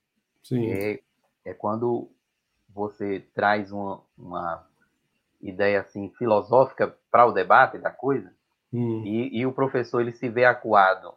[0.52, 1.00] é,
[1.46, 2.10] é, quando
[2.70, 4.68] você traz uma, uma
[5.42, 8.34] ideia assim filosófica para o debate da coisa
[8.72, 9.04] uhum.
[9.06, 11.14] e, e o professor ele se vê acuado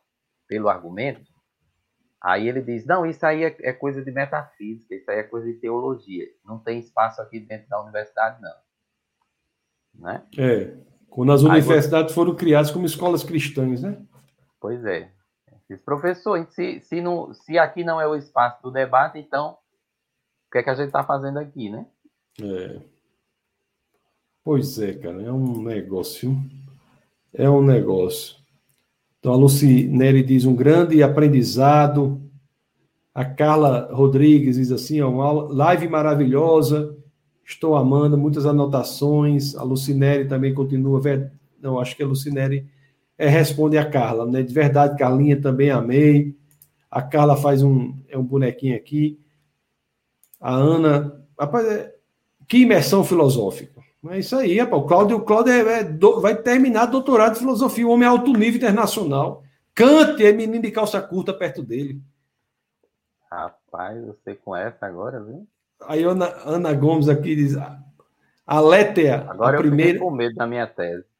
[0.46, 1.32] pelo argumento
[2.22, 5.48] Aí ele diz: não, isso aí é, é, coisa de metafísica, isso aí é coisa
[5.48, 6.24] de teologia.
[6.44, 8.54] Não tem espaço aqui dentro da universidade, não.
[10.06, 10.22] Né?
[10.38, 10.76] É.
[11.10, 12.14] Quando as universidades você...
[12.14, 14.00] foram criadas como escolas cristãs, né?
[14.60, 15.10] Pois é.
[15.72, 19.52] Diz, professor, se, se, não, se aqui não é o espaço do debate, então
[20.48, 21.86] o que é que a gente está fazendo aqui, né?
[22.42, 22.80] É.
[24.44, 26.36] Pois é, cara, é um negócio.
[27.32, 28.36] É um negócio.
[29.18, 32.20] Então, a Lucinelli diz um grande aprendizado.
[33.14, 36.94] A Carla Rodrigues diz assim: ó, uma live maravilhosa.
[37.44, 39.54] Estou amando, muitas anotações.
[39.54, 41.00] A Lucinelli também continua.
[41.60, 42.68] Não, acho que a Lucinelli
[43.22, 44.42] é, responde a Carla, né?
[44.42, 46.36] De verdade, Carlinha também amei.
[46.90, 49.16] A Carla faz um, é um bonequinho aqui.
[50.40, 51.24] A Ana.
[51.38, 51.94] Rapaz, é,
[52.48, 53.80] que imersão filosófica.
[54.10, 54.82] É isso aí, rapaz.
[54.82, 58.32] O Cláudio, o Cláudio é, é, do, vai terminar doutorado de filosofia, o homem alto
[58.32, 59.44] nível internacional.
[59.72, 62.02] Cante é menino de calça curta perto dele.
[63.30, 65.46] Rapaz, você com essa agora, viu?
[65.86, 69.26] Aí Ana, Ana Gomes aqui diz: a Létea.
[69.28, 70.00] Agora a eu primeira...
[70.00, 71.11] com medo da minha tese.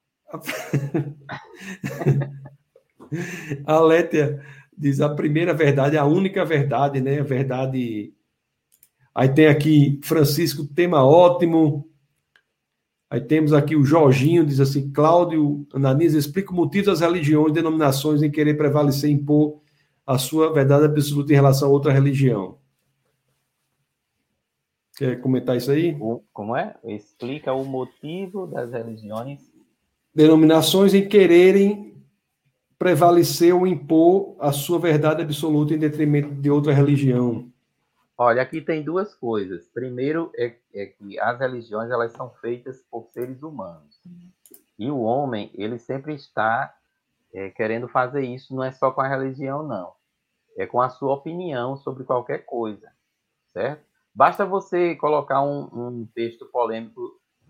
[3.66, 4.42] A Létia
[4.76, 7.20] diz a primeira verdade, a única verdade, né?
[7.20, 8.12] A verdade.
[9.14, 11.88] Aí tem aqui Francisco, tema ótimo.
[13.10, 18.22] Aí temos aqui o Jorginho, diz assim: Cláudio Ananias explica o motivo das religiões, denominações
[18.22, 19.60] em querer prevalecer e impor
[20.06, 22.58] a sua verdade absoluta em relação a outra religião.
[24.96, 25.96] Quer comentar isso aí?
[26.32, 26.74] Como é?
[26.84, 29.51] Explica o motivo das religiões.
[30.14, 31.92] Denominações em quererem
[32.78, 37.50] prevalecer ou impor a sua verdade absoluta em detrimento de outra religião.
[38.18, 39.68] Olha, aqui tem duas coisas.
[39.68, 44.00] Primeiro é, é que as religiões elas são feitas por seres humanos.
[44.78, 46.74] E o homem, ele sempre está
[47.32, 49.92] é, querendo fazer isso, não é só com a religião, não.
[50.56, 52.90] É com a sua opinião sobre qualquer coisa,
[53.52, 53.84] certo?
[54.14, 57.00] Basta você colocar um, um texto polêmico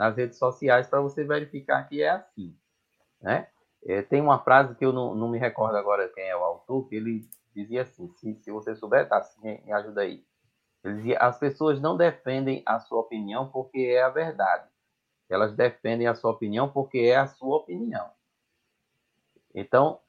[0.03, 2.59] nas redes sociais para você verificar que é assim,
[3.21, 3.47] né?
[3.85, 6.89] É, tem uma frase que eu não, não, me recordo agora quem é o autor,
[6.89, 7.21] que ele
[7.55, 10.25] dizia assim, se, se você souber, tá, me, me ajuda aí.
[10.83, 14.69] Ele dizia, as pessoas não defendem a sua opinião porque é a verdade.
[15.29, 18.11] Elas defendem a sua opinião porque é a sua opinião.
[19.55, 20.01] Então,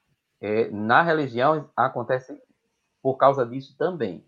[0.42, 2.36] é, na religião acontece
[3.00, 4.26] por causa disso também.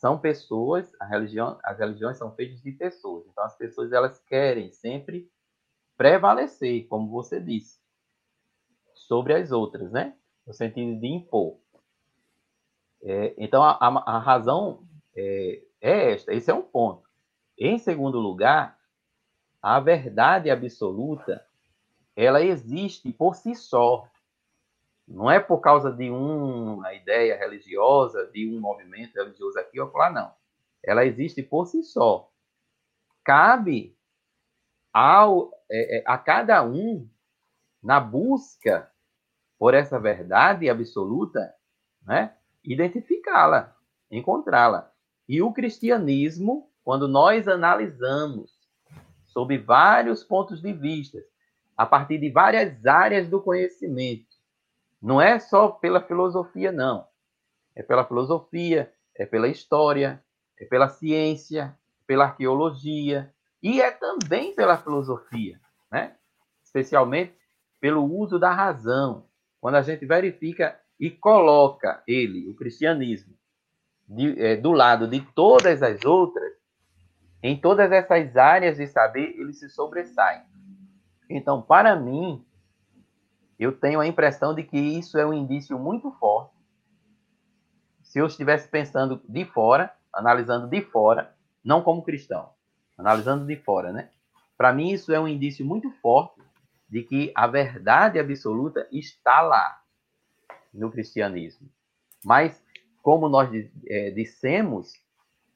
[0.00, 3.26] São pessoas, a religião, as religiões são feitas de pessoas.
[3.26, 5.30] Então, as pessoas elas querem sempre
[5.94, 7.78] prevalecer, como você disse,
[8.94, 10.16] sobre as outras, né?
[10.46, 11.58] No sentido de impor.
[13.02, 16.32] É, então, a, a, a razão é, é esta.
[16.32, 17.06] Esse é um ponto.
[17.58, 18.78] Em segundo lugar,
[19.60, 21.44] a verdade absoluta
[22.16, 24.08] ela existe por si só.
[25.10, 30.08] Não é por causa de uma ideia religiosa, de um movimento religioso aqui ou lá,
[30.08, 30.32] não.
[30.84, 32.30] Ela existe por si só.
[33.24, 33.98] Cabe
[34.92, 37.08] ao, é, é, a cada um,
[37.82, 38.88] na busca
[39.58, 41.52] por essa verdade absoluta,
[42.06, 43.76] né, identificá-la,
[44.12, 44.92] encontrá-la.
[45.28, 48.52] E o cristianismo, quando nós analisamos
[49.26, 51.18] sob vários pontos de vista,
[51.76, 54.29] a partir de várias áreas do conhecimento,
[55.00, 57.06] não é só pela filosofia, não.
[57.74, 60.22] É pela filosofia, é pela história,
[60.58, 63.32] é pela ciência, pela arqueologia
[63.62, 65.60] e é também pela filosofia,
[65.90, 66.16] né?
[66.62, 67.34] Especialmente
[67.80, 69.26] pelo uso da razão.
[69.60, 73.34] Quando a gente verifica e coloca ele, o cristianismo,
[74.06, 76.52] de, é, do lado de todas as outras,
[77.42, 80.44] em todas essas áreas de saber, ele se sobressai.
[81.28, 82.44] Então, para mim,
[83.60, 86.56] eu tenho a impressão de que isso é um indício muito forte.
[88.02, 92.48] Se eu estivesse pensando de fora, analisando de fora, não como cristão,
[92.96, 94.08] analisando de fora, né?
[94.56, 96.40] Para mim, isso é um indício muito forte
[96.88, 99.80] de que a verdade absoluta está lá
[100.72, 101.68] no cristianismo.
[102.24, 102.64] Mas,
[103.02, 103.50] como nós
[103.86, 104.92] é, dissemos,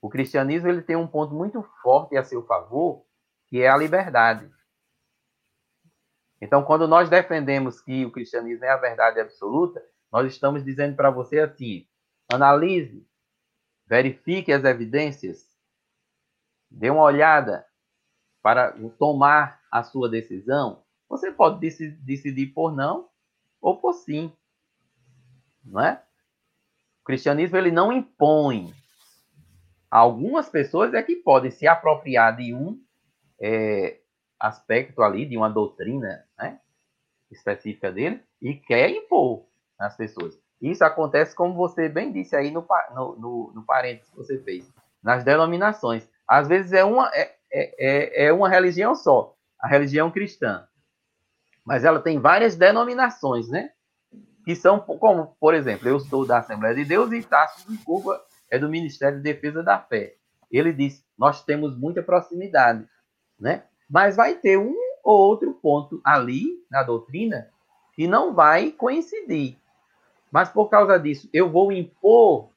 [0.01, 3.03] o cristianismo ele tem um ponto muito forte a seu favor,
[3.49, 4.49] que é a liberdade.
[6.41, 9.83] Então, quando nós defendemos que o cristianismo é a verdade absoluta,
[10.13, 11.87] nós estamos dizendo para você assim:
[12.33, 13.07] analise,
[13.87, 15.49] verifique as evidências,
[16.71, 17.67] dê uma olhada
[18.43, 20.83] para tomar a sua decisão.
[21.09, 23.09] Você pode decidir por não
[23.61, 24.33] ou por sim,
[25.65, 26.03] não é?
[27.01, 28.75] O cristianismo ele não impõe.
[29.91, 32.83] Algumas pessoas é que podem se apropriar de um
[33.41, 34.01] é,
[34.39, 36.61] aspecto ali, de uma doutrina né,
[37.31, 39.47] específica dele, e quer impor
[39.79, 40.39] nas pessoas.
[40.61, 44.71] Isso acontece, como você bem disse aí no, no, no, no parênteses que você fez,
[45.03, 46.09] nas denominações.
[46.27, 50.67] Às vezes é uma, é, é, é uma religião só, a religião cristã.
[51.65, 53.71] Mas ela tem várias denominações, né?
[54.45, 58.23] Que são, como, por exemplo, eu sou da Assembleia de Deus e Tasso de Cuba
[58.51, 60.17] é do Ministério de Defesa da Fé.
[60.51, 62.87] Ele disse: nós temos muita proximidade,
[63.39, 63.65] né?
[63.95, 67.49] Mas vai ter um ou outro ponto ali na doutrina
[67.93, 69.57] que não vai coincidir.
[70.33, 72.49] Mas por causa disso, eu vou impor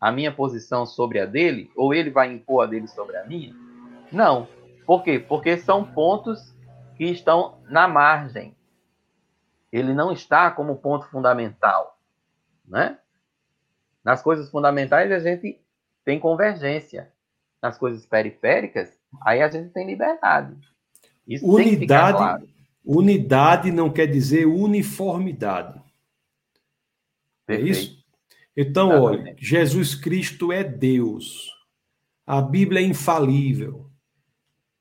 [0.00, 3.52] a minha posição sobre a dele, ou ele vai impor a dele sobre a minha?
[4.12, 4.46] Não.
[4.86, 5.18] Por quê?
[5.18, 6.54] Porque são pontos
[6.96, 8.54] que estão na margem.
[9.72, 11.98] Ele não está como ponto fundamental,
[12.64, 12.96] né?
[14.04, 15.60] Nas coisas fundamentais a gente
[16.04, 17.12] tem convergência.
[17.60, 20.56] Nas coisas periféricas Aí a gente tem liberdade.
[21.26, 22.48] Isso unidade, claro.
[22.84, 25.78] unidade não quer dizer uniformidade.
[27.46, 27.68] É Perfeito.
[27.68, 28.04] É isso?
[28.56, 31.48] Então, olha, Jesus Cristo é Deus.
[32.26, 33.88] A Bíblia é infalível.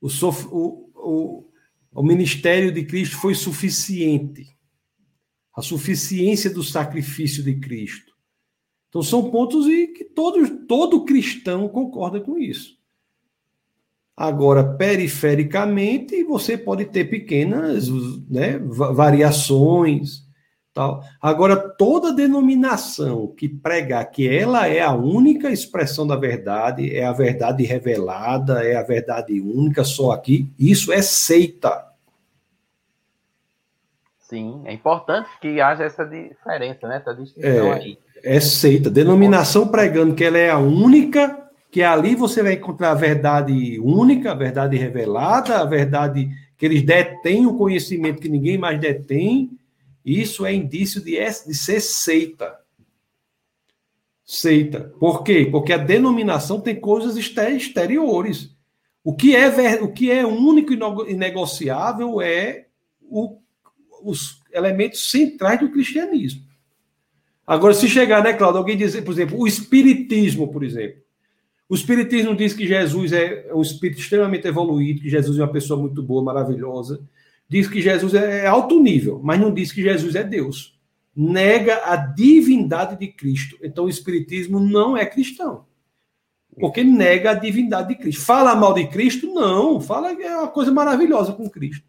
[0.02, 1.52] O, o, o,
[1.94, 4.56] o ministério de Cristo foi suficiente.
[5.56, 8.16] a suficiência do sacrifício de Cristo.
[8.90, 12.77] Então são pontos e que todos, todo cristão concorda com isso.
[14.18, 17.88] Agora, perifericamente, você pode ter pequenas
[18.28, 20.26] né, variações.
[20.74, 21.04] Tal.
[21.22, 27.12] Agora, toda denominação que pregar que ela é a única expressão da verdade, é a
[27.12, 31.86] verdade revelada, é a verdade única, só aqui, isso é seita.
[34.20, 36.98] Sim, é importante que haja essa diferença, né?
[36.98, 38.00] Essa distinção é, aí.
[38.24, 38.90] É seita.
[38.90, 44.32] Denominação pregando que ela é a única, que ali você vai encontrar a verdade única,
[44.32, 49.52] a verdade revelada, a verdade que eles detêm o conhecimento que ninguém mais detém.
[50.04, 52.58] Isso é indício de, de ser seita.
[54.26, 54.94] Seita.
[55.00, 55.48] Por quê?
[55.50, 58.56] Porque a denominação tem coisas exteriores.
[59.04, 59.48] O que é,
[59.82, 60.74] o que é único
[61.08, 62.68] e negociável é
[63.02, 63.40] o,
[64.04, 66.42] os elementos centrais do cristianismo.
[67.46, 71.02] Agora, se chegar, né, Claudio, alguém dizer, por exemplo, o espiritismo, por exemplo.
[71.70, 75.80] O espiritismo diz que Jesus é um espírito extremamente evoluído, que Jesus é uma pessoa
[75.80, 77.02] muito boa, maravilhosa.
[77.50, 80.78] Diz que Jesus é alto nível, mas não diz que Jesus é Deus.
[81.16, 83.58] Nega a divindade de Cristo.
[83.62, 85.66] Então, o espiritismo não é cristão.
[86.60, 88.24] Porque nega a divindade de Cristo.
[88.24, 89.28] Fala mal de Cristo?
[89.34, 89.82] Não.
[89.82, 91.86] Fala que é uma coisa maravilhosa com Cristo.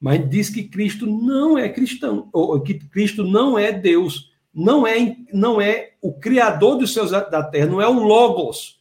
[0.00, 5.16] Mas diz que Cristo não é cristão, ou que Cristo não é Deus não é,
[5.32, 8.77] não é o criador dos céus da terra, não é o Logos.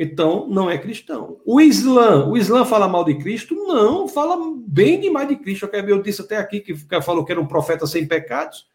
[0.00, 1.40] Então, não é cristão.
[1.44, 3.56] O Islã, o Islã fala mal de Cristo?
[3.56, 5.68] Não, fala bem demais de Cristo.
[5.72, 8.68] Eu disse até aqui que falou que era um profeta sem pecados.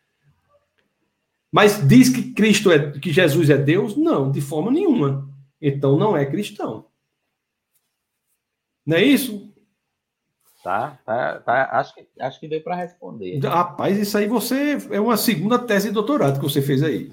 [1.50, 3.96] Mas diz que Cristo é, que Jesus é Deus?
[3.96, 5.30] Não, de forma nenhuma.
[5.62, 6.88] Então não é cristão.
[8.86, 9.50] Não é isso?
[10.62, 13.40] Tá, tá, tá, acho que, acho que deu para responder.
[13.40, 17.12] Rapaz, isso aí você é uma segunda tese de doutorado que você fez aí.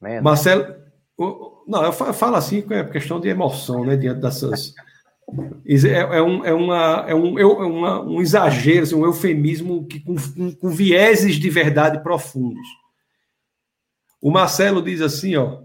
[0.00, 0.22] Menos.
[0.22, 0.78] Marcelo,
[1.68, 4.74] não, eu falo assim é questão de emoção, né, diante dessas.
[5.66, 10.00] É, é, um, é, uma, é, um, é uma, um exagero, assim, um eufemismo que,
[10.00, 10.16] com,
[10.52, 12.66] com vieses de verdade profundos.
[14.20, 15.60] O Marcelo diz assim, ó.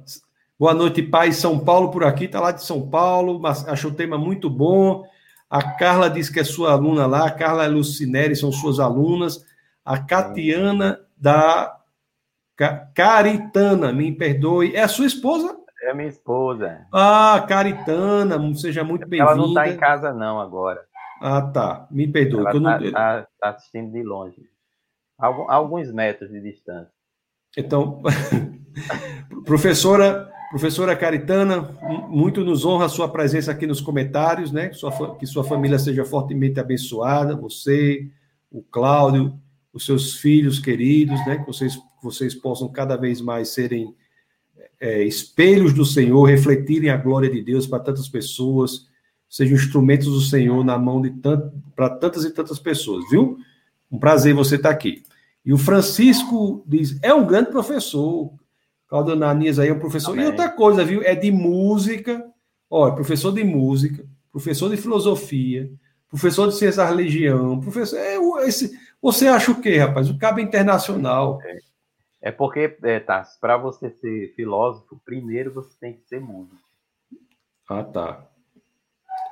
[0.59, 1.31] Boa noite, pai.
[1.31, 3.41] São Paulo por aqui, tá lá de São Paulo.
[3.67, 5.03] Achou o tema muito bom.
[5.49, 9.43] A Carla diz que é sua aluna lá, a Carla Lucineri são suas alunas.
[9.85, 11.79] A Catiana da
[12.93, 14.75] Caritana, me perdoe.
[14.75, 15.62] É a sua esposa?
[15.83, 16.87] É minha esposa.
[16.93, 19.31] Ah, Caritana, seja muito bem-vinda.
[19.31, 20.81] Ela não está em casa, não, agora.
[21.21, 21.87] Ah, tá.
[21.91, 22.39] Me perdoe.
[22.39, 22.91] Ela está não...
[22.91, 24.49] tá, tá assistindo de longe.
[25.17, 26.91] Alguns metros de distância.
[27.57, 28.01] Então,
[29.45, 31.63] professora Professora Caritana,
[32.07, 34.69] muito nos honra a sua presença aqui nos comentários, né?
[34.69, 38.07] Que sua, que sua família seja fortemente abençoada, você,
[38.51, 39.33] o Cláudio,
[39.73, 41.39] os seus filhos queridos, né?
[41.39, 43.95] Que vocês, vocês possam cada vez mais serem
[44.83, 48.85] é, espelhos do Senhor, refletirem a glória de Deus para tantas pessoas,
[49.29, 51.41] sejam instrumentos do Senhor na mão de tant,
[51.73, 53.37] para tantas e tantas pessoas, viu?
[53.89, 55.01] Um prazer você estar aqui.
[55.45, 58.33] E o Francisco diz: é um grande professor,
[58.89, 60.11] Claudio Ananias aí é um professor.
[60.11, 60.25] Amém.
[60.25, 61.01] E outra coisa, viu?
[61.01, 62.21] É de música.
[62.69, 65.71] Olha, professor de música, professor de filosofia,
[66.09, 67.97] professor de ciência da religião, professor.
[67.97, 70.09] É, esse, você acha o quê, rapaz?
[70.09, 71.39] O cabo internacional.
[71.41, 71.59] É,
[72.23, 76.57] é porque, é, tá, para você ser filósofo, primeiro você tem que ser músico.
[77.69, 78.27] Ah, tá.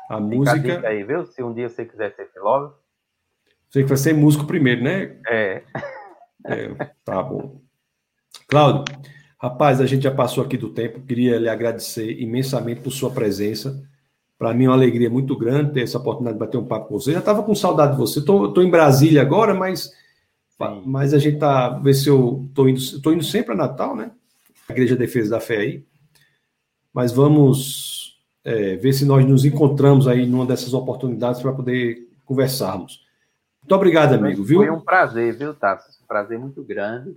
[0.09, 0.79] A Fica música.
[0.85, 1.25] A aí, viu?
[1.25, 2.77] Se um dia você quiser ser filósofo.
[3.69, 5.17] Você que vai ser músico primeiro, né?
[5.27, 5.63] É.
[6.45, 6.67] é
[7.03, 7.61] tá bom.
[8.47, 8.83] Cláudio,
[9.41, 13.81] Rapaz, a gente já passou aqui do tempo, queria lhe agradecer imensamente por sua presença.
[14.37, 16.99] Para mim é uma alegria muito grande ter essa oportunidade de bater um papo com
[16.99, 17.11] você.
[17.11, 18.19] Já estava com saudade de você.
[18.19, 19.91] Estou em Brasília agora, mas,
[20.85, 21.69] mas a gente tá.
[21.69, 22.79] Ver se eu estou indo.
[22.79, 24.11] Estou indo sempre a Natal, né?
[24.67, 25.85] A Igreja Defesa da Fé aí.
[26.93, 33.05] Mas vamos é, ver se nós nos encontramos aí numa dessas oportunidades para poder conversarmos.
[33.61, 34.59] Muito obrigado, amigo, viu?
[34.59, 36.01] Foi um prazer, viu, Tassi?
[36.03, 37.15] Um prazer muito grande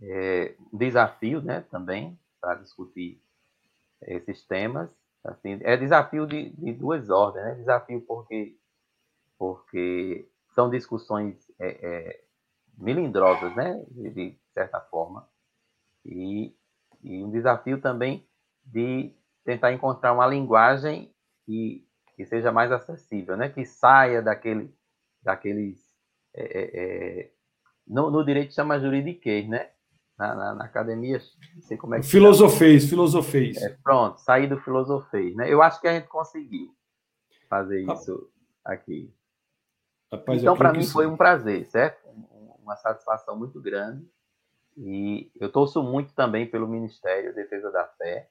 [0.00, 3.20] é, desafio, né, também, para discutir
[4.02, 4.90] esses temas.
[5.24, 7.54] Assim, é desafio de, de duas ordens, né?
[7.56, 8.56] Desafio porque,
[9.36, 12.24] porque são discussões é, é,
[12.78, 15.28] melindrosas, né, de, certa forma,
[16.04, 16.54] e,
[17.02, 18.26] e um desafio também
[18.64, 19.14] de
[19.44, 21.12] tentar encontrar uma linguagem
[21.44, 21.86] que,
[22.16, 24.74] que seja mais acessível, né, que saia daquele,
[25.22, 25.78] daqueles
[26.34, 27.32] é, é, é
[27.86, 29.70] no, no, direito chama juridiquês, né?
[30.18, 31.20] na, na, na, academia,
[31.54, 32.90] não sei como é que Filosofês, chama.
[32.90, 33.56] filosofês.
[33.56, 35.50] É, pronto, sair do filosofês, né?
[35.50, 36.74] Eu acho que a gente conseguiu
[37.48, 37.94] fazer ah.
[37.94, 38.28] isso
[38.64, 39.14] aqui.
[40.12, 42.07] Rapaz, então, para mim, foi um prazer, certo?
[42.68, 44.06] Uma satisfação muito grande.
[44.76, 48.28] E eu torço muito também pelo Ministério Defesa da Fé.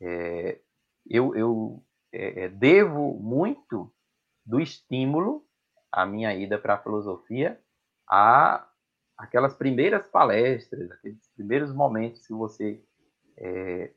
[0.00, 0.58] É,
[1.08, 1.80] eu, eu
[2.12, 3.88] é, é, devo muito
[4.44, 5.46] do estímulo
[5.92, 7.56] à minha ida para a filosofia
[8.10, 8.68] a
[9.16, 12.82] aquelas primeiras palestras, aqueles primeiros momentos que você
[13.36, 13.92] é,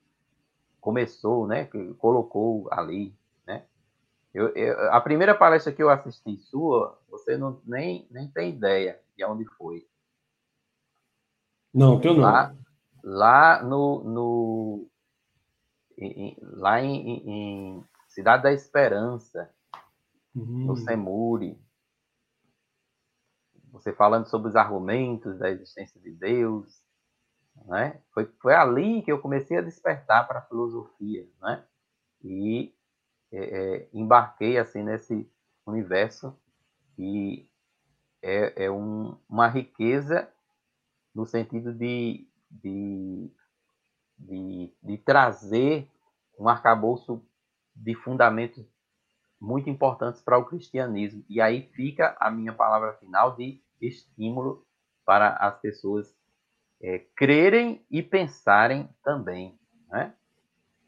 [0.80, 3.18] começou, né, que colocou ali,
[3.48, 3.66] né?
[4.32, 9.04] Eu, eu, a primeira palestra que eu assisti sua, você não nem, nem tem ideia
[9.16, 9.88] de onde foi.
[11.74, 12.22] Não, teu não.
[12.22, 12.56] Lá,
[13.04, 14.90] lá no, no
[15.98, 19.54] em, lá em, em, Cidade da Esperança,
[20.34, 20.68] uhum.
[20.68, 21.60] no Semuri,
[23.72, 26.82] você falando sobre os argumentos da existência de Deus,
[27.66, 28.02] né?
[28.14, 31.66] Foi, foi ali que eu comecei a despertar para a filosofia, né?
[32.24, 32.74] E
[33.32, 35.30] é, é, embarquei assim nesse
[35.66, 36.38] universo
[36.98, 37.50] e
[38.26, 40.28] é, é um, uma riqueza
[41.14, 43.32] no sentido de, de,
[44.18, 45.88] de, de trazer
[46.40, 47.24] um arcabouço
[47.76, 48.66] de fundamentos
[49.40, 51.24] muito importantes para o cristianismo.
[51.30, 54.66] E aí fica a minha palavra final de estímulo
[55.06, 56.12] para as pessoas
[56.82, 60.16] é, crerem e pensarem também, né?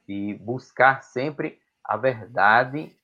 [0.07, 2.97] E buscar sempre a verdade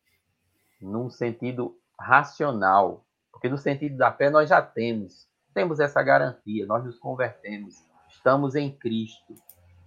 [0.82, 6.84] num sentido racional, porque no sentido da fé nós já temos temos essa garantia, nós
[6.84, 7.76] nos convertemos,
[8.10, 9.36] estamos em Cristo,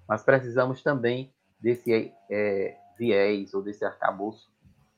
[0.09, 4.51] mas precisamos também desse é, viés ou desse arcabouço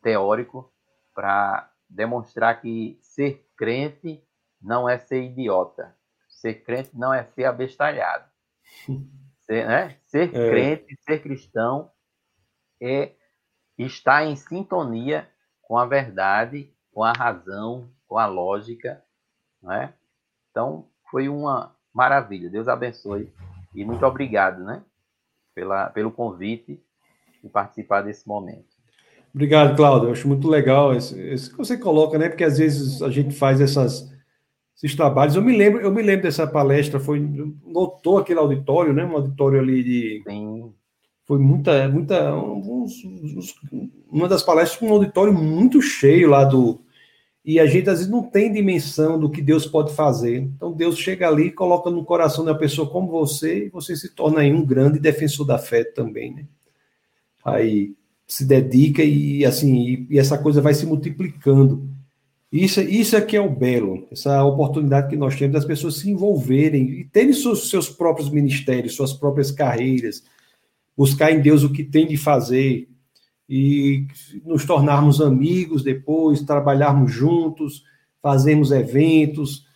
[0.03, 0.71] teórico
[1.15, 4.23] para demonstrar que ser crente
[4.61, 5.97] não é ser idiota,
[6.29, 8.29] ser crente não é ser abestalhado.
[9.49, 9.97] Ser, né?
[10.05, 10.51] ser é.
[10.51, 11.91] crente, ser cristão
[12.83, 13.15] é
[13.79, 15.27] estar em sintonia
[15.63, 19.03] com a verdade, com a razão, com a lógica,
[19.63, 19.93] não é?
[20.51, 22.49] Então, foi uma maravilha.
[22.49, 23.31] Deus abençoe.
[23.75, 24.83] E muito obrigado, né?
[25.55, 26.81] Pela, pelo convite
[27.45, 28.79] e participar desse momento.
[29.35, 30.09] Obrigado, Cláudio.
[30.09, 32.29] Eu acho muito legal esse, esse, que você coloca, né?
[32.29, 34.11] Porque às vezes a gente faz essas,
[34.77, 35.37] esses trabalhos.
[35.37, 37.21] Eu me lembro, eu me lembro dessa palestra, foi
[37.65, 39.05] notou aquele auditório, né?
[39.05, 40.23] Um auditório ali de.
[40.27, 40.73] Sim.
[41.25, 42.35] Foi muita, muita.
[42.35, 43.55] Uns, uns,
[44.11, 46.81] uma das palestras com um auditório muito cheio lá do,
[47.49, 50.37] e a gente às vezes não tem dimensão do que Deus pode fazer.
[50.37, 54.41] Então Deus chega ali coloca no coração da pessoa como você e você se torna
[54.41, 56.45] aí um grande defensor da fé também, né?
[57.43, 57.95] Aí
[58.27, 61.89] se dedica e assim e essa coisa vai se multiplicando.
[62.53, 66.11] Isso, isso é que é o belo, essa oportunidade que nós temos das pessoas se
[66.11, 70.23] envolverem e terem seus, seus próprios ministérios, suas próprias carreiras,
[70.95, 72.91] buscar em Deus o que tem de fazer,
[73.49, 74.07] e
[74.45, 77.83] nos tornarmos amigos depois, trabalharmos juntos,
[78.21, 79.67] fazermos eventos,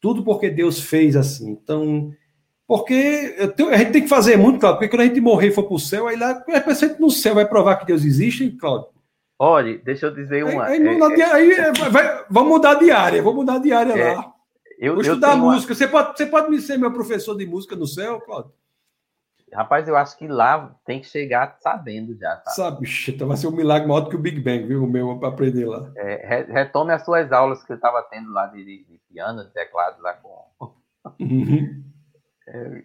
[0.00, 1.50] tudo porque Deus fez assim.
[1.50, 2.12] Então,
[2.66, 3.34] porque
[3.70, 5.74] a gente tem que fazer muito, Claudio, porque quando a gente morrer e for para
[5.74, 8.88] o céu, aí lá, é presente no céu, vai provar que Deus existe, hein, Claudio?
[9.38, 10.64] Olha, deixa eu dizer uma.
[10.66, 13.92] Aí, aí, é, é, aí é, vai, vamos mudar de área, vamos mudar de área
[13.92, 14.32] é, lá.
[14.78, 15.72] Eu, Vou estudar música.
[15.72, 15.76] Uma...
[15.76, 18.52] Você, pode, você pode me ser meu professor de música no céu, Claudio?
[19.54, 22.36] Rapaz, eu acho que lá tem que chegar sabendo já.
[22.36, 22.50] Tá?
[22.50, 24.82] Sabe, então vai ser um milagre maior do que o Big Bang, viu?
[24.82, 25.92] O meu, para aprender lá.
[25.96, 29.52] É, retome as suas aulas que você estava tendo lá de, de, de, piano, de
[29.52, 30.72] teclado, lá com.
[31.20, 31.82] Uhum.
[32.46, 32.82] É,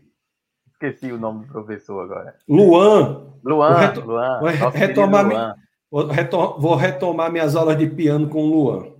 [0.71, 2.33] esqueci o nome do professor agora.
[2.47, 3.33] Luan.
[3.43, 3.77] Luan.
[3.77, 3.99] Reto...
[3.99, 4.39] Luan.
[4.39, 5.55] Vou retomar, Luan.
[5.91, 6.59] Vou, retom...
[6.59, 8.93] Vou retomar minhas aulas de piano com o Luan.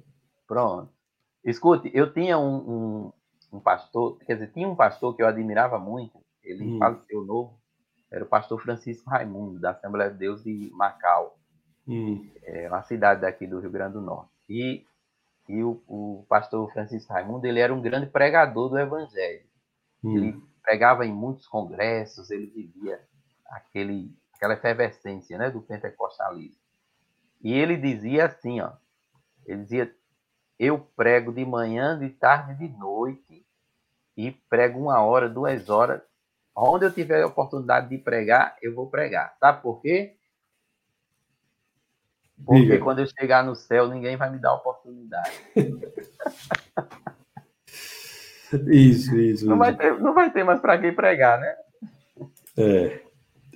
[0.45, 0.89] Pronto.
[1.45, 3.11] Escute, eu tinha um, um,
[3.53, 6.77] um pastor, quer dizer, tinha um pastor que eu admirava muito, ele hum.
[6.77, 7.58] faleceu novo,
[8.11, 11.37] era o pastor Francisco Raimundo, da Assembleia de Deus de Macau,
[11.87, 12.29] hum.
[12.43, 14.31] é uma cidade daqui do Rio Grande do Norte.
[14.49, 14.85] E,
[15.47, 19.45] e o, o, pastor Francisco Raimundo, ele era um grande pregador do Evangelho.
[20.03, 20.17] Hum.
[20.17, 22.99] Ele pregava em muitos congressos, ele vivia
[23.47, 26.59] aquele, aquela efervescência né, do pentecostalismo.
[27.41, 28.73] E ele dizia assim, ó,
[29.45, 29.95] ele dizia,
[30.57, 33.45] eu prego de manhã, de tarde, de noite,
[34.17, 36.01] e prego uma hora, duas horas,
[36.61, 39.33] Onde eu tiver a oportunidade de pregar, eu vou pregar.
[39.39, 40.15] Sabe por quê?
[42.45, 42.79] Porque Diga.
[42.79, 45.31] quando eu chegar no céu, ninguém vai me dar oportunidade.
[48.67, 49.45] isso, isso.
[49.45, 51.55] Não vai ter, não vai ter mais para quem pregar, né?
[52.57, 52.99] É,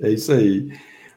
[0.01, 0.71] é isso aí.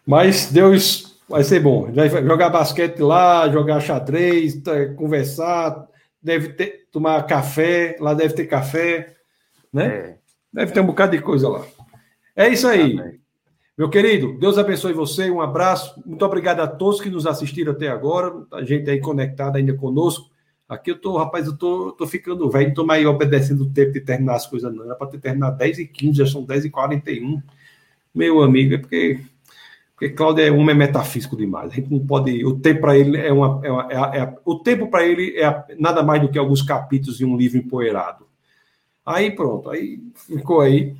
[0.04, 1.92] Mas Deus vai ser bom.
[1.92, 4.60] Vai jogar basquete lá, jogar xadrez,
[4.96, 5.86] conversar,
[6.22, 9.16] deve ter, tomar café, lá deve ter café,
[9.72, 9.86] né?
[9.86, 10.16] É.
[10.52, 11.64] Deve ter um bocado de coisa lá.
[12.36, 13.18] É isso aí.
[13.78, 16.00] Meu querido, Deus abençoe você, um abraço.
[16.04, 20.30] Muito obrigado a todos que nos assistiram até agora, a gente aí conectada ainda conosco.
[20.68, 23.92] Aqui eu tô, rapaz, eu tô, tô ficando velho, não tô mais obedecendo o tempo
[23.92, 24.84] de terminar as coisas, não.
[24.84, 27.40] Era para ter terminado 10 e 15, já são 10 e 41.
[28.14, 29.20] Meu amigo, é porque,
[29.94, 31.70] porque Cláudio é um metafísico demais.
[31.72, 32.44] A gente não pode.
[32.44, 33.60] O tempo para ele é uma.
[33.64, 37.18] É uma é, é, o tempo para ele é nada mais do que alguns capítulos
[37.18, 38.26] de um livro empoeirado.
[39.04, 40.96] Aí pronto, aí ficou aí.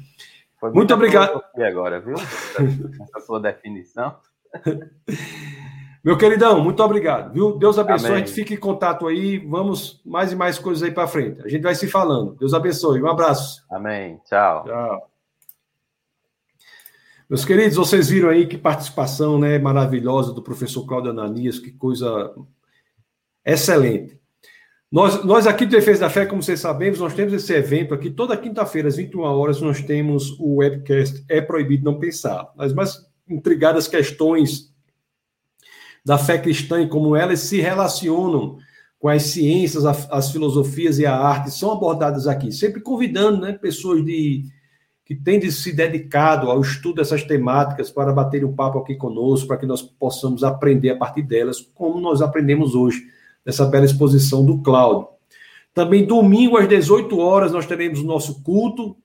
[0.72, 1.42] Muito obrigado.
[1.56, 2.14] Agora, viu?
[2.14, 4.16] Essa sua definição.
[6.06, 7.58] Meu queridão, muito obrigado, viu?
[7.58, 8.22] Deus abençoe, Amém.
[8.22, 11.42] a gente fica em contato aí, vamos mais e mais coisas aí para frente.
[11.42, 12.36] A gente vai se falando.
[12.36, 13.66] Deus abençoe, um abraço.
[13.68, 14.20] Amém.
[14.24, 14.62] Tchau.
[14.64, 15.10] Tchau.
[17.28, 22.32] Meus queridos, vocês viram aí que participação né, maravilhosa do professor Cláudio Ananias, que coisa
[23.44, 24.20] excelente.
[24.96, 28.08] Nós, nós aqui do Defesa da Fé, como vocês sabemos, nós temos esse evento aqui.
[28.08, 32.50] Toda quinta-feira, às 21 horas, nós temos o webcast É Proibido Não Pensar.
[32.56, 34.72] As mais intrigadas questões
[36.02, 38.56] da fé cristã e como elas se relacionam
[38.98, 44.02] com as ciências, as filosofias e a arte são abordadas aqui, sempre convidando né, pessoas
[44.02, 44.44] de,
[45.04, 49.46] que têm de se dedicado ao estudo dessas temáticas para bater um papo aqui conosco,
[49.46, 53.14] para que nós possamos aprender a partir delas, como nós aprendemos hoje,
[53.46, 55.08] nessa bela exposição do Cláudio.
[55.72, 58.96] Também domingo às 18 horas nós teremos o nosso culto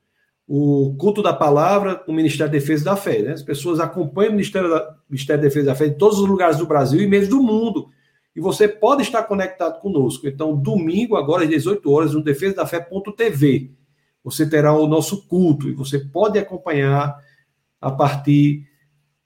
[0.54, 3.22] o culto da palavra o Ministério da Defesa da Fé.
[3.22, 3.32] Né?
[3.32, 6.58] As pessoas acompanham o Ministério da, Ministério da Defesa da Fé em todos os lugares
[6.58, 7.88] do Brasil e mesmo do mundo.
[8.34, 10.26] E você pode estar conectado conosco.
[10.26, 13.72] Então, domingo, agora às 18 horas, no defesa da fé.tv,
[14.24, 17.16] você terá o nosso culto e você pode acompanhar
[17.80, 18.66] a partir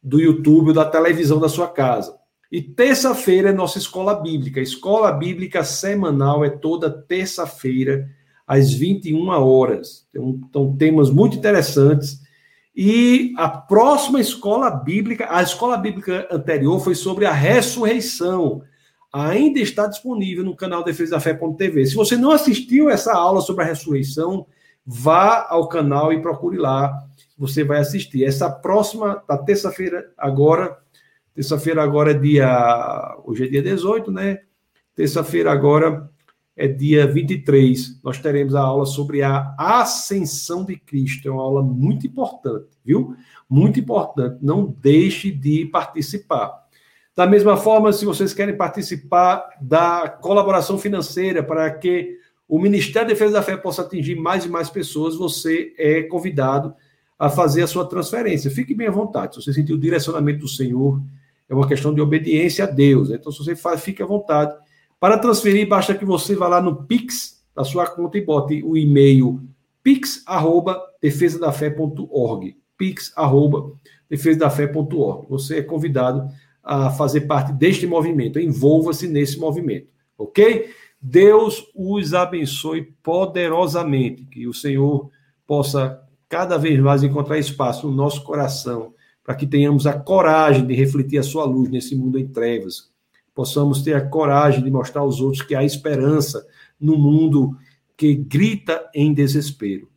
[0.03, 2.17] do YouTube ou da televisão da sua casa.
[2.57, 4.61] E terça-feira é nossa escola bíblica.
[4.61, 8.09] A escola bíblica semanal é toda terça-feira
[8.47, 10.09] às 21 horas.
[10.15, 12.19] Então, temas muito interessantes.
[12.75, 18.63] E a próxima escola bíblica, a escola bíblica anterior foi sobre a ressurreição.
[19.13, 21.85] Ainda está disponível no canal Defesa da Fé.tv.
[21.85, 24.47] Se você não assistiu essa aula sobre a ressurreição,
[24.83, 27.05] vá ao canal e procure lá.
[27.37, 28.25] Você vai assistir.
[28.25, 30.79] Essa próxima, da terça-feira, agora,
[31.37, 33.15] terça-feira agora é dia.
[33.25, 34.41] Hoje é dia 18, né?
[34.95, 36.11] Terça-feira agora
[36.57, 38.01] é dia 23.
[38.03, 41.29] Nós teremos a aula sobre a ascensão de Cristo.
[41.29, 43.15] É uma aula muito importante, viu?
[43.49, 44.39] Muito importante.
[44.41, 46.65] Não deixe de participar.
[47.15, 52.17] Da mesma forma, se vocês querem participar da colaboração financeira para que
[52.49, 56.75] o Ministério da Defesa da Fé possa atingir mais e mais pessoas, você é convidado
[57.19, 58.51] a fazer a sua transferência.
[58.51, 59.35] Fique bem à vontade.
[59.35, 61.03] Se você sentir o direcionamento do Senhor,
[61.49, 63.11] é uma questão de obediência a Deus.
[63.11, 64.55] Então, se você faz, fique à vontade
[64.99, 68.77] para transferir, basta que você vá lá no Pix da sua conta e bote o
[68.77, 69.41] e-mail
[69.83, 72.57] pix@defesadafé.org.
[72.77, 75.27] pix@defesadafé.org.
[75.29, 76.29] Você é convidado
[76.63, 78.39] a fazer parte deste movimento.
[78.41, 79.87] Envolva-se nesse movimento,
[80.19, 80.71] OK?
[81.01, 85.09] Deus os abençoe poderosamente, que o Senhor
[85.47, 88.93] possa cada vez mais encontrar espaço no nosso coração,
[89.27, 92.95] para que tenhamos a coragem de refletir a sua luz nesse mundo em trevas
[93.37, 96.45] possamos ter a coragem de mostrar aos outros que há esperança
[96.81, 97.55] no mundo
[97.95, 99.89] que grita em desespero.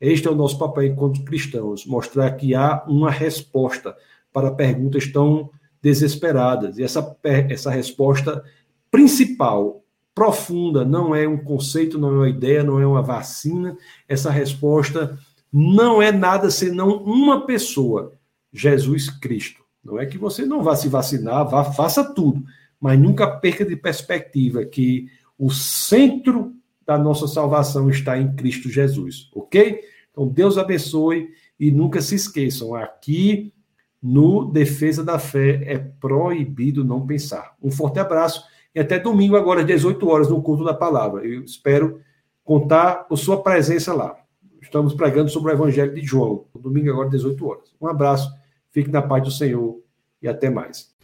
[0.00, 3.96] Este é o nosso papel enquanto cristãos, mostrar que há uma resposta
[4.32, 5.50] para perguntas tão
[5.80, 6.76] desesperadas.
[6.76, 7.16] E essa,
[7.48, 8.42] essa resposta
[8.90, 13.76] principal, profunda, não é um conceito, não é uma ideia, não é uma vacina.
[14.08, 15.16] Essa resposta
[15.52, 18.17] não é nada senão uma pessoa,
[18.52, 19.62] Jesus Cristo.
[19.84, 22.44] Não é que você não vá se vacinar, vá, faça tudo
[22.80, 25.08] mas nunca perca de perspectiva que
[25.38, 26.54] o centro
[26.86, 29.80] da nossa salvação está em Cristo Jesus, ok?
[30.10, 33.52] Então, Deus abençoe e nunca se esqueçam, aqui
[34.00, 37.56] no Defesa da Fé é proibido não pensar.
[37.60, 38.44] Um forte abraço
[38.74, 41.26] e até domingo, agora às 18 horas, no culto da palavra.
[41.26, 42.00] Eu espero
[42.44, 44.16] contar com sua presença lá.
[44.60, 47.74] Estamos pregando sobre o Evangelho de João, domingo, agora às 18 horas.
[47.80, 48.30] Um abraço,
[48.70, 49.80] fique na paz do Senhor
[50.20, 50.96] e até mais.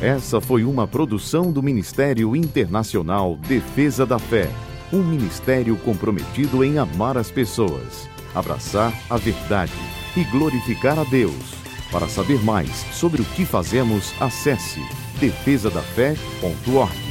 [0.00, 4.48] Essa foi uma produção do Ministério Internacional Defesa da Fé,
[4.92, 9.72] um ministério comprometido em amar as pessoas, abraçar a verdade
[10.16, 11.54] e glorificar a Deus.
[11.92, 14.80] Para saber mais sobre o que fazemos, acesse
[15.20, 17.01] defesadafé.org.